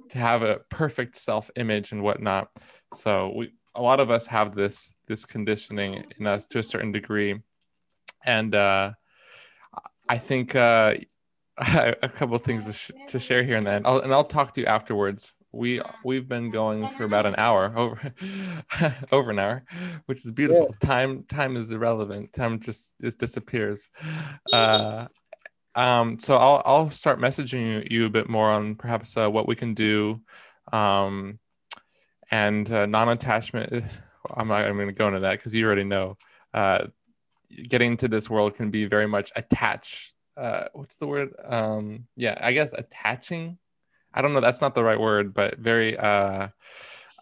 to 0.10 0.18
have 0.18 0.42
a 0.42 0.58
perfect 0.72 1.16
self-image 1.16 1.92
and 1.92 2.02
whatnot. 2.02 2.50
So 2.92 3.34
we, 3.36 3.52
a 3.76 3.84
lot 3.84 4.00
of 4.00 4.10
us 4.10 4.26
have 4.26 4.56
this 4.56 4.95
this 5.06 5.26
conditioning 5.26 6.06
in 6.18 6.28
us 6.28 6.48
to 6.48 6.60
a 6.60 6.64
certain 6.64 6.92
degree, 6.92 7.42
and 8.26 8.54
uh, 8.54 8.92
I 10.10 10.18
think 10.18 10.56
uh, 10.56 10.96
a 11.58 12.10
couple 12.10 12.36
of 12.36 12.44
things 12.44 12.66
to, 12.66 12.74
sh- 12.74 12.92
to 13.08 13.20
share 13.20 13.44
here 13.44 13.58
and 13.58 13.66
then, 13.66 13.82
I'll, 13.86 14.00
and 14.00 14.14
I'll 14.14 14.26
talk 14.26 14.54
to 14.56 14.62
you 14.62 14.68
afterwards. 14.68 15.34
We 15.52 15.82
we've 16.04 16.28
been 16.28 16.52
going 16.52 16.90
for 16.90 17.06
about 17.06 17.26
an 17.26 17.36
hour 17.38 17.72
over 17.78 18.14
over 19.12 19.32
an 19.32 19.40
hour, 19.40 19.64
which 20.06 20.26
is 20.26 20.32
beautiful. 20.32 20.76
Time 20.82 21.24
time 21.24 21.56
is 21.56 21.72
irrelevant. 21.72 22.34
Time 22.34 22.60
just 22.60 22.94
just 23.00 23.20
disappears. 23.20 23.90
Uh, 24.52 25.08
um, 25.76 26.20
so 26.20 26.36
I'll 26.36 26.62
I'll 26.66 26.90
start 26.90 27.20
messaging 27.20 27.68
you, 27.68 27.88
you 27.90 28.06
a 28.06 28.10
bit 28.10 28.30
more 28.30 28.50
on 28.50 28.76
perhaps 28.76 29.16
uh, 29.16 29.30
what 29.30 29.48
we 29.48 29.56
can 29.56 29.74
do, 29.74 30.20
um, 30.74 31.40
and 32.32 32.70
uh, 32.70 32.86
non-attachment. 32.86 33.84
I'm 34.36 34.48
not 34.48 34.66
I'm 34.66 34.76
going 34.76 34.88
to 34.88 34.94
go 34.94 35.08
into 35.08 35.20
that 35.20 35.38
because 35.38 35.54
you 35.54 35.66
already 35.66 35.84
know. 35.84 36.18
Uh, 36.54 36.88
getting 37.68 37.98
to 37.98 38.08
this 38.08 38.30
world 38.30 38.56
can 38.56 38.72
be 38.72 38.86
very 38.86 39.08
much 39.08 39.32
attached. 39.36 40.14
Uh, 40.38 40.66
what's 40.74 40.98
the 40.98 41.08
word? 41.08 41.34
Um, 41.44 42.08
yeah, 42.16 42.38
I 42.40 42.54
guess 42.54 42.74
attaching. 42.74 43.58
I 44.14 44.22
don't 44.22 44.34
know. 44.34 44.42
That's 44.42 44.62
not 44.62 44.76
the 44.76 44.84
right 44.84 45.00
word, 45.00 45.34
but 45.34 45.58
very. 45.58 45.98
Uh, 45.98 46.50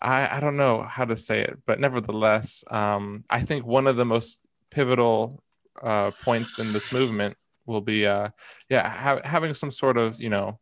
I 0.01 0.37
I 0.37 0.39
don't 0.39 0.57
know 0.57 0.81
how 0.81 1.05
to 1.05 1.15
say 1.15 1.39
it, 1.41 1.59
but 1.65 1.79
nevertheless, 1.79 2.63
um, 2.69 3.23
I 3.29 3.41
think 3.41 3.65
one 3.65 3.87
of 3.87 3.95
the 3.95 4.05
most 4.05 4.41
pivotal 4.71 5.43
uh, 5.81 6.11
points 6.23 6.59
in 6.59 6.71
this 6.73 6.93
movement 6.93 7.35
will 7.65 7.81
be, 7.81 8.05
uh, 8.05 8.29
yeah, 8.69 8.87
ha- 8.87 9.21
having 9.23 9.53
some 9.53 9.71
sort 9.71 9.97
of 9.97 10.19
you 10.19 10.29
know 10.29 10.59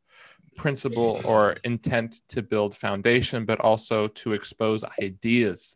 principle 0.58 1.22
or 1.26 1.58
intent 1.64 2.22
to 2.30 2.42
build 2.42 2.76
foundation, 2.76 3.46
but 3.46 3.60
also 3.60 4.08
to 4.08 4.34
expose 4.34 4.84
ideas. 5.02 5.76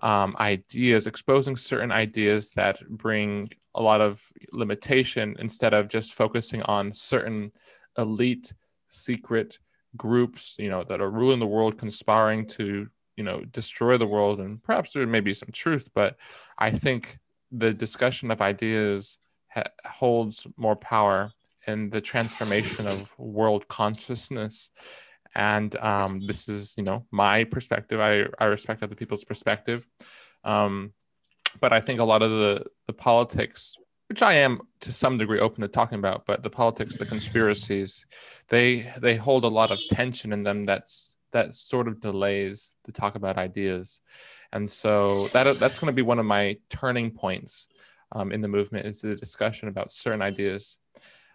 Um, 0.00 0.36
ideas, 0.38 1.06
exposing 1.06 1.56
certain 1.56 1.90
ideas 1.90 2.50
that 2.50 2.76
bring 2.88 3.48
a 3.74 3.82
lot 3.82 4.00
of 4.00 4.24
limitation 4.52 5.36
instead 5.38 5.74
of 5.74 5.88
just 5.88 6.14
focusing 6.14 6.62
on 6.62 6.92
certain 6.92 7.50
elite, 7.96 8.52
secret 8.86 9.58
groups, 9.96 10.56
you 10.58 10.70
know, 10.70 10.84
that 10.84 11.00
are 11.00 11.10
ruling 11.10 11.40
the 11.40 11.46
world, 11.46 11.78
conspiring 11.78 12.46
to, 12.46 12.88
you 13.16 13.24
know, 13.24 13.40
destroy 13.50 13.96
the 13.98 14.06
world. 14.06 14.40
And 14.40 14.62
perhaps 14.62 14.92
there 14.92 15.06
may 15.06 15.20
be 15.20 15.34
some 15.34 15.50
truth, 15.52 15.90
but 15.94 16.16
I 16.58 16.70
think 16.70 17.18
the 17.50 17.72
discussion 17.72 18.30
of 18.30 18.40
ideas 18.40 19.18
ha- 19.48 19.64
holds 19.84 20.46
more 20.56 20.76
power 20.76 21.32
in 21.66 21.90
the 21.90 22.00
transformation 22.00 22.86
of 22.86 23.18
world 23.18 23.66
consciousness 23.68 24.70
and 25.34 25.74
um, 25.76 26.26
this 26.26 26.48
is 26.48 26.74
you 26.76 26.84
know 26.84 27.06
my 27.10 27.44
perspective. 27.44 28.00
I, 28.00 28.26
I 28.38 28.46
respect 28.46 28.82
other 28.82 28.94
people's 28.94 29.24
perspective. 29.24 29.86
Um, 30.44 30.92
but 31.60 31.72
i 31.72 31.80
think 31.80 31.98
a 31.98 32.04
lot 32.04 32.20
of 32.20 32.30
the 32.30 32.62
the 32.86 32.92
politics 32.92 33.74
which 34.08 34.20
i 34.20 34.34
am 34.34 34.60
to 34.80 34.92
some 34.92 35.16
degree 35.16 35.40
open 35.40 35.62
to 35.62 35.68
talking 35.68 35.98
about 35.98 36.26
but 36.26 36.42
the 36.42 36.50
politics 36.50 36.98
the 36.98 37.06
conspiracies 37.06 38.04
they 38.48 38.92
they 38.98 39.16
hold 39.16 39.44
a 39.44 39.48
lot 39.48 39.70
of 39.70 39.80
tension 39.88 40.30
in 40.30 40.42
them 40.42 40.66
that's 40.66 41.16
that 41.32 41.54
sort 41.54 41.88
of 41.88 42.00
delays 42.00 42.76
the 42.84 42.92
talk 42.92 43.14
about 43.14 43.38
ideas. 43.38 44.00
And 44.52 44.68
so 44.68 45.26
that 45.28 45.44
that's 45.56 45.78
going 45.78 45.92
to 45.92 45.96
be 45.96 46.02
one 46.02 46.18
of 46.18 46.26
my 46.26 46.58
turning 46.70 47.10
points 47.10 47.68
um, 48.12 48.32
in 48.32 48.40
the 48.40 48.48
movement 48.48 48.86
is 48.86 49.02
the 49.02 49.14
discussion 49.14 49.68
about 49.68 49.92
certain 49.92 50.22
ideas 50.22 50.78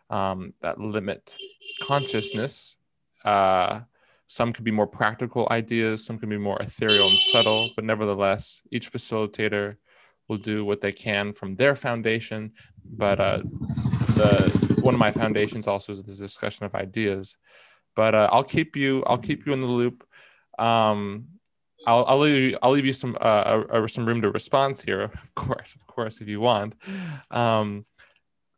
um, 0.10 0.54
that 0.62 0.80
limit 0.80 1.38
consciousness 1.84 2.78
uh, 3.26 3.82
some 4.28 4.53
could 4.53 4.63
be 4.63 4.71
more 4.71 4.88
practical 4.88 5.47
ideas, 5.51 6.05
some 6.05 6.17
can 6.17 6.30
be 6.30 6.38
more 6.38 6.57
ethereal 6.59 7.05
and 7.05 7.17
subtle, 7.17 7.67
but 7.76 7.86
nevertheless, 7.86 8.61
each 8.71 8.91
facilitator 8.91 9.76
will 10.28 10.38
do 10.38 10.65
what 10.65 10.82
they 10.82 10.91
can 10.91 11.34
from 11.34 11.55
their 11.55 11.76
foundation. 11.76 12.53
But 12.84 13.19
uh, 13.19 13.38
the 13.38 14.82
one 14.84 14.93
of 14.93 14.99
my 14.99 15.11
foundations 15.11 15.67
also 15.67 15.91
is 15.91 16.03
this 16.03 16.17
discussion 16.17 16.65
of 16.65 16.76
ideas. 16.76 17.38
But 17.95 18.15
uh, 18.15 18.30
I'll 18.32 18.43
keep 18.43 18.76
you 18.76 19.03
I'll 19.05 19.17
keep 19.17 19.45
you 19.45 19.53
in 19.53 19.59
the 19.59 19.67
loop. 19.67 20.05
Um, 20.57 21.28
I'll, 21.86 22.05
I'll 22.05 22.19
leave 22.19 22.51
you, 22.51 22.57
I'll 22.61 22.71
leave 22.71 22.86
you 22.86 22.93
some 22.93 23.17
uh, 23.19 23.63
uh, 23.69 23.88
some 23.88 24.05
room 24.05 24.21
to 24.21 24.32
respond 24.32 24.82
here, 24.84 25.01
of 25.01 25.36
course, 25.36 25.76
of 25.76 25.86
course, 25.86 26.21
if 26.21 26.28
you 26.28 26.39
want. 26.39 26.76
Um, 27.30 27.84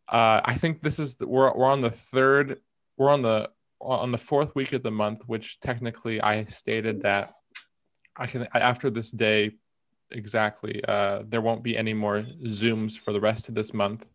uh, 0.08 0.42
I 0.46 0.54
think 0.54 0.82
this 0.82 1.00
is 1.00 1.16
the, 1.16 1.28
we're 1.28 1.54
we're 1.56 1.66
on 1.66 1.82
the 1.82 1.90
third 1.90 2.60
we're 2.98 3.10
on 3.10 3.24
the 3.24 3.50
on 3.82 4.12
the 4.12 4.18
fourth 4.18 4.56
week 4.56 4.74
of 4.74 4.84
the 4.84 4.92
month, 4.92 5.24
which 5.28 5.60
technically 5.60 6.22
I 6.22 6.46
stated 6.46 7.02
that 7.02 7.34
I 8.16 8.28
can 8.28 8.48
after 8.54 8.90
this 8.90 9.12
day 9.12 9.52
exactly 10.12 10.84
uh, 10.88 11.24
there 11.28 11.42
won't 11.42 11.64
be 11.64 11.78
any 11.78 11.94
more 11.94 12.26
zooms 12.46 12.98
for 12.98 13.12
the 13.12 13.20
rest 13.20 13.50
of 13.50 13.56
this 13.56 13.74
month 13.74 14.08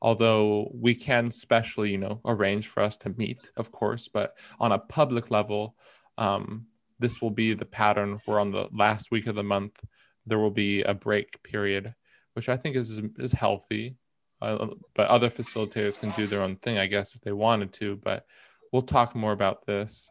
although 0.00 0.70
we 0.74 0.94
can 0.94 1.30
specially 1.30 1.90
you 1.90 1.98
know 1.98 2.18
arrange 2.24 2.66
for 2.66 2.82
us 2.82 2.96
to 2.96 3.14
meet 3.18 3.50
of 3.58 3.70
course 3.70 4.08
but 4.08 4.36
on 4.58 4.72
a 4.72 4.78
public 4.78 5.30
level 5.30 5.76
um, 6.16 6.66
this 6.98 7.20
will 7.20 7.30
be 7.30 7.52
the 7.52 7.66
pattern 7.66 8.18
we're 8.26 8.40
on 8.40 8.50
the 8.50 8.66
last 8.72 9.10
week 9.10 9.26
of 9.26 9.34
the 9.34 9.44
month 9.44 9.84
there 10.24 10.38
will 10.38 10.50
be 10.50 10.80
a 10.82 10.94
break 10.94 11.40
period 11.42 11.94
which 12.34 12.48
I 12.48 12.56
think 12.56 12.76
is 12.76 13.00
is 13.18 13.32
healthy. 13.32 13.96
Uh, 14.42 14.66
but 14.94 15.08
other 15.08 15.30
facilitators 15.30 15.98
can 15.98 16.10
do 16.10 16.26
their 16.26 16.42
own 16.42 16.56
thing, 16.56 16.76
I 16.76 16.86
guess, 16.86 17.14
if 17.14 17.22
they 17.22 17.32
wanted 17.32 17.72
to. 17.74 17.96
But 17.96 18.26
we'll 18.74 18.82
talk 18.82 19.14
more 19.14 19.30
about 19.30 19.64
this. 19.66 20.10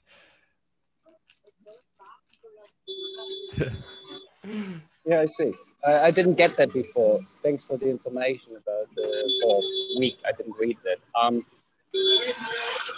yeah, 5.05 5.19
I 5.19 5.25
see. 5.25 5.51
I, 5.85 6.05
I, 6.05 6.11
didn't 6.11 6.35
get 6.35 6.55
that 6.55 6.71
before. 6.71 7.19
Thanks 7.43 7.65
for 7.65 7.77
the 7.77 7.89
information 7.89 8.53
about 8.53 8.87
the 8.95 9.41
fourth 9.43 9.65
week. 9.99 10.17
I 10.25 10.31
didn't 10.31 10.55
read 10.57 10.77
that. 10.85 10.99
Um, 11.21 11.45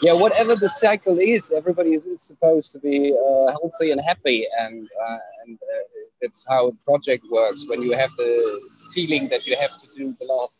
yeah, 0.03 0.13
whatever 0.13 0.53
the 0.55 0.69
cycle 0.69 1.17
is, 1.17 1.51
everybody 1.51 1.95
is, 1.95 2.05
is 2.05 2.21
supposed 2.21 2.71
to 2.73 2.79
be 2.79 3.11
uh, 3.11 3.51
healthy 3.57 3.89
and 3.89 3.99
happy, 3.99 4.45
and 4.59 4.87
uh, 5.01 5.17
and 5.45 5.57
uh, 5.57 5.83
it's 6.21 6.47
how 6.47 6.67
a 6.67 6.71
project 6.85 7.23
works. 7.31 7.65
When 7.69 7.81
you 7.81 7.97
have 7.97 8.11
the 8.17 8.61
feeling 8.93 9.23
that 9.31 9.47
you 9.47 9.57
have 9.59 9.71
to 9.81 9.87
do 9.97 10.15
the 10.19 10.27
last 10.29 10.54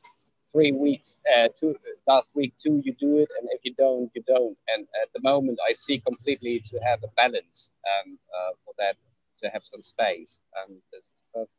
three 0.55 0.71
weeks, 0.71 1.21
uh, 1.35 1.49
two 1.59 1.75
last 2.07 2.33
week 2.33 2.53
two, 2.57 2.81
you 2.85 2.93
do 2.93 3.17
it, 3.17 3.27
and 3.37 3.49
if 3.51 3.59
you 3.63 3.73
don't, 3.77 4.09
you 4.15 4.23
don't. 4.25 4.57
And 4.73 4.87
at 5.01 5.09
the 5.13 5.21
moment, 5.21 5.57
I 5.67 5.73
see 5.73 5.99
completely 5.99 6.63
to 6.71 6.79
have 6.79 7.03
a 7.03 7.09
balance 7.17 7.73
um, 7.91 8.17
uh, 8.33 8.51
for 8.63 8.73
that 8.77 8.95
to 9.43 9.49
have 9.49 9.63
some 9.65 9.83
space, 9.83 10.43
and 10.63 10.77
this 10.93 11.07
is 11.07 11.21
perfect. 11.33 11.51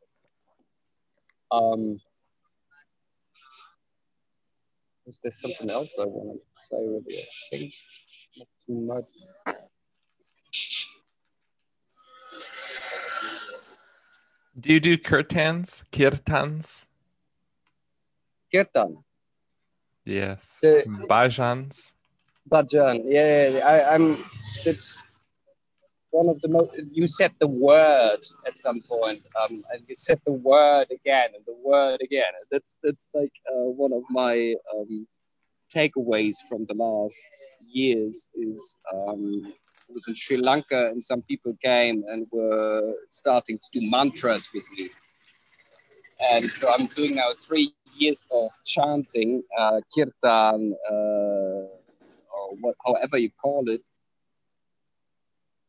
Um, 1.51 1.99
is 5.05 5.19
there 5.21 5.31
something 5.31 5.69
else 5.69 5.95
I 6.01 6.05
want 6.05 6.39
to 6.39 6.61
say? 6.69 6.77
Really, 6.77 7.19
I 7.19 7.25
think 7.51 7.73
not 8.35 8.47
too 8.65 8.81
much. 8.81 9.05
Do 14.59 14.73
you 14.73 14.79
do 14.79 14.97
kirtans? 14.97 15.83
Kirtans? 15.91 16.86
Kirtan. 18.53 19.03
Yes. 20.05 20.59
The, 20.61 20.85
Bhajans. 21.09 21.93
Bhajan. 22.49 23.03
Yeah, 23.05 23.59
I, 23.65 23.95
I'm. 23.95 24.11
It's 24.65 25.17
one 26.11 26.29
of 26.29 26.41
the 26.41 26.49
most. 26.49 26.81
You 26.91 27.07
said 27.07 27.33
the 27.39 27.47
word 27.47 28.19
at 28.45 28.57
some 28.59 28.81
point, 28.81 29.19
um, 29.41 29.63
and 29.71 29.81
you 29.87 29.95
said 29.95 30.21
the 30.25 30.31
word 30.31 30.87
again 30.91 31.29
and 31.35 31.43
the 31.45 31.57
word 31.63 31.99
again. 32.01 32.31
That's 32.51 32.77
that's 32.83 33.09
like 33.13 33.33
uh, 33.49 33.69
one 33.83 33.93
of 33.93 34.03
my 34.09 34.55
um, 34.73 35.07
takeaways 35.75 36.37
from 36.47 36.65
the 36.67 36.75
last 36.75 37.29
years. 37.67 38.29
Is 38.35 38.79
um, 38.93 39.41
I 39.45 39.93
was 39.93 40.07
in 40.07 40.15
Sri 40.15 40.37
Lanka, 40.37 40.87
and 40.87 41.03
some 41.03 41.21
people 41.23 41.53
came 41.61 42.03
and 42.07 42.27
were 42.31 42.95
starting 43.09 43.57
to 43.57 43.79
do 43.79 43.91
mantras 43.91 44.49
with 44.53 44.63
me. 44.77 44.87
And 46.31 46.45
so 46.45 46.73
I'm 46.73 46.87
doing 46.87 47.15
now 47.15 47.29
three 47.39 47.73
years 47.97 48.25
of 48.31 48.49
chanting 48.65 49.43
uh, 49.57 49.81
kirtan, 49.93 50.75
uh, 50.89 50.93
or 50.93 52.55
what, 52.61 52.75
however 52.85 53.17
you 53.17 53.29
call 53.41 53.69
it, 53.69 53.81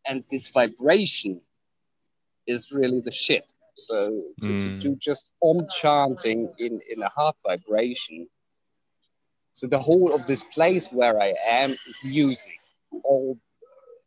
and 0.09 0.25
this 0.31 0.49
vibration 0.51 1.41
is 2.47 2.73
really 2.73 3.01
the 3.01 3.13
shit. 3.13 3.45
So 3.75 4.25
to, 4.43 4.49
mm. 4.49 4.61
to 4.61 4.69
hmm. 4.71 4.79
do 4.79 4.97
just 4.97 5.33
om 5.41 5.67
chanting 5.71 6.53
in, 6.59 6.81
in 6.91 7.01
a 7.01 7.09
heart 7.11 7.37
vibration. 7.47 8.29
So 9.53 9.69
the 9.69 9.79
whole 9.79 10.13
of 10.13 10.27
this 10.27 10.43
place 10.43 10.91
where 10.93 11.21
I 11.21 11.35
am 11.49 11.71
is 11.71 12.01
music 12.05 12.59
all 13.05 13.39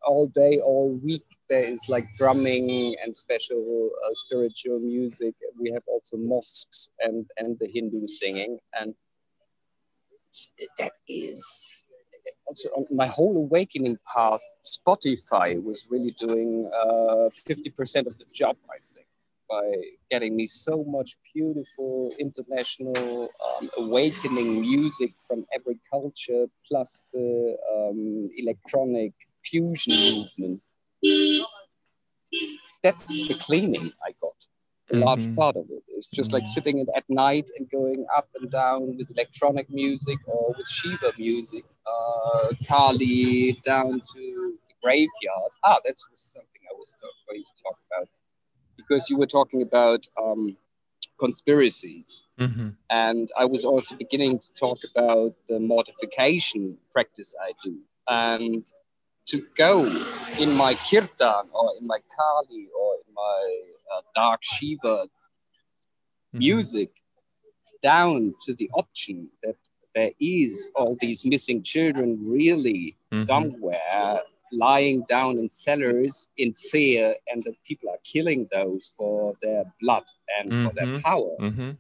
all 0.04 0.28
day, 0.28 0.60
all 0.60 1.00
week. 1.04 1.24
There 1.52 1.68
is 1.76 1.84
like 1.90 2.06
drumming 2.18 2.96
and 3.04 3.12
special 3.16 3.90
uh, 4.06 4.14
spiritual 4.14 4.80
music. 4.80 5.36
We 5.60 5.70
have 5.72 5.84
also 5.88 6.16
mosques 6.16 6.90
and 7.00 7.30
and 7.38 7.60
the 7.60 7.68
Hindu 7.68 8.08
singing, 8.08 8.58
and 8.80 8.96
that 10.80 10.94
is 11.10 11.86
also 12.46 12.70
on 12.70 12.86
my 12.92 13.08
whole 13.08 13.38
awakening 13.38 13.98
path, 14.14 14.42
Spotify 14.64 15.62
was 15.62 15.88
really 15.90 16.16
doing 16.20 16.70
uh, 16.74 17.30
50% 17.50 18.08
of 18.08 18.18
the 18.18 18.26
job, 18.34 18.56
I 18.70 18.80
think, 18.94 19.08
by 19.50 19.66
getting 20.10 20.36
me 20.36 20.48
so 20.48 20.84
much 20.88 21.18
beautiful 21.34 22.12
international 22.20 23.30
um, 23.48 23.70
awakening 23.78 24.62
music 24.62 25.12
from 25.28 25.46
every 25.54 25.80
culture, 25.90 26.46
plus 26.68 27.06
the 27.14 27.58
um, 27.74 28.30
electronic 28.38 29.14
fusion 29.44 29.94
movement. 30.40 30.62
That's 32.84 33.28
the 33.28 33.36
cleaning 33.36 33.92
I 34.06 34.14
got 34.22 34.34
a 34.92 34.98
large 34.98 35.22
mm-hmm. 35.22 35.36
part 35.36 35.56
of. 35.56 35.66
It's 35.88 36.10
just 36.10 36.34
like 36.34 36.46
sitting 36.46 36.86
at 36.96 37.04
night 37.10 37.50
and 37.58 37.70
going 37.70 38.06
up 38.16 38.28
and 38.40 38.50
down 38.52 38.98
with 38.98 39.12
electronic 39.12 39.70
music 39.70 40.18
or 40.28 40.54
with 40.58 40.68
Shiva 40.68 41.14
music, 41.18 41.64
uh, 41.88 42.54
Kali 42.68 43.54
down 43.64 44.02
to 44.02 44.58
the 44.68 44.74
graveyard. 44.84 45.52
Ah, 45.64 45.78
that's 45.86 46.06
something 46.16 46.62
I 46.70 46.74
was 46.78 46.96
going 47.02 47.44
to 47.44 47.64
talk 47.64 47.78
about 47.92 48.10
because 48.78 49.10
you 49.10 49.18
were 49.18 49.28
talking 49.28 49.62
about 49.62 50.06
um, 50.22 50.58
conspiracies. 51.20 52.24
Mm-hmm. 52.40 52.70
And 52.90 53.30
I 53.38 53.46
was 53.46 53.64
also 53.64 53.96
beginning 53.96 54.40
to 54.40 54.54
talk 54.54 54.80
about 54.96 55.36
the 55.48 55.60
mortification 55.60 56.78
practice 56.92 57.34
I 57.42 57.54
do. 57.64 57.78
And 58.08 58.66
to 59.28 59.46
go 59.56 59.86
in 60.40 60.56
my 60.58 60.74
kirtan 60.90 61.46
or 61.54 61.72
in 61.80 61.88
my 61.88 62.00
Kali 62.16 62.68
or 62.78 62.96
in 63.08 63.14
my 63.14 63.62
uh, 63.96 64.02
dark 64.16 64.42
Shiva 64.44 65.08
mm-hmm. 65.08 66.38
music 66.38 66.90
down 67.82 68.34
to 68.46 68.54
the 68.54 68.70
option 68.74 69.30
that 69.44 69.56
there 69.96 70.12
is 70.20 70.72
all 70.76 70.96
these 71.00 71.26
missing 71.26 71.64
children 71.64 72.18
really 72.22 72.98
mm-hmm. 73.12 73.18
somewhere 73.18 74.20
lying 74.54 75.04
down 75.08 75.38
in 75.38 75.50
cellars 75.50 76.30
in 76.38 76.52
fear 76.54 77.16
and 77.32 77.44
that 77.44 77.56
people 77.66 77.90
are 77.90 78.00
killing 78.04 78.48
those 78.52 78.94
for 78.98 79.34
their 79.42 79.64
blood 79.80 80.04
and 80.40 80.52
mm-hmm. 80.52 80.68
for 80.68 80.74
their 80.74 80.86
mm-hmm. 80.88 81.04
power 81.04 81.36
mm-hmm. 81.40 81.72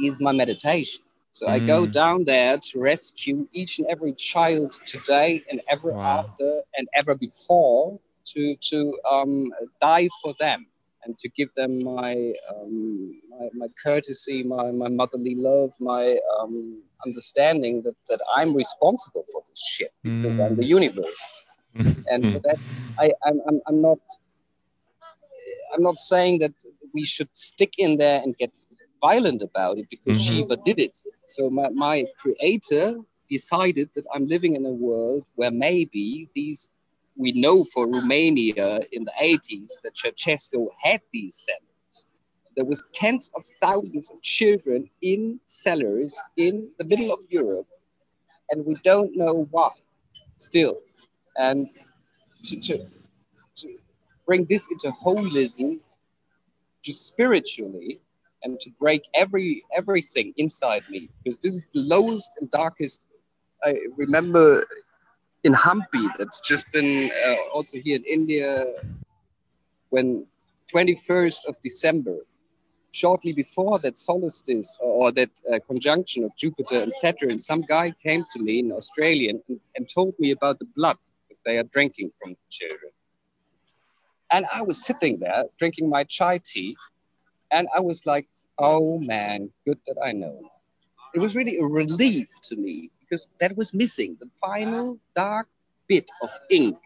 is 0.00 0.20
my 0.20 0.32
meditation 0.32 1.03
so 1.34 1.48
I 1.48 1.58
go 1.58 1.84
mm. 1.84 1.90
down 1.90 2.22
there 2.26 2.58
to 2.58 2.78
rescue 2.78 3.48
each 3.52 3.80
and 3.80 3.88
every 3.88 4.12
child 4.12 4.70
today 4.86 5.40
and 5.50 5.60
ever 5.68 5.92
wow. 5.92 6.20
after 6.20 6.62
and 6.76 6.86
ever 6.94 7.16
before 7.16 7.98
to 8.26 8.54
to 8.70 8.96
um, 9.10 9.52
die 9.80 10.08
for 10.22 10.32
them 10.38 10.68
and 11.02 11.18
to 11.18 11.28
give 11.28 11.52
them 11.54 11.82
my 11.82 12.32
um, 12.48 13.20
my, 13.28 13.48
my, 13.52 13.66
courtesy, 13.82 14.44
my, 14.44 14.70
my 14.70 14.88
motherly 14.88 15.34
love, 15.34 15.72
my 15.80 16.16
um, 16.38 16.80
understanding 17.04 17.82
that, 17.82 17.96
that 18.08 18.20
I'm 18.36 18.54
responsible 18.54 19.24
for 19.32 19.42
this 19.48 19.60
shit 19.66 19.92
because 20.04 20.38
mm. 20.38 20.46
I'm 20.46 20.54
the 20.54 20.62
mm. 20.62 20.78
universe. 20.78 21.26
and 21.74 22.32
for 22.32 22.38
that, 22.46 22.60
I, 22.96 23.10
I'm, 23.26 23.40
I'm, 23.48 23.60
I'm 23.66 23.82
not 23.82 23.98
I'm 25.74 25.82
not 25.82 25.96
saying 25.96 26.38
that 26.38 26.54
we 26.94 27.04
should 27.04 27.28
stick 27.36 27.74
in 27.76 27.96
there 27.96 28.22
and 28.22 28.36
get 28.38 28.52
violent 29.08 29.42
about 29.42 29.78
it 29.78 29.88
because 29.90 30.18
mm-hmm. 30.18 30.36
Shiva 30.36 30.56
did 30.64 30.78
it. 30.78 30.98
So 31.26 31.50
my, 31.50 31.68
my 31.70 32.06
creator 32.18 32.96
decided 33.28 33.88
that 33.94 34.06
I'm 34.14 34.26
living 34.26 34.54
in 34.58 34.64
a 34.66 34.76
world 34.86 35.24
where 35.34 35.50
maybe 35.50 36.28
these 36.34 36.74
we 37.16 37.32
know 37.32 37.64
for 37.72 37.86
Romania 37.86 38.80
in 38.90 39.04
the 39.04 39.12
80s 39.20 39.70
that 39.82 39.94
Ceausescu 39.94 40.66
had 40.82 41.00
these 41.12 41.36
cellars. 41.46 42.08
So 42.42 42.52
there 42.56 42.64
was 42.64 42.86
tens 42.92 43.30
of 43.36 43.42
thousands 43.60 44.10
of 44.10 44.20
children 44.22 44.90
in 45.00 45.38
cellars 45.44 46.20
in 46.36 46.68
the 46.78 46.84
middle 46.84 47.12
of 47.12 47.20
Europe, 47.30 47.68
and 48.50 48.66
we 48.66 48.74
don't 48.82 49.16
know 49.16 49.46
why 49.52 49.70
still. 50.36 50.80
And 51.36 51.68
to, 52.46 52.60
to, 52.60 52.78
to 53.60 53.68
bring 54.26 54.46
this 54.50 54.70
into 54.72 54.90
holism, 55.04 55.78
just 56.82 57.06
spiritually, 57.06 58.00
and 58.44 58.60
to 58.60 58.70
break 58.78 59.02
every 59.14 59.64
everything 59.76 60.32
inside 60.36 60.84
me, 60.90 61.08
because 61.22 61.38
this 61.38 61.54
is 61.54 61.66
the 61.74 61.80
lowest 61.80 62.30
and 62.40 62.50
darkest. 62.50 63.08
I 63.64 63.76
remember 63.96 64.66
in 65.42 65.54
Hampi 65.54 66.06
that's 66.18 66.40
just 66.40 66.72
been 66.72 67.10
uh, 67.26 67.36
also 67.52 67.78
here 67.78 67.96
in 67.96 68.04
India 68.04 68.64
when 69.90 70.26
21st 70.74 71.46
of 71.48 71.56
December, 71.62 72.16
shortly 72.90 73.32
before 73.32 73.78
that 73.78 73.96
solstice 73.96 74.76
or, 74.80 75.12
that 75.12 75.30
uh, 75.52 75.58
conjunction 75.66 76.24
of 76.24 76.36
Jupiter 76.36 76.76
and 76.76 76.92
Saturn, 76.92 77.38
some 77.38 77.60
guy 77.60 77.92
came 78.02 78.24
to 78.32 78.42
me 78.42 78.58
in 78.60 78.72
Australia 78.72 79.30
and, 79.30 79.60
and 79.76 79.88
told 79.88 80.14
me 80.18 80.30
about 80.32 80.58
the 80.58 80.64
blood 80.76 80.96
that 81.28 81.38
they 81.44 81.58
are 81.58 81.68
drinking 81.76 82.10
from 82.18 82.30
the 82.32 82.46
children. 82.50 82.90
And 84.32 84.46
I 84.52 84.62
was 84.62 84.84
sitting 84.84 85.18
there 85.20 85.44
drinking 85.58 85.88
my 85.88 86.02
chai 86.04 86.40
tea, 86.44 86.76
and 87.52 87.68
I 87.76 87.80
was 87.80 88.06
like, 88.06 88.26
oh 88.58 88.98
man, 89.00 89.50
good 89.66 89.78
that 89.86 89.96
I 90.02 90.12
know. 90.12 90.40
It 91.14 91.20
was 91.20 91.36
really 91.36 91.58
a 91.58 91.64
relief 91.64 92.28
to 92.44 92.56
me 92.56 92.90
because 93.00 93.28
that 93.40 93.56
was 93.56 93.72
missing 93.74 94.16
the 94.20 94.28
final 94.40 94.98
dark 95.14 95.48
bit 95.88 96.10
of 96.22 96.30
ink, 96.50 96.78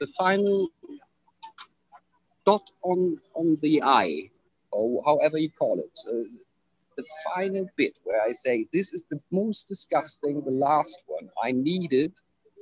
the 0.00 0.06
final 0.06 0.68
dot 2.44 2.68
on, 2.82 3.18
on 3.34 3.58
the 3.60 3.82
eye, 3.82 4.30
or 4.72 5.02
however 5.04 5.38
you 5.38 5.50
call 5.50 5.78
it. 5.78 5.98
Uh, 6.08 6.24
the 6.96 7.04
final 7.32 7.68
bit 7.76 7.94
where 8.02 8.20
I 8.20 8.32
say, 8.32 8.66
this 8.72 8.92
is 8.92 9.06
the 9.06 9.20
most 9.30 9.68
disgusting, 9.68 10.42
the 10.44 10.50
last 10.50 11.04
one. 11.06 11.28
I 11.40 11.52
needed 11.52 12.12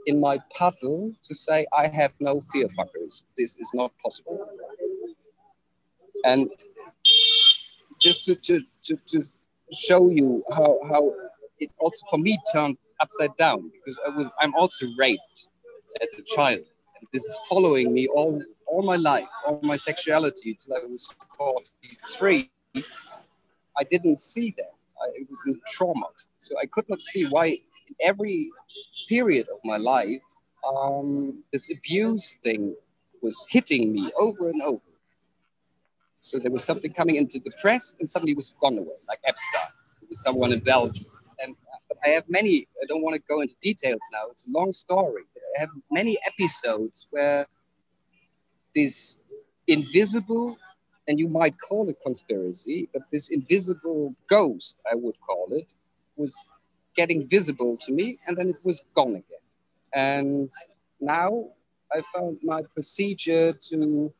in 0.06 0.20
my 0.20 0.38
puzzle 0.56 1.12
to 1.22 1.34
say, 1.34 1.66
I 1.72 1.88
have 1.88 2.12
no 2.20 2.42
fear 2.52 2.66
fuckers. 2.66 3.22
This 3.36 3.56
is 3.56 3.70
not 3.72 3.92
possible. 4.04 4.46
And 6.24 6.50
just 8.00 8.26
to, 8.26 8.34
to, 8.36 8.60
to, 8.84 8.96
to 9.08 9.22
show 9.72 10.10
you 10.10 10.44
how, 10.50 10.78
how 10.88 11.12
it 11.58 11.70
also 11.78 12.06
for 12.10 12.18
me 12.18 12.38
turned 12.52 12.76
upside 13.00 13.36
down 13.36 13.70
because 13.72 13.98
I 14.06 14.10
was, 14.10 14.30
I'm 14.40 14.54
also 14.54 14.86
raped 14.98 15.48
as 16.02 16.12
a 16.18 16.22
child. 16.22 16.60
This 17.12 17.24
is 17.24 17.40
following 17.48 17.92
me 17.92 18.08
all, 18.08 18.42
all 18.66 18.82
my 18.82 18.96
life, 18.96 19.28
all 19.46 19.60
my 19.62 19.76
sexuality 19.76 20.54
till 20.54 20.74
I 20.74 20.84
was 20.86 21.14
43. 21.36 22.50
I 23.78 23.84
didn't 23.84 24.18
see 24.18 24.54
that. 24.56 24.72
I, 25.02 25.08
it 25.14 25.28
was 25.28 25.44
in 25.46 25.60
trauma. 25.68 26.06
So 26.38 26.54
I 26.60 26.66
could 26.66 26.88
not 26.88 27.00
see 27.00 27.24
why 27.26 27.46
in 27.46 27.94
every 28.00 28.50
period 29.08 29.46
of 29.52 29.58
my 29.64 29.76
life, 29.76 30.24
um, 30.68 31.42
this 31.52 31.70
abuse 31.70 32.34
thing 32.42 32.74
was 33.22 33.46
hitting 33.50 33.92
me 33.92 34.10
over 34.18 34.50
and 34.50 34.62
over. 34.62 34.80
So 36.26 36.40
there 36.40 36.50
was 36.50 36.64
something 36.64 36.92
coming 36.92 37.14
into 37.14 37.38
the 37.38 37.52
press 37.62 37.94
and 38.00 38.10
suddenly 38.10 38.32
it 38.32 38.36
was 38.36 38.50
gone 38.60 38.76
away, 38.76 38.96
like 39.06 39.20
Epstein. 39.24 39.70
It 40.02 40.08
was 40.10 40.20
someone 40.20 40.50
in 40.50 40.58
Belgium. 40.58 41.06
And 41.40 41.52
uh, 41.72 41.78
but 41.88 41.98
I 42.04 42.08
have 42.08 42.24
many, 42.28 42.66
I 42.82 42.86
don't 42.88 43.02
want 43.02 43.14
to 43.14 43.22
go 43.28 43.42
into 43.42 43.54
details 43.60 44.00
now. 44.10 44.24
It's 44.32 44.44
a 44.44 44.50
long 44.50 44.72
story. 44.72 45.22
I 45.56 45.60
have 45.60 45.68
many 45.88 46.18
episodes 46.26 47.06
where 47.12 47.46
this 48.74 49.20
invisible 49.68 50.56
and 51.06 51.20
you 51.20 51.28
might 51.28 51.54
call 51.60 51.88
it 51.88 51.98
conspiracy, 52.02 52.88
but 52.92 53.02
this 53.12 53.28
invisible 53.28 54.12
ghost, 54.28 54.80
I 54.90 54.96
would 54.96 55.20
call 55.20 55.46
it, 55.52 55.74
was 56.16 56.48
getting 56.96 57.28
visible 57.28 57.76
to 57.82 57.92
me 57.92 58.18
and 58.26 58.36
then 58.36 58.48
it 58.48 58.58
was 58.64 58.82
gone 58.96 59.14
again. 59.22 59.44
And 59.94 60.50
now 61.00 61.50
I 61.96 62.00
found 62.12 62.38
my 62.42 62.62
procedure 62.74 63.52
to 63.52 64.12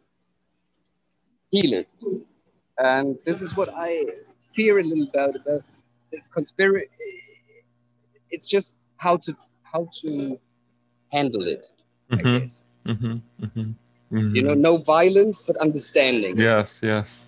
heal 1.51 1.73
it. 1.73 1.89
And 2.79 3.19
this 3.25 3.43
is 3.43 3.57
what 3.57 3.69
I 3.75 4.05
fear 4.41 4.79
a 4.79 4.83
little 4.83 5.09
about 5.09 5.37
about 5.37 5.63
the 6.11 6.21
conspiracy. 6.33 6.89
It's 8.31 8.47
just 8.47 8.85
how 8.97 9.17
to 9.19 9.37
how 9.63 9.89
to 10.03 10.39
handle 11.13 11.47
it, 11.47 11.69
Mhm. 12.11 12.19
I 12.19 12.41
guess. 12.41 12.65
Mhm, 12.87 13.21
mhm, 13.41 13.75
You 14.37 14.43
know, 14.43 14.55
no 14.55 14.77
violence, 14.79 15.43
but 15.43 15.57
understanding. 15.59 16.39
Yes, 16.39 16.81
yes. 16.83 17.27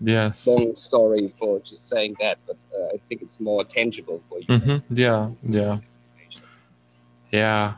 Yes. 0.00 0.46
long 0.46 0.76
story 0.76 1.28
for 1.28 1.58
just 1.60 1.88
saying 1.88 2.16
that, 2.20 2.38
but 2.46 2.58
uh, 2.78 2.94
I 2.94 2.98
think 2.98 3.22
it's 3.22 3.40
more 3.40 3.64
tangible 3.64 4.18
for 4.20 4.38
you. 4.40 4.58
hmm 4.58 4.76
Yeah, 4.90 5.30
yeah, 5.42 5.78
yeah, 7.30 7.74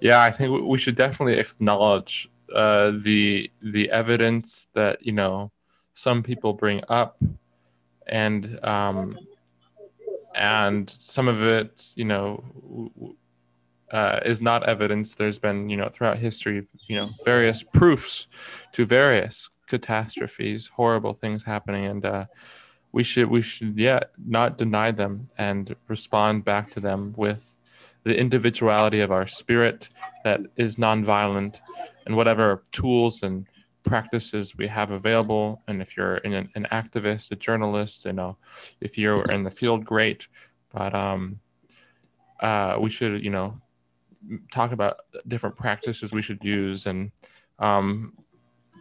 yeah. 0.00 0.20
I 0.22 0.30
think 0.30 0.62
we 0.62 0.78
should 0.78 0.94
definitely 0.94 1.38
acknowledge 1.38 2.28
uh, 2.54 2.92
the 3.02 3.50
the 3.62 3.90
evidence 3.90 4.68
that 4.74 5.04
you 5.04 5.12
know 5.12 5.50
some 5.94 6.22
people 6.22 6.52
bring 6.52 6.82
up, 6.88 7.18
and 8.06 8.58
um, 8.64 9.18
and 10.34 10.88
some 10.88 11.28
of 11.28 11.42
it, 11.42 11.92
you 11.96 12.04
know, 12.04 12.42
uh, 13.90 14.20
is 14.24 14.40
not 14.40 14.66
evidence. 14.68 15.14
There's 15.14 15.38
been, 15.38 15.68
you 15.68 15.76
know, 15.76 15.88
throughout 15.88 16.18
history, 16.18 16.66
you 16.88 16.96
know, 16.96 17.08
various 17.24 17.62
proofs 17.62 18.26
to 18.72 18.86
various 18.86 19.50
catastrophes, 19.66 20.68
horrible 20.68 21.12
things 21.12 21.44
happening, 21.44 21.84
and 21.86 22.04
uh, 22.04 22.26
we 22.92 23.04
should, 23.04 23.28
we 23.28 23.42
should, 23.42 23.78
yeah, 23.78 24.00
not 24.24 24.58
deny 24.58 24.90
them 24.90 25.28
and 25.38 25.74
respond 25.88 26.44
back 26.44 26.70
to 26.70 26.80
them 26.80 27.14
with 27.16 27.56
the 28.04 28.18
individuality 28.18 29.00
of 29.00 29.10
our 29.10 29.26
spirit 29.26 29.88
that 30.24 30.40
is 30.56 30.76
nonviolent, 30.76 31.60
and 32.06 32.16
whatever 32.16 32.62
tools 32.72 33.22
and 33.22 33.46
practices 33.84 34.56
we 34.56 34.66
have 34.66 34.90
available. 34.90 35.62
And 35.66 35.82
if 35.82 35.96
you're 35.96 36.16
an, 36.16 36.48
an 36.54 36.66
activist, 36.70 37.30
a 37.32 37.36
journalist, 37.36 38.04
you 38.04 38.12
know, 38.12 38.36
if 38.80 38.98
you're 38.98 39.22
in 39.34 39.44
the 39.44 39.50
field, 39.50 39.84
great. 39.84 40.28
But 40.72 40.94
um, 40.94 41.40
uh, 42.40 42.76
we 42.80 42.90
should, 42.90 43.22
you 43.22 43.30
know, 43.30 43.60
talk 44.52 44.72
about 44.72 44.98
different 45.26 45.56
practices 45.56 46.12
we 46.12 46.22
should 46.22 46.44
use. 46.44 46.86
And 46.86 47.10
um, 47.58 48.14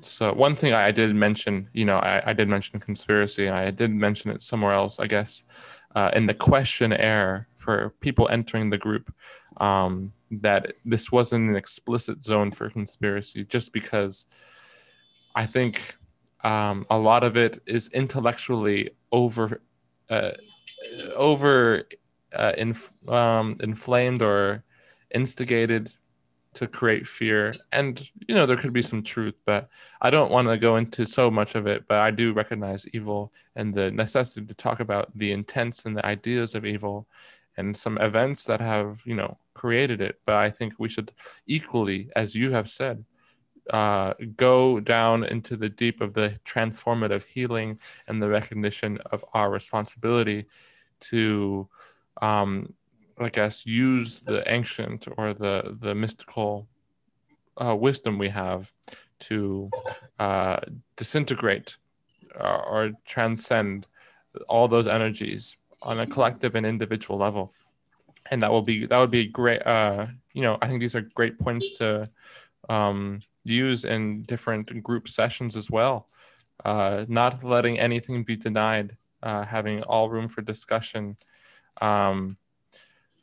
so 0.01 0.33
one 0.33 0.55
thing 0.55 0.73
I 0.73 0.91
did 0.91 1.15
mention, 1.15 1.67
you 1.73 1.85
know, 1.85 1.97
I, 1.97 2.31
I 2.31 2.33
did 2.33 2.47
mention 2.47 2.79
conspiracy, 2.79 3.47
and 3.47 3.55
I 3.55 3.71
did 3.71 3.91
mention 3.91 4.31
it 4.31 4.41
somewhere 4.41 4.73
else, 4.73 4.99
I 4.99 5.07
guess, 5.07 5.43
uh, 5.95 6.11
in 6.13 6.25
the 6.25 6.33
questionnaire 6.33 7.47
for 7.61 7.93
people 7.99 8.27
entering 8.29 8.69
the 8.69 8.77
group, 8.77 9.13
um, 9.57 10.13
that 10.31 10.73
this 10.83 11.11
wasn't 11.11 11.49
an 11.49 11.55
explicit 11.55 12.23
zone 12.23 12.51
for 12.51 12.69
conspiracy, 12.69 13.43
just 13.45 13.71
because 13.71 14.25
I 15.35 15.45
think 15.45 15.95
um, 16.43 16.85
a 16.89 16.97
lot 16.97 17.23
of 17.23 17.37
it 17.37 17.59
is 17.65 17.89
intellectually 17.93 18.91
over 19.11 19.61
uh, 20.09 20.31
over 21.15 21.83
uh, 22.33 22.53
um, 23.09 23.57
inflamed 23.61 24.21
or 24.21 24.63
instigated 25.13 25.91
to 26.53 26.67
create 26.67 27.05
fear. 27.05 27.51
And 27.71 28.09
you 28.31 28.35
know 28.35 28.45
there 28.45 28.55
could 28.55 28.71
be 28.71 28.81
some 28.81 29.03
truth 29.03 29.35
but 29.45 29.67
i 30.01 30.09
don't 30.09 30.31
want 30.31 30.47
to 30.47 30.57
go 30.57 30.77
into 30.77 31.05
so 31.05 31.29
much 31.29 31.55
of 31.55 31.67
it 31.67 31.83
but 31.85 31.97
i 31.97 32.11
do 32.11 32.31
recognize 32.31 32.87
evil 32.93 33.33
and 33.57 33.73
the 33.73 33.91
necessity 33.91 34.45
to 34.45 34.53
talk 34.53 34.79
about 34.79 35.11
the 35.13 35.33
intents 35.33 35.85
and 35.85 35.97
the 35.97 36.05
ideas 36.05 36.55
of 36.55 36.65
evil 36.65 37.07
and 37.57 37.75
some 37.75 37.97
events 37.97 38.45
that 38.45 38.61
have 38.61 39.01
you 39.05 39.15
know 39.15 39.37
created 39.53 40.01
it. 40.01 40.19
But 40.25 40.35
i 40.35 40.49
think 40.49 40.73
we 40.79 40.89
should 40.89 41.11
equally 41.45 42.09
as 42.15 42.35
you 42.35 42.51
have 42.51 42.69
said 42.69 43.05
uh, 43.69 44.13
go 44.35 44.79
down 44.79 45.23
into 45.23 45.55
the 45.55 45.69
deep 45.69 46.01
of 46.01 46.13
the 46.13 46.37
transformative 46.43 47.25
healing 47.25 47.79
and 48.07 48.21
the 48.21 48.27
recognition 48.27 48.97
of 49.11 49.23
our 49.33 49.49
responsibility 49.51 50.45
to 50.99 51.69
um, 52.21 52.73
I 53.19 53.29
guess 53.29 53.65
use 53.65 54.19
the 54.19 54.49
ancient 54.51 55.07
or 55.17 55.33
the 55.33 55.77
the 55.79 55.93
mystical 55.93 56.67
uh, 57.57 57.75
wisdom 57.75 58.17
we 58.17 58.29
have 58.29 58.73
to 59.19 59.69
uh, 60.19 60.57
disintegrate 60.95 61.77
or, 62.35 62.65
or 62.65 62.91
transcend 63.05 63.85
all 64.47 64.67
those 64.67 64.87
energies 64.87 65.57
on 65.81 65.99
a 65.99 66.07
collective 66.07 66.55
and 66.55 66.65
individual 66.65 67.17
level, 67.17 67.51
and 68.29 68.41
that 68.41 68.51
will 68.51 68.61
be 68.61 68.85
that 68.85 68.97
would 68.99 69.11
be 69.11 69.25
great. 69.25 69.65
Uh, 69.65 70.07
you 70.33 70.41
know, 70.41 70.57
I 70.61 70.67
think 70.67 70.79
these 70.79 70.95
are 70.95 71.01
great 71.01 71.39
points 71.39 71.77
to 71.77 72.09
um, 72.69 73.19
use 73.43 73.85
in 73.85 74.23
different 74.23 74.83
group 74.83 75.07
sessions 75.07 75.57
as 75.57 75.69
well. 75.69 76.07
Uh, 76.63 77.05
not 77.07 77.43
letting 77.43 77.79
anything 77.79 78.23
be 78.23 78.35
denied, 78.35 78.93
uh, 79.23 79.43
having 79.45 79.83
all 79.83 80.09
room 80.09 80.27
for 80.27 80.41
discussion. 80.41 81.15
Um, 81.81 82.37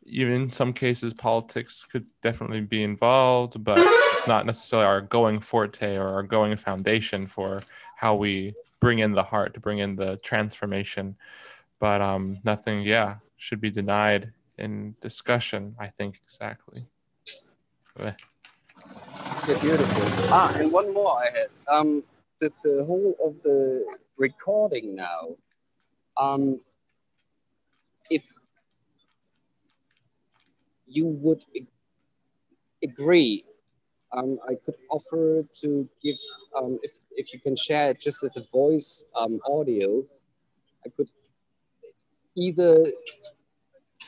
even 0.05 0.33
in 0.33 0.51
some 0.51 0.73
cases, 0.73 1.15
politics 1.15 1.85
could 1.85 2.07
definitely 2.23 2.63
be 2.63 2.83
involved, 2.83 3.63
but 3.63 3.79
it's 3.79 4.27
not 4.27 4.47
necessarily 4.47 4.87
our 4.87 5.03
going 5.03 5.39
forte 5.39 5.97
or 5.97 6.09
our 6.09 6.23
going 6.23 6.57
foundation 6.57 7.27
for 7.27 7.63
how 7.97 8.15
we 8.15 8.55
bring 8.81 9.01
in 9.01 9.13
the 9.13 9.23
heart, 9.23 9.55
to 9.55 9.61
bring 9.61 9.79
in 9.79 9.97
the 9.97 10.17
transformation. 10.19 11.17
But 11.79 12.01
um, 12.01 12.39
nothing, 12.45 12.83
yeah, 12.83 13.17
should 13.37 13.61
be 13.61 13.71
denied 13.71 14.33
in 14.59 14.97
discussion. 15.01 15.77
I 15.79 15.89
think 15.89 16.17
exactly. 16.25 16.83
Yeah, 18.01 18.15
beautiful. 19.61 20.29
Ah, 20.33 20.55
and 20.59 20.73
one 20.73 20.93
more 20.93 21.19
I 21.19 21.27
had. 21.31 21.49
Um, 21.69 22.03
the, 22.41 22.53
the 22.65 22.85
whole 22.85 23.15
of 23.25 23.43
the 23.43 23.85
recording 24.17 24.95
now. 24.95 25.37
Um, 26.17 26.61
if 28.11 28.25
you 30.87 31.07
would 31.07 31.45
ag- 31.57 31.67
agree, 32.83 33.45
um, 34.13 34.39
I 34.49 34.55
could 34.65 34.75
offer 34.91 35.45
to 35.61 35.89
give, 36.03 36.17
um, 36.57 36.79
if, 36.83 36.93
if 37.13 37.33
you 37.33 37.41
can 37.41 37.55
share 37.57 37.91
it 37.91 38.01
just 38.01 38.23
as 38.25 38.37
a 38.37 38.45
voice 38.53 39.05
um, 39.15 39.41
audio, 39.47 40.03
I 40.87 40.91
could 40.97 41.09
either 42.47 42.87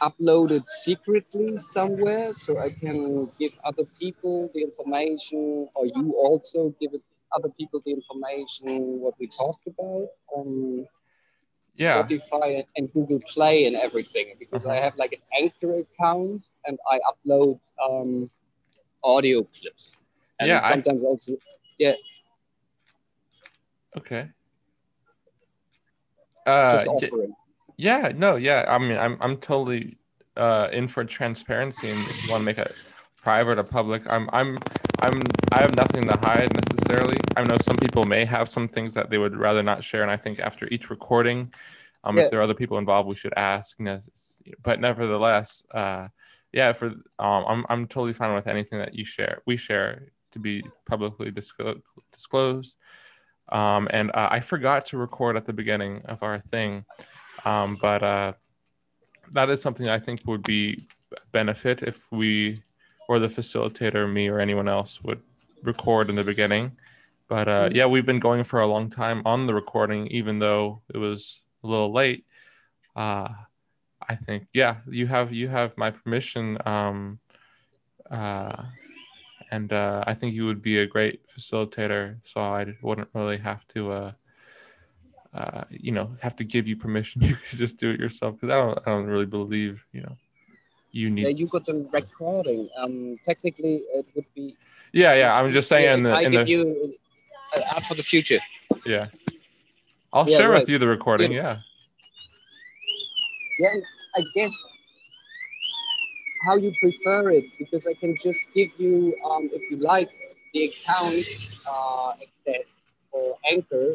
upload 0.00 0.50
it 0.50 0.66
secretly 0.66 1.56
somewhere 1.58 2.32
so 2.32 2.58
I 2.58 2.70
can 2.70 3.28
give 3.38 3.52
other 3.64 3.84
people 3.98 4.50
the 4.54 4.62
information, 4.62 5.68
or 5.74 5.84
you 5.86 6.14
also 6.16 6.74
give 6.80 6.92
it 6.94 7.02
other 7.36 7.50
people 7.58 7.82
the 7.84 7.92
information 7.92 9.00
what 9.04 9.14
we 9.20 9.26
talked 9.28 9.66
about 9.66 10.08
on 10.38 10.86
Yeah. 11.76 12.02
Spotify 12.02 12.64
and 12.76 12.92
Google 12.92 13.20
Play 13.32 13.66
and 13.66 13.76
everything 13.76 14.26
because 14.38 14.64
I 14.66 14.70
Uh-huh. 14.76 14.82
have 14.84 14.96
like 14.96 15.12
an 15.18 15.22
Anchor 15.40 15.72
account 15.84 16.42
and 16.66 16.78
I 16.90 16.96
upload 17.10 17.58
um, 17.86 18.30
audio 19.02 19.42
clips. 19.44 20.00
And 20.38 20.48
Yeah, 20.48 20.60
I- 20.64 20.68
sometimes 20.72 21.02
also 21.04 21.32
yeah. 21.78 21.94
Okay. 23.96 24.30
Uh, 26.46 26.72
Just 26.72 26.88
offering. 26.88 27.34
Yeah, 27.80 28.12
no, 28.14 28.36
yeah. 28.36 28.64
I 28.68 28.78
mean, 28.78 28.98
I'm 28.98 29.16
I'm 29.20 29.36
totally 29.38 29.96
uh, 30.36 30.68
in 30.72 30.86
for 30.88 31.04
transparency, 31.04 31.88
and 31.88 31.98
if 31.98 32.24
you 32.24 32.30
want 32.32 32.42
to 32.42 32.46
make 32.46 32.58
it 32.58 32.72
private 33.22 33.58
or 33.58 33.64
public, 33.64 34.02
I'm 34.08 34.28
I'm 34.32 34.58
I'm 35.00 35.20
I 35.52 35.60
have 35.64 35.74
nothing 35.76 36.04
to 36.04 36.16
hide 36.18 36.50
necessarily. 36.62 37.16
I 37.36 37.42
know 37.44 37.56
some 37.60 37.76
people 37.76 38.04
may 38.04 38.24
have 38.24 38.48
some 38.48 38.68
things 38.68 38.94
that 38.94 39.08
they 39.10 39.18
would 39.18 39.36
rather 39.36 39.62
not 39.62 39.82
share, 39.82 40.02
and 40.02 40.10
I 40.10 40.16
think 40.16 40.40
after 40.40 40.68
each 40.70 40.90
recording, 40.90 41.52
um, 42.04 42.16
Yeah. 42.16 42.24
if 42.24 42.30
there 42.30 42.40
are 42.40 42.42
other 42.42 42.60
people 42.62 42.78
involved, 42.78 43.08
we 43.08 43.16
should 43.16 43.34
ask. 43.36 43.78
You 43.78 43.84
know, 43.86 43.98
but 44.62 44.78
nevertheless, 44.80 45.64
uh, 45.72 46.08
yeah, 46.52 46.72
for 46.72 46.86
um, 47.18 47.44
I'm 47.48 47.66
I'm 47.70 47.86
totally 47.86 48.12
fine 48.12 48.34
with 48.34 48.46
anything 48.46 48.78
that 48.78 48.94
you 48.94 49.04
share. 49.06 49.42
We 49.46 49.56
share 49.56 50.12
to 50.32 50.38
be 50.38 50.62
publicly 50.84 51.30
disclo- 51.32 51.82
disclosed. 52.12 52.76
Um, 53.50 53.88
and 53.90 54.10
uh, 54.14 54.28
I 54.30 54.38
forgot 54.38 54.86
to 54.86 54.96
record 54.96 55.36
at 55.36 55.44
the 55.44 55.52
beginning 55.52 56.02
of 56.04 56.22
our 56.22 56.38
thing, 56.38 56.84
um, 57.44 57.76
but 57.80 58.02
uh, 58.02 58.32
that 59.32 59.50
is 59.50 59.62
something 59.62 59.88
I 59.88 59.98
think 59.98 60.22
would 60.26 60.42
be 60.42 60.86
benefit 61.32 61.82
if 61.82 62.10
we 62.12 62.56
or 63.08 63.18
the 63.18 63.26
facilitator, 63.26 64.10
me 64.10 64.28
or 64.28 64.38
anyone 64.38 64.68
else, 64.68 65.02
would 65.02 65.20
record 65.62 66.08
in 66.08 66.16
the 66.16 66.24
beginning. 66.24 66.76
But 67.28 67.48
uh, 67.48 67.68
Mhm. 67.68 67.74
yeah, 67.74 67.86
we've 67.86 68.06
been 68.06 68.20
going 68.20 68.44
for 68.44 68.60
a 68.60 68.66
long 68.66 68.90
time 68.90 69.22
on 69.24 69.46
the 69.46 69.54
recording, 69.54 70.06
even 70.08 70.38
though 70.38 70.82
it 70.92 70.98
was 70.98 71.42
a 71.62 71.66
little 71.66 71.92
late. 71.92 72.24
Uh, 72.94 73.28
I 74.08 74.16
think 74.16 74.48
yeah, 74.52 74.78
you 74.86 75.06
have 75.06 75.32
you 75.32 75.48
have 75.48 75.76
my 75.76 75.90
permission. 75.90 76.58
Um, 76.66 77.20
uh, 78.10 78.64
and 79.50 79.72
uh, 79.72 80.04
I 80.06 80.14
think 80.14 80.34
you 80.34 80.46
would 80.46 80.62
be 80.62 80.78
a 80.78 80.86
great 80.86 81.26
facilitator. 81.26 82.18
So 82.22 82.40
I 82.40 82.74
wouldn't 82.82 83.08
really 83.14 83.38
have 83.38 83.66
to, 83.68 84.14
uh, 85.32 85.64
you 85.70 85.92
know, 85.92 86.16
have 86.20 86.36
to 86.36 86.44
give 86.44 86.66
you 86.66 86.76
permission. 86.76 87.22
You 87.28 87.36
could 87.36 87.58
just 87.58 87.78
do 87.78 87.90
it 87.90 88.00
yourself 88.00 88.34
because 88.36 88.50
I 88.50 88.56
don't, 88.56 88.78
I 88.86 88.90
don't 88.90 89.06
really 89.06 89.26
believe, 89.26 89.84
you 89.92 90.02
know, 90.02 90.16
you 90.92 91.06
Yeah, 91.10 91.28
need. 91.28 91.38
you 91.38 91.46
got 91.46 91.64
the 91.66 91.86
recording. 91.92 92.68
Um, 92.76 93.18
technically, 93.24 93.82
it 93.94 94.06
would 94.14 94.26
be. 94.34 94.56
Yeah, 94.92 95.14
yeah. 95.14 95.34
I'm 95.38 95.52
just 95.52 95.68
saying 95.68 95.84
Yeah, 95.84 95.94
in 95.94 96.02
the, 96.02 96.14
I 96.16 96.22
in 96.24 96.32
give 96.32 96.46
the 96.46 96.50
you 96.50 96.94
uh, 97.56 97.80
for 97.80 97.94
the 97.94 98.02
future. 98.02 98.38
yeah. 98.84 99.00
I'll 100.12 100.26
Yeah, 100.26 100.38
share 100.38 100.50
right. 100.50 100.60
with 100.60 100.68
you 100.68 100.78
the 100.78 100.88
recording. 100.88 101.32
Yeah. 101.32 101.60
Yeah. 103.60 103.72
Yeah, 103.74 103.80
I 104.16 104.22
guess 104.34 104.54
how 106.46 106.56
you 106.56 106.72
prefer 106.80 107.30
it 107.30 107.44
because 107.58 107.86
I 107.86 107.94
can 107.94 108.16
just 108.20 108.52
give 108.54 108.68
you, 108.78 109.14
um, 109.30 109.50
if 109.52 109.70
you 109.70 109.76
like, 109.76 110.10
the 110.54 110.64
account 110.64 111.14
uh, 111.70 112.12
access 112.22 112.80
or 113.12 113.36
Anchor, 113.48 113.94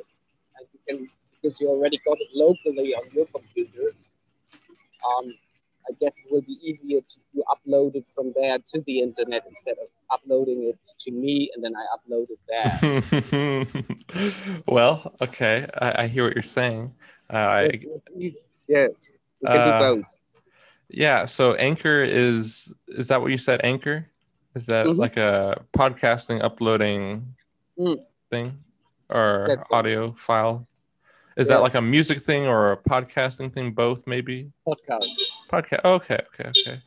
and 0.57 0.67
you 0.71 0.79
can 0.87 1.09
because 1.45 1.61
you 1.61 1.69
already 1.69 1.99
got 2.05 2.17
it 2.19 2.27
locally 2.33 2.93
on 2.95 3.03
your 3.13 3.25
computer. 3.27 3.91
Um, 5.07 5.29
I 5.87 5.93
guess 6.01 6.19
it 6.25 6.31
will 6.31 6.41
be 6.41 6.57
easier 6.63 7.01
to 7.01 7.15
you 7.33 7.43
upload 7.53 7.93
it 7.95 8.05
from 8.09 8.33
there 8.35 8.57
to 8.57 8.81
the 8.87 8.99
internet 9.01 9.43
instead 9.47 9.75
of 9.79 9.87
uploading 10.11 10.63
it 10.73 10.79
to 11.01 11.11
me 11.11 11.51
and 11.53 11.63
then 11.63 11.73
I 11.75 11.85
upload 11.95 12.27
it 12.31 12.39
there. 12.49 12.71
well, 14.67 15.13
okay. 15.21 15.67
I, 15.79 16.03
I 16.03 16.07
hear 16.07 16.23
what 16.25 16.33
you're 16.33 16.41
saying. 16.41 16.95
Uh, 17.29 17.67
It's- 17.69 17.83
it's 17.83 18.09
easy. 18.17 18.37
Yeah, 18.67 18.87
we 19.41 19.47
can 19.47 19.57
Uh, 19.57 19.79
do 19.79 19.85
both. 20.01 20.05
Yeah, 20.89 21.25
so 21.27 21.53
Anchor 21.53 22.01
is 22.03 22.73
is 22.87 23.07
that 23.09 23.21
what 23.21 23.29
you 23.31 23.37
said? 23.37 23.61
Anchor 23.63 24.09
is 24.55 24.65
that 24.67 24.87
Mhm. 24.87 24.97
like 24.97 25.17
a 25.17 25.63
podcasting 25.77 26.41
uploading 26.43 27.35
Mm. 27.77 27.99
thing 28.31 28.51
or 29.09 29.45
That's 29.47 29.69
it. 29.69 29.73
audio 29.75 30.11
file? 30.13 30.65
Is 31.37 31.49
Yeah. 31.49 31.55
that 31.55 31.61
like 31.63 31.75
a 31.75 31.81
music 31.81 32.19
thing 32.21 32.45
or 32.47 32.71
a 32.71 32.77
podcasting 32.77 33.53
thing? 33.53 33.73
Both 33.73 34.07
maybe. 34.07 34.51
Podcast. 34.67 35.07
Podcast. 35.51 35.83
Okay, 35.83 36.19
okay, 36.25 36.49
okay. 36.49 36.81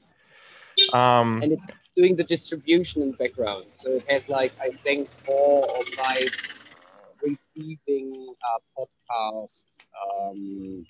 Um, 0.95 1.43
and 1.43 1.53
it's 1.53 1.67
doing 1.97 2.17
the 2.17 2.25
distribution 2.25 3.03
in 3.03 3.11
the 3.13 3.17
background. 3.17 3.65
So 3.73 3.91
it 3.91 4.05
has 4.09 4.29
like 4.29 4.53
I 4.61 4.71
think 4.71 5.09
four 5.09 5.69
or 5.69 5.85
five 5.97 6.29
receiving 7.23 8.35
uh, 8.49 8.59
podcast 8.79 9.67
um, 10.21 10.87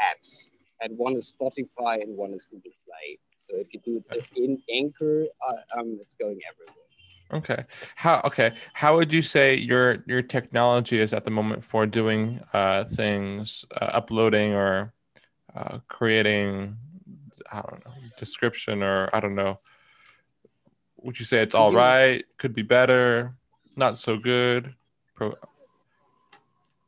apps, 0.00 0.50
and 0.80 0.96
one 0.98 1.14
is 1.16 1.32
Spotify 1.32 2.00
and 2.02 2.16
one 2.16 2.32
is 2.32 2.46
Google 2.46 2.72
Play. 2.86 3.18
So 3.36 3.56
if 3.56 3.72
you 3.72 3.80
do 3.84 4.02
it 4.10 4.30
in 4.36 4.62
Anchor, 4.72 5.26
uh, 5.46 5.78
um, 5.78 5.98
it's 6.00 6.14
going 6.14 6.40
everywhere. 6.50 6.79
Okay. 7.32 7.64
How 7.96 8.20
okay? 8.24 8.52
How 8.72 8.96
would 8.96 9.12
you 9.12 9.22
say 9.22 9.54
your 9.54 10.02
your 10.06 10.22
technology 10.22 10.98
is 10.98 11.12
at 11.12 11.24
the 11.24 11.30
moment 11.30 11.62
for 11.64 11.86
doing 11.86 12.40
uh, 12.52 12.84
things, 12.84 13.64
uh, 13.80 13.90
uploading 13.92 14.52
or 14.54 14.92
uh, 15.54 15.78
creating? 15.88 16.76
I 17.52 17.62
don't 17.62 17.84
know 17.84 17.92
description 18.18 18.82
or 18.82 19.10
I 19.12 19.18
don't 19.20 19.34
know. 19.34 19.58
Would 21.02 21.18
you 21.18 21.24
say 21.24 21.42
it's 21.42 21.54
all 21.54 21.72
Mhm. 21.72 22.22
Could 22.36 22.54
be 22.54 22.62
better. 22.62 23.34
Not 23.76 23.98
so 23.98 24.16
good. 24.16 24.74
Pro- 25.14 25.36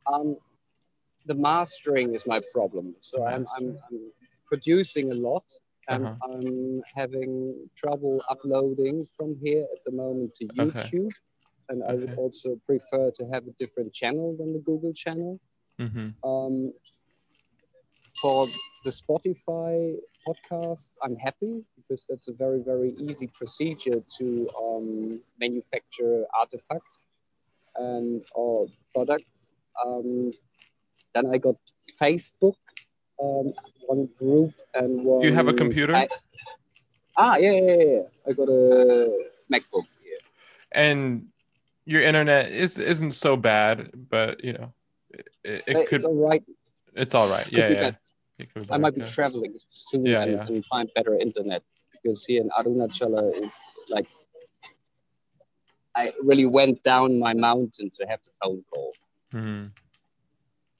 Um, 0.05 0.37
the 1.25 1.35
mastering 1.35 2.13
is 2.13 2.27
my 2.27 2.41
problem. 2.51 2.95
So 2.99 3.25
I'm, 3.25 3.47
I'm, 3.55 3.77
I'm 3.87 4.11
producing 4.45 5.11
a 5.11 5.15
lot 5.15 5.45
and 5.89 6.05
Uh-huh. 6.07 6.33
I'm 6.33 6.81
having 6.95 7.69
trouble 7.75 8.21
uploading 8.29 9.01
from 9.17 9.35
here 9.43 9.65
at 9.73 9.83
the 9.85 9.91
moment 9.91 10.35
to 10.35 10.45
Okay. 10.59 10.79
YouTube. 10.79 11.11
And 11.69 11.83
I 11.83 11.93
would 11.93 12.13
also 12.15 12.55
prefer 12.65 13.11
to 13.11 13.25
have 13.27 13.47
a 13.47 13.51
different 13.51 13.93
channel 13.93 14.35
than 14.37 14.53
the 14.53 14.59
Google 14.59 14.93
channel. 14.93 15.39
Mhm. 15.79 16.13
Um, 16.23 16.73
for 18.21 18.45
the 18.85 18.91
Spotify 18.91 19.97
podcasts, 20.25 20.97
I'm 21.03 21.15
happy 21.17 21.65
because 21.75 22.05
that's 22.05 22.27
a 22.27 22.33
very, 22.33 22.61
very 22.61 22.91
easy 23.07 23.27
procedure 23.27 24.01
to 24.17 24.49
um, 24.61 25.09
manufacture 25.39 26.25
artifact 26.33 26.85
and 27.75 28.23
or 28.35 28.67
product. 28.93 29.29
Um, 29.85 30.31
then 31.13 31.25
I 31.27 31.37
got 31.37 31.55
Facebook, 32.01 32.55
um, 33.21 33.53
one 33.87 34.09
group, 34.17 34.53
and 34.73 35.03
one. 35.03 35.21
You 35.21 35.33
have 35.33 35.47
a 35.47 35.53
computer? 35.53 35.95
I- 35.95 36.07
ah, 37.17 37.35
yeah, 37.37 37.51
yeah, 37.51 37.83
yeah. 37.83 38.01
I 38.27 38.33
got 38.33 38.49
a 38.49 39.09
MacBook. 39.51 39.85
Yeah. 40.03 40.17
And 40.71 41.27
your 41.85 42.01
internet 42.01 42.51
is 42.51 42.77
isn't 42.77 43.11
so 43.11 43.35
bad, 43.37 43.91
but 44.09 44.43
you 44.43 44.53
know, 44.53 44.73
it, 45.09 45.27
it, 45.43 45.63
it 45.67 45.87
it's 45.91 46.05
all 46.05 46.15
right. 46.15 46.43
It's 46.95 47.15
all 47.15 47.29
right. 47.29 47.51
Yeah, 47.51 47.69
yeah. 47.69 47.75
better. 47.81 47.97
Could 48.53 48.71
I 48.71 48.77
might 48.77 48.95
be 48.95 49.01
yeah. 49.01 49.07
traveling 49.07 49.53
soon 49.59 50.05
Yeah, 50.05 50.21
and, 50.23 50.31
yeah. 50.31 50.45
and 50.47 50.65
find 50.65 50.89
better 50.95 51.15
internet 51.17 51.61
because 51.91 52.25
here 52.25 52.41
in 52.41 52.49
Arunachala 52.49 53.31
is 53.35 53.53
like 53.89 54.07
I 55.95 56.11
really 56.23 56.45
went 56.47 56.81
down 56.83 57.19
my 57.19 57.33
mountain 57.33 57.91
to 57.93 58.05
have 58.07 58.19
the 58.25 58.31
phone 58.41 58.63
call. 58.71 58.93
Mhm. 59.33 59.71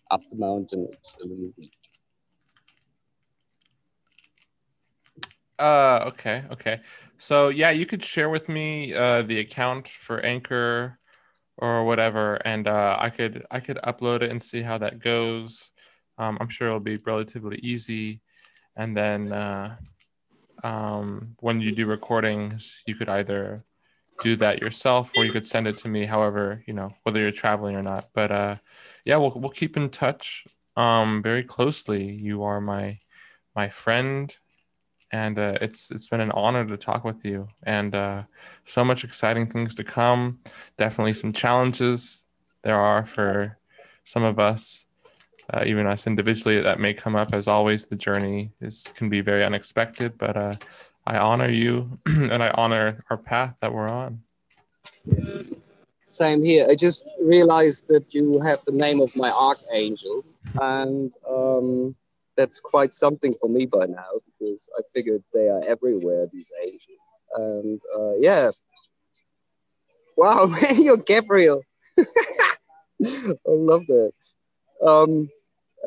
Up 0.09 0.21
the 0.29 0.35
mountain, 0.35 0.87
it's 0.91 1.15
a 1.23 1.27
little 1.27 1.51
weak. 1.57 1.77
Uh, 5.63 6.03
okay, 6.07 6.43
okay. 6.51 6.77
So 7.17 7.47
yeah, 7.47 7.71
you 7.71 7.85
could 7.85 8.03
share 8.03 8.29
with 8.29 8.49
me 8.49 8.93
uh, 8.93 9.21
the 9.21 9.39
account 9.39 9.87
for 9.87 10.19
Anchor 10.19 10.99
or 11.57 11.85
whatever, 11.85 12.35
and 12.43 12.67
uh, 12.67 12.97
I 12.99 13.09
could 13.09 13.45
I 13.49 13.61
could 13.61 13.77
upload 13.77 14.23
it 14.23 14.29
and 14.29 14.43
see 14.43 14.61
how 14.61 14.77
that 14.79 14.99
goes. 14.99 15.71
Um, 16.17 16.37
I'm 16.41 16.49
sure 16.49 16.67
it'll 16.67 16.81
be 16.81 16.99
relatively 17.05 17.59
easy, 17.63 18.19
and 18.75 18.97
then 18.97 19.31
uh, 19.31 19.77
um, 20.65 21.37
when 21.39 21.61
you 21.61 21.73
do 21.73 21.85
recordings, 21.85 22.83
you 22.85 22.95
could 22.95 23.07
either 23.07 23.63
do 24.21 24.35
that 24.35 24.59
yourself 24.59 25.13
or 25.15 25.23
you 25.23 25.31
could 25.31 25.47
send 25.47 25.65
it 25.65 25.77
to 25.77 25.87
me. 25.87 26.03
However, 26.03 26.61
you 26.67 26.73
know 26.73 26.89
whether 27.03 27.21
you're 27.21 27.31
traveling 27.31 27.77
or 27.77 27.83
not. 27.83 28.07
But 28.13 28.33
uh, 28.33 28.55
yeah, 29.05 29.15
we'll 29.15 29.31
we'll 29.33 29.49
keep 29.49 29.77
in 29.77 29.87
touch 29.87 30.43
um, 30.75 31.23
very 31.23 31.43
closely. 31.43 32.11
You 32.11 32.43
are 32.43 32.59
my 32.59 32.97
my 33.55 33.69
friend 33.69 34.35
and 35.13 35.37
uh, 35.37 35.55
it's 35.61 35.91
it's 35.91 36.07
been 36.07 36.19
an 36.19 36.31
honor 36.31 36.65
to 36.65 36.75
talk 36.75 37.05
with 37.05 37.23
you. 37.23 37.47
And 37.65 37.93
uh, 37.93 38.23
so 38.65 38.83
much 38.83 39.03
exciting 39.03 39.45
things 39.47 39.75
to 39.75 39.83
come. 39.83 40.39
Definitely 40.75 41.13
some 41.13 41.31
challenges 41.31 42.23
there 42.63 42.79
are 42.79 43.05
for 43.05 43.59
some 44.03 44.23
of 44.23 44.39
us 44.39 44.85
uh, 45.53 45.63
even 45.65 45.85
us 45.85 46.07
individually 46.07 46.59
that 46.61 46.79
may 46.79 46.93
come 46.93 47.15
up. 47.15 47.31
As 47.31 47.47
always 47.47 47.85
the 47.85 47.95
journey 47.95 48.51
is 48.59 48.87
can 48.95 49.07
be 49.07 49.21
very 49.21 49.45
unexpected 49.45 50.17
but 50.17 50.35
uh, 50.35 50.53
i 51.05 51.17
honor 51.17 51.49
you 51.49 51.89
and 52.05 52.41
i 52.41 52.49
honor 52.51 53.03
our 53.09 53.17
path 53.17 53.55
that 53.59 53.73
we're 53.73 53.89
on. 53.89 54.21
Same 56.03 56.43
here. 56.43 56.67
I 56.69 56.75
just 56.75 57.15
realized 57.21 57.87
that 57.87 58.13
you 58.13 58.41
have 58.41 58.63
the 58.65 58.73
name 58.73 58.99
of 58.99 59.15
my 59.15 59.31
archangel, 59.31 60.25
and 60.59 61.15
um, 61.29 61.95
that's 62.35 62.59
quite 62.59 62.93
something 62.93 63.33
for 63.39 63.49
me 63.49 63.65
by 63.65 63.85
now 63.85 64.09
because 64.25 64.69
I 64.77 64.81
figured 64.93 65.23
they 65.33 65.49
are 65.49 65.61
everywhere. 65.65 66.27
These 66.31 66.51
angels, 66.61 67.19
and 67.35 67.81
uh, 67.97 68.13
yeah. 68.19 68.51
Wow, 70.15 70.45
man, 70.45 70.81
you're 70.83 70.97
Gabriel. 70.97 71.63
I 71.99 73.35
love 73.47 73.85
that. 73.87 74.11
Um, 74.85 75.29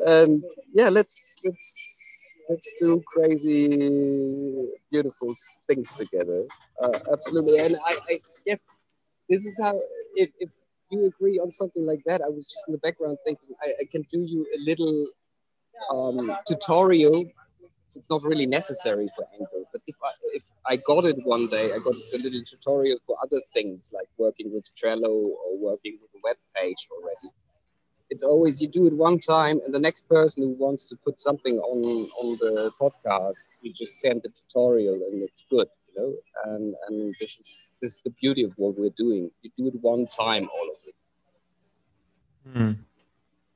and 0.05 0.43
yeah, 0.73 0.89
let's 0.89 1.39
let's 1.43 2.35
let's 2.49 2.73
do 2.79 3.01
crazy, 3.07 4.67
beautiful 4.91 5.33
things 5.67 5.93
together. 5.95 6.43
Uh, 6.81 6.99
absolutely, 7.11 7.59
and 7.59 7.75
I, 7.85 7.95
I 8.09 8.19
guess 8.45 8.65
this 9.29 9.45
is 9.45 9.59
how 9.61 9.79
if, 10.15 10.29
if 10.39 10.51
you 10.91 11.05
agree 11.05 11.39
on 11.39 11.51
something 11.51 11.85
like 11.85 12.01
that, 12.05 12.21
I 12.21 12.29
was 12.29 12.47
just 12.47 12.63
in 12.67 12.71
the 12.73 12.79
background 12.79 13.17
thinking 13.25 13.49
I, 13.61 13.73
I 13.81 13.85
can 13.91 14.03
do 14.11 14.21
you 14.21 14.45
a 14.55 14.59
little 14.63 15.07
um, 15.93 16.17
tutorial. 16.47 17.25
It's 17.95 18.09
not 18.09 18.21
really 18.23 18.45
necessary 18.45 19.07
for 19.15 19.25
Anchor, 19.33 19.63
but 19.71 19.81
if 19.87 19.97
I 20.03 20.11
if 20.33 20.43
I 20.67 20.77
got 20.87 21.05
it 21.05 21.17
one 21.25 21.47
day, 21.47 21.65
I 21.65 21.79
got 21.83 21.95
a 22.13 22.17
little 22.17 22.41
tutorial 22.45 22.99
for 23.05 23.15
other 23.23 23.39
things 23.53 23.91
like 23.93 24.07
working 24.17 24.53
with 24.53 24.69
Trello 24.79 25.13
or 25.25 25.57
working 25.59 25.97
with 26.01 26.11
a 26.15 26.19
web 26.23 26.37
page 26.55 26.87
already. 26.91 27.29
It's 28.09 28.23
always 28.23 28.61
you 28.61 28.67
do 28.67 28.85
it 28.87 28.93
one 28.93 29.19
time, 29.19 29.59
and 29.65 29.73
the 29.73 29.79
next 29.79 30.07
person 30.07 30.43
who 30.43 30.49
wants 30.51 30.85
to 30.89 30.95
put 30.95 31.19
something 31.19 31.57
on 31.57 31.79
on 32.21 32.37
the 32.39 32.71
podcast, 32.79 33.43
you 33.61 33.73
just 33.73 33.99
send 33.99 34.21
the 34.23 34.29
tutorial, 34.29 34.93
and 34.95 35.23
it's 35.23 35.43
good, 35.49 35.67
you 35.87 35.93
know. 35.99 36.13
And 36.45 36.75
and 36.87 37.15
this 37.19 37.39
is 37.39 37.69
this 37.81 37.95
is 37.95 38.01
the 38.05 38.11
beauty 38.11 38.43
of 38.43 38.53
what 38.57 38.77
we're 38.77 38.95
doing. 38.97 39.31
You 39.41 39.49
do 39.57 39.67
it 39.69 39.75
one 39.81 40.05
time, 40.05 40.43
all 40.43 40.69
of 40.69 40.77
it, 40.85 40.95
Mm. 42.55 42.77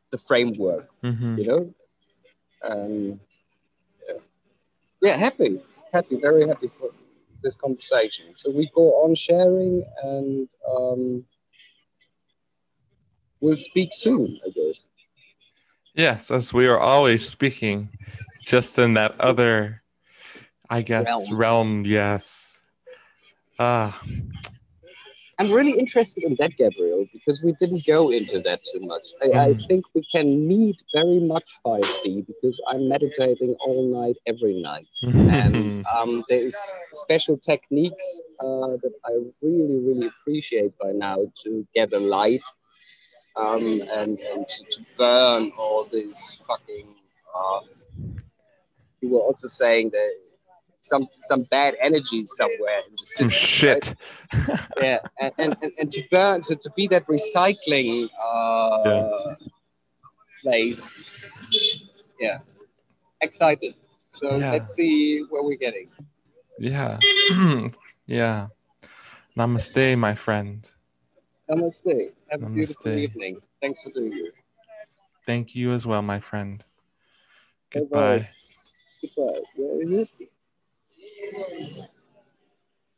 the 0.09 0.17
framework 0.17 0.85
Mhm. 1.03 1.37
you 1.37 1.45
know. 1.45 1.73
Um, 2.63 3.19
yeah. 4.07 4.15
yeah, 5.01 5.17
happy, 5.17 5.59
happy, 5.93 6.19
very 6.19 6.47
happy 6.47 6.67
for 6.67 6.89
this 7.43 7.57
conversation. 7.57 8.27
So 8.35 8.51
we 8.51 8.69
go 8.73 9.03
on 9.03 9.15
sharing, 9.15 9.83
and 10.03 10.47
um, 10.69 11.25
we'll 13.39 13.57
speak 13.57 13.89
soon, 13.93 14.39
I 14.45 14.49
guess. 14.49 14.87
Yes, 15.93 16.31
as 16.31 16.53
we 16.53 16.67
are 16.67 16.79
always 16.79 17.27
speaking, 17.27 17.89
just 18.41 18.79
in 18.79 18.93
that 18.93 19.19
other, 19.19 19.77
I 20.69 20.81
guess, 20.81 21.27
Realm. 21.29 21.39
realm. 21.39 21.85
yes. 21.85 22.63
Ah, 23.59 24.01
I'm 25.41 25.51
really 25.51 25.71
interested 25.79 26.23
in 26.23 26.35
that, 26.37 26.55
Gabriel, 26.55 27.07
because 27.11 27.41
we 27.43 27.53
didn't 27.53 27.81
go 27.87 28.11
into 28.11 28.37
that 28.41 28.59
too 28.71 28.85
much. 28.85 29.01
I, 29.23 29.25
I 29.45 29.49
Mhm. 29.53 29.67
think 29.67 29.85
we 29.95 30.03
can 30.03 30.47
meet 30.47 30.83
very 30.93 31.19
much 31.19 31.49
5D 31.65 32.21
because 32.27 32.61
I'm 32.67 32.87
meditating 32.87 33.55
all 33.59 33.81
night, 33.99 34.17
every 34.27 34.61
night. 34.61 34.87
and 35.03 35.83
um, 35.97 36.23
there's 36.29 36.55
special 36.93 37.37
techniques 37.39 38.21
uh, 38.39 38.77
that 38.83 38.93
I 39.03 39.13
really, 39.41 39.79
really 39.79 40.07
appreciate 40.13 40.77
by 40.77 40.91
now 40.91 41.31
to 41.43 41.67
gather 41.73 41.99
light 41.99 42.43
um, 43.35 43.63
and, 43.97 44.19
and 44.19 44.47
to, 44.47 44.85
burn 44.95 45.51
all 45.57 45.85
this 45.85 46.43
fucking. 46.47 46.87
Uh, 47.35 47.61
you 49.01 49.09
were 49.09 49.21
also 49.21 49.47
saying 49.47 49.89
that 49.89 50.13
some 50.81 51.07
some 51.19 51.43
bad 51.43 51.75
energy 51.79 52.25
somewhere 52.25 52.79
in 52.87 52.95
the 52.99 53.05
system. 53.05 53.69
right? 53.69 53.85
shit. 53.85 53.95
yeah 54.81 54.99
and, 55.21 55.31
and, 55.37 55.55
and, 55.61 55.71
and 55.79 55.91
to 55.91 56.01
burn 56.11 56.41
to, 56.41 56.55
to 56.55 56.69
be 56.75 56.87
that 56.87 57.05
recycling 57.05 58.09
uh 58.21 58.83
Yeah. 58.85 59.41
place 60.43 61.85
yeah 62.19 62.39
excited 63.21 63.75
so 64.07 64.37
Yeah. 64.37 64.51
let's 64.53 64.73
see 64.73 65.21
where 65.29 65.43
we're 65.43 65.57
getting 65.57 65.87
Yeah. 66.59 66.99
yeah. 68.05 68.47
Namaste, 69.37 69.97
my 69.97 70.15
friend. 70.15 70.69
namaste 71.49 72.11
have 72.29 72.41
a 72.43 72.49
beautiful 72.49 72.91
evening 72.91 73.37
thanks 73.61 73.83
for 73.83 73.91
doing 73.91 74.11
this 74.11 74.41
Thank 75.27 75.55
you 75.55 75.71
as 75.71 75.85
well, 75.85 76.01
my 76.01 76.19
friend. 76.19 76.63
Bye-bye. 77.71 78.25
Goodbye. 79.01 79.45
goodbye 79.55 80.30
Where 81.21 81.55
is 81.61 81.77
it? 81.77 82.00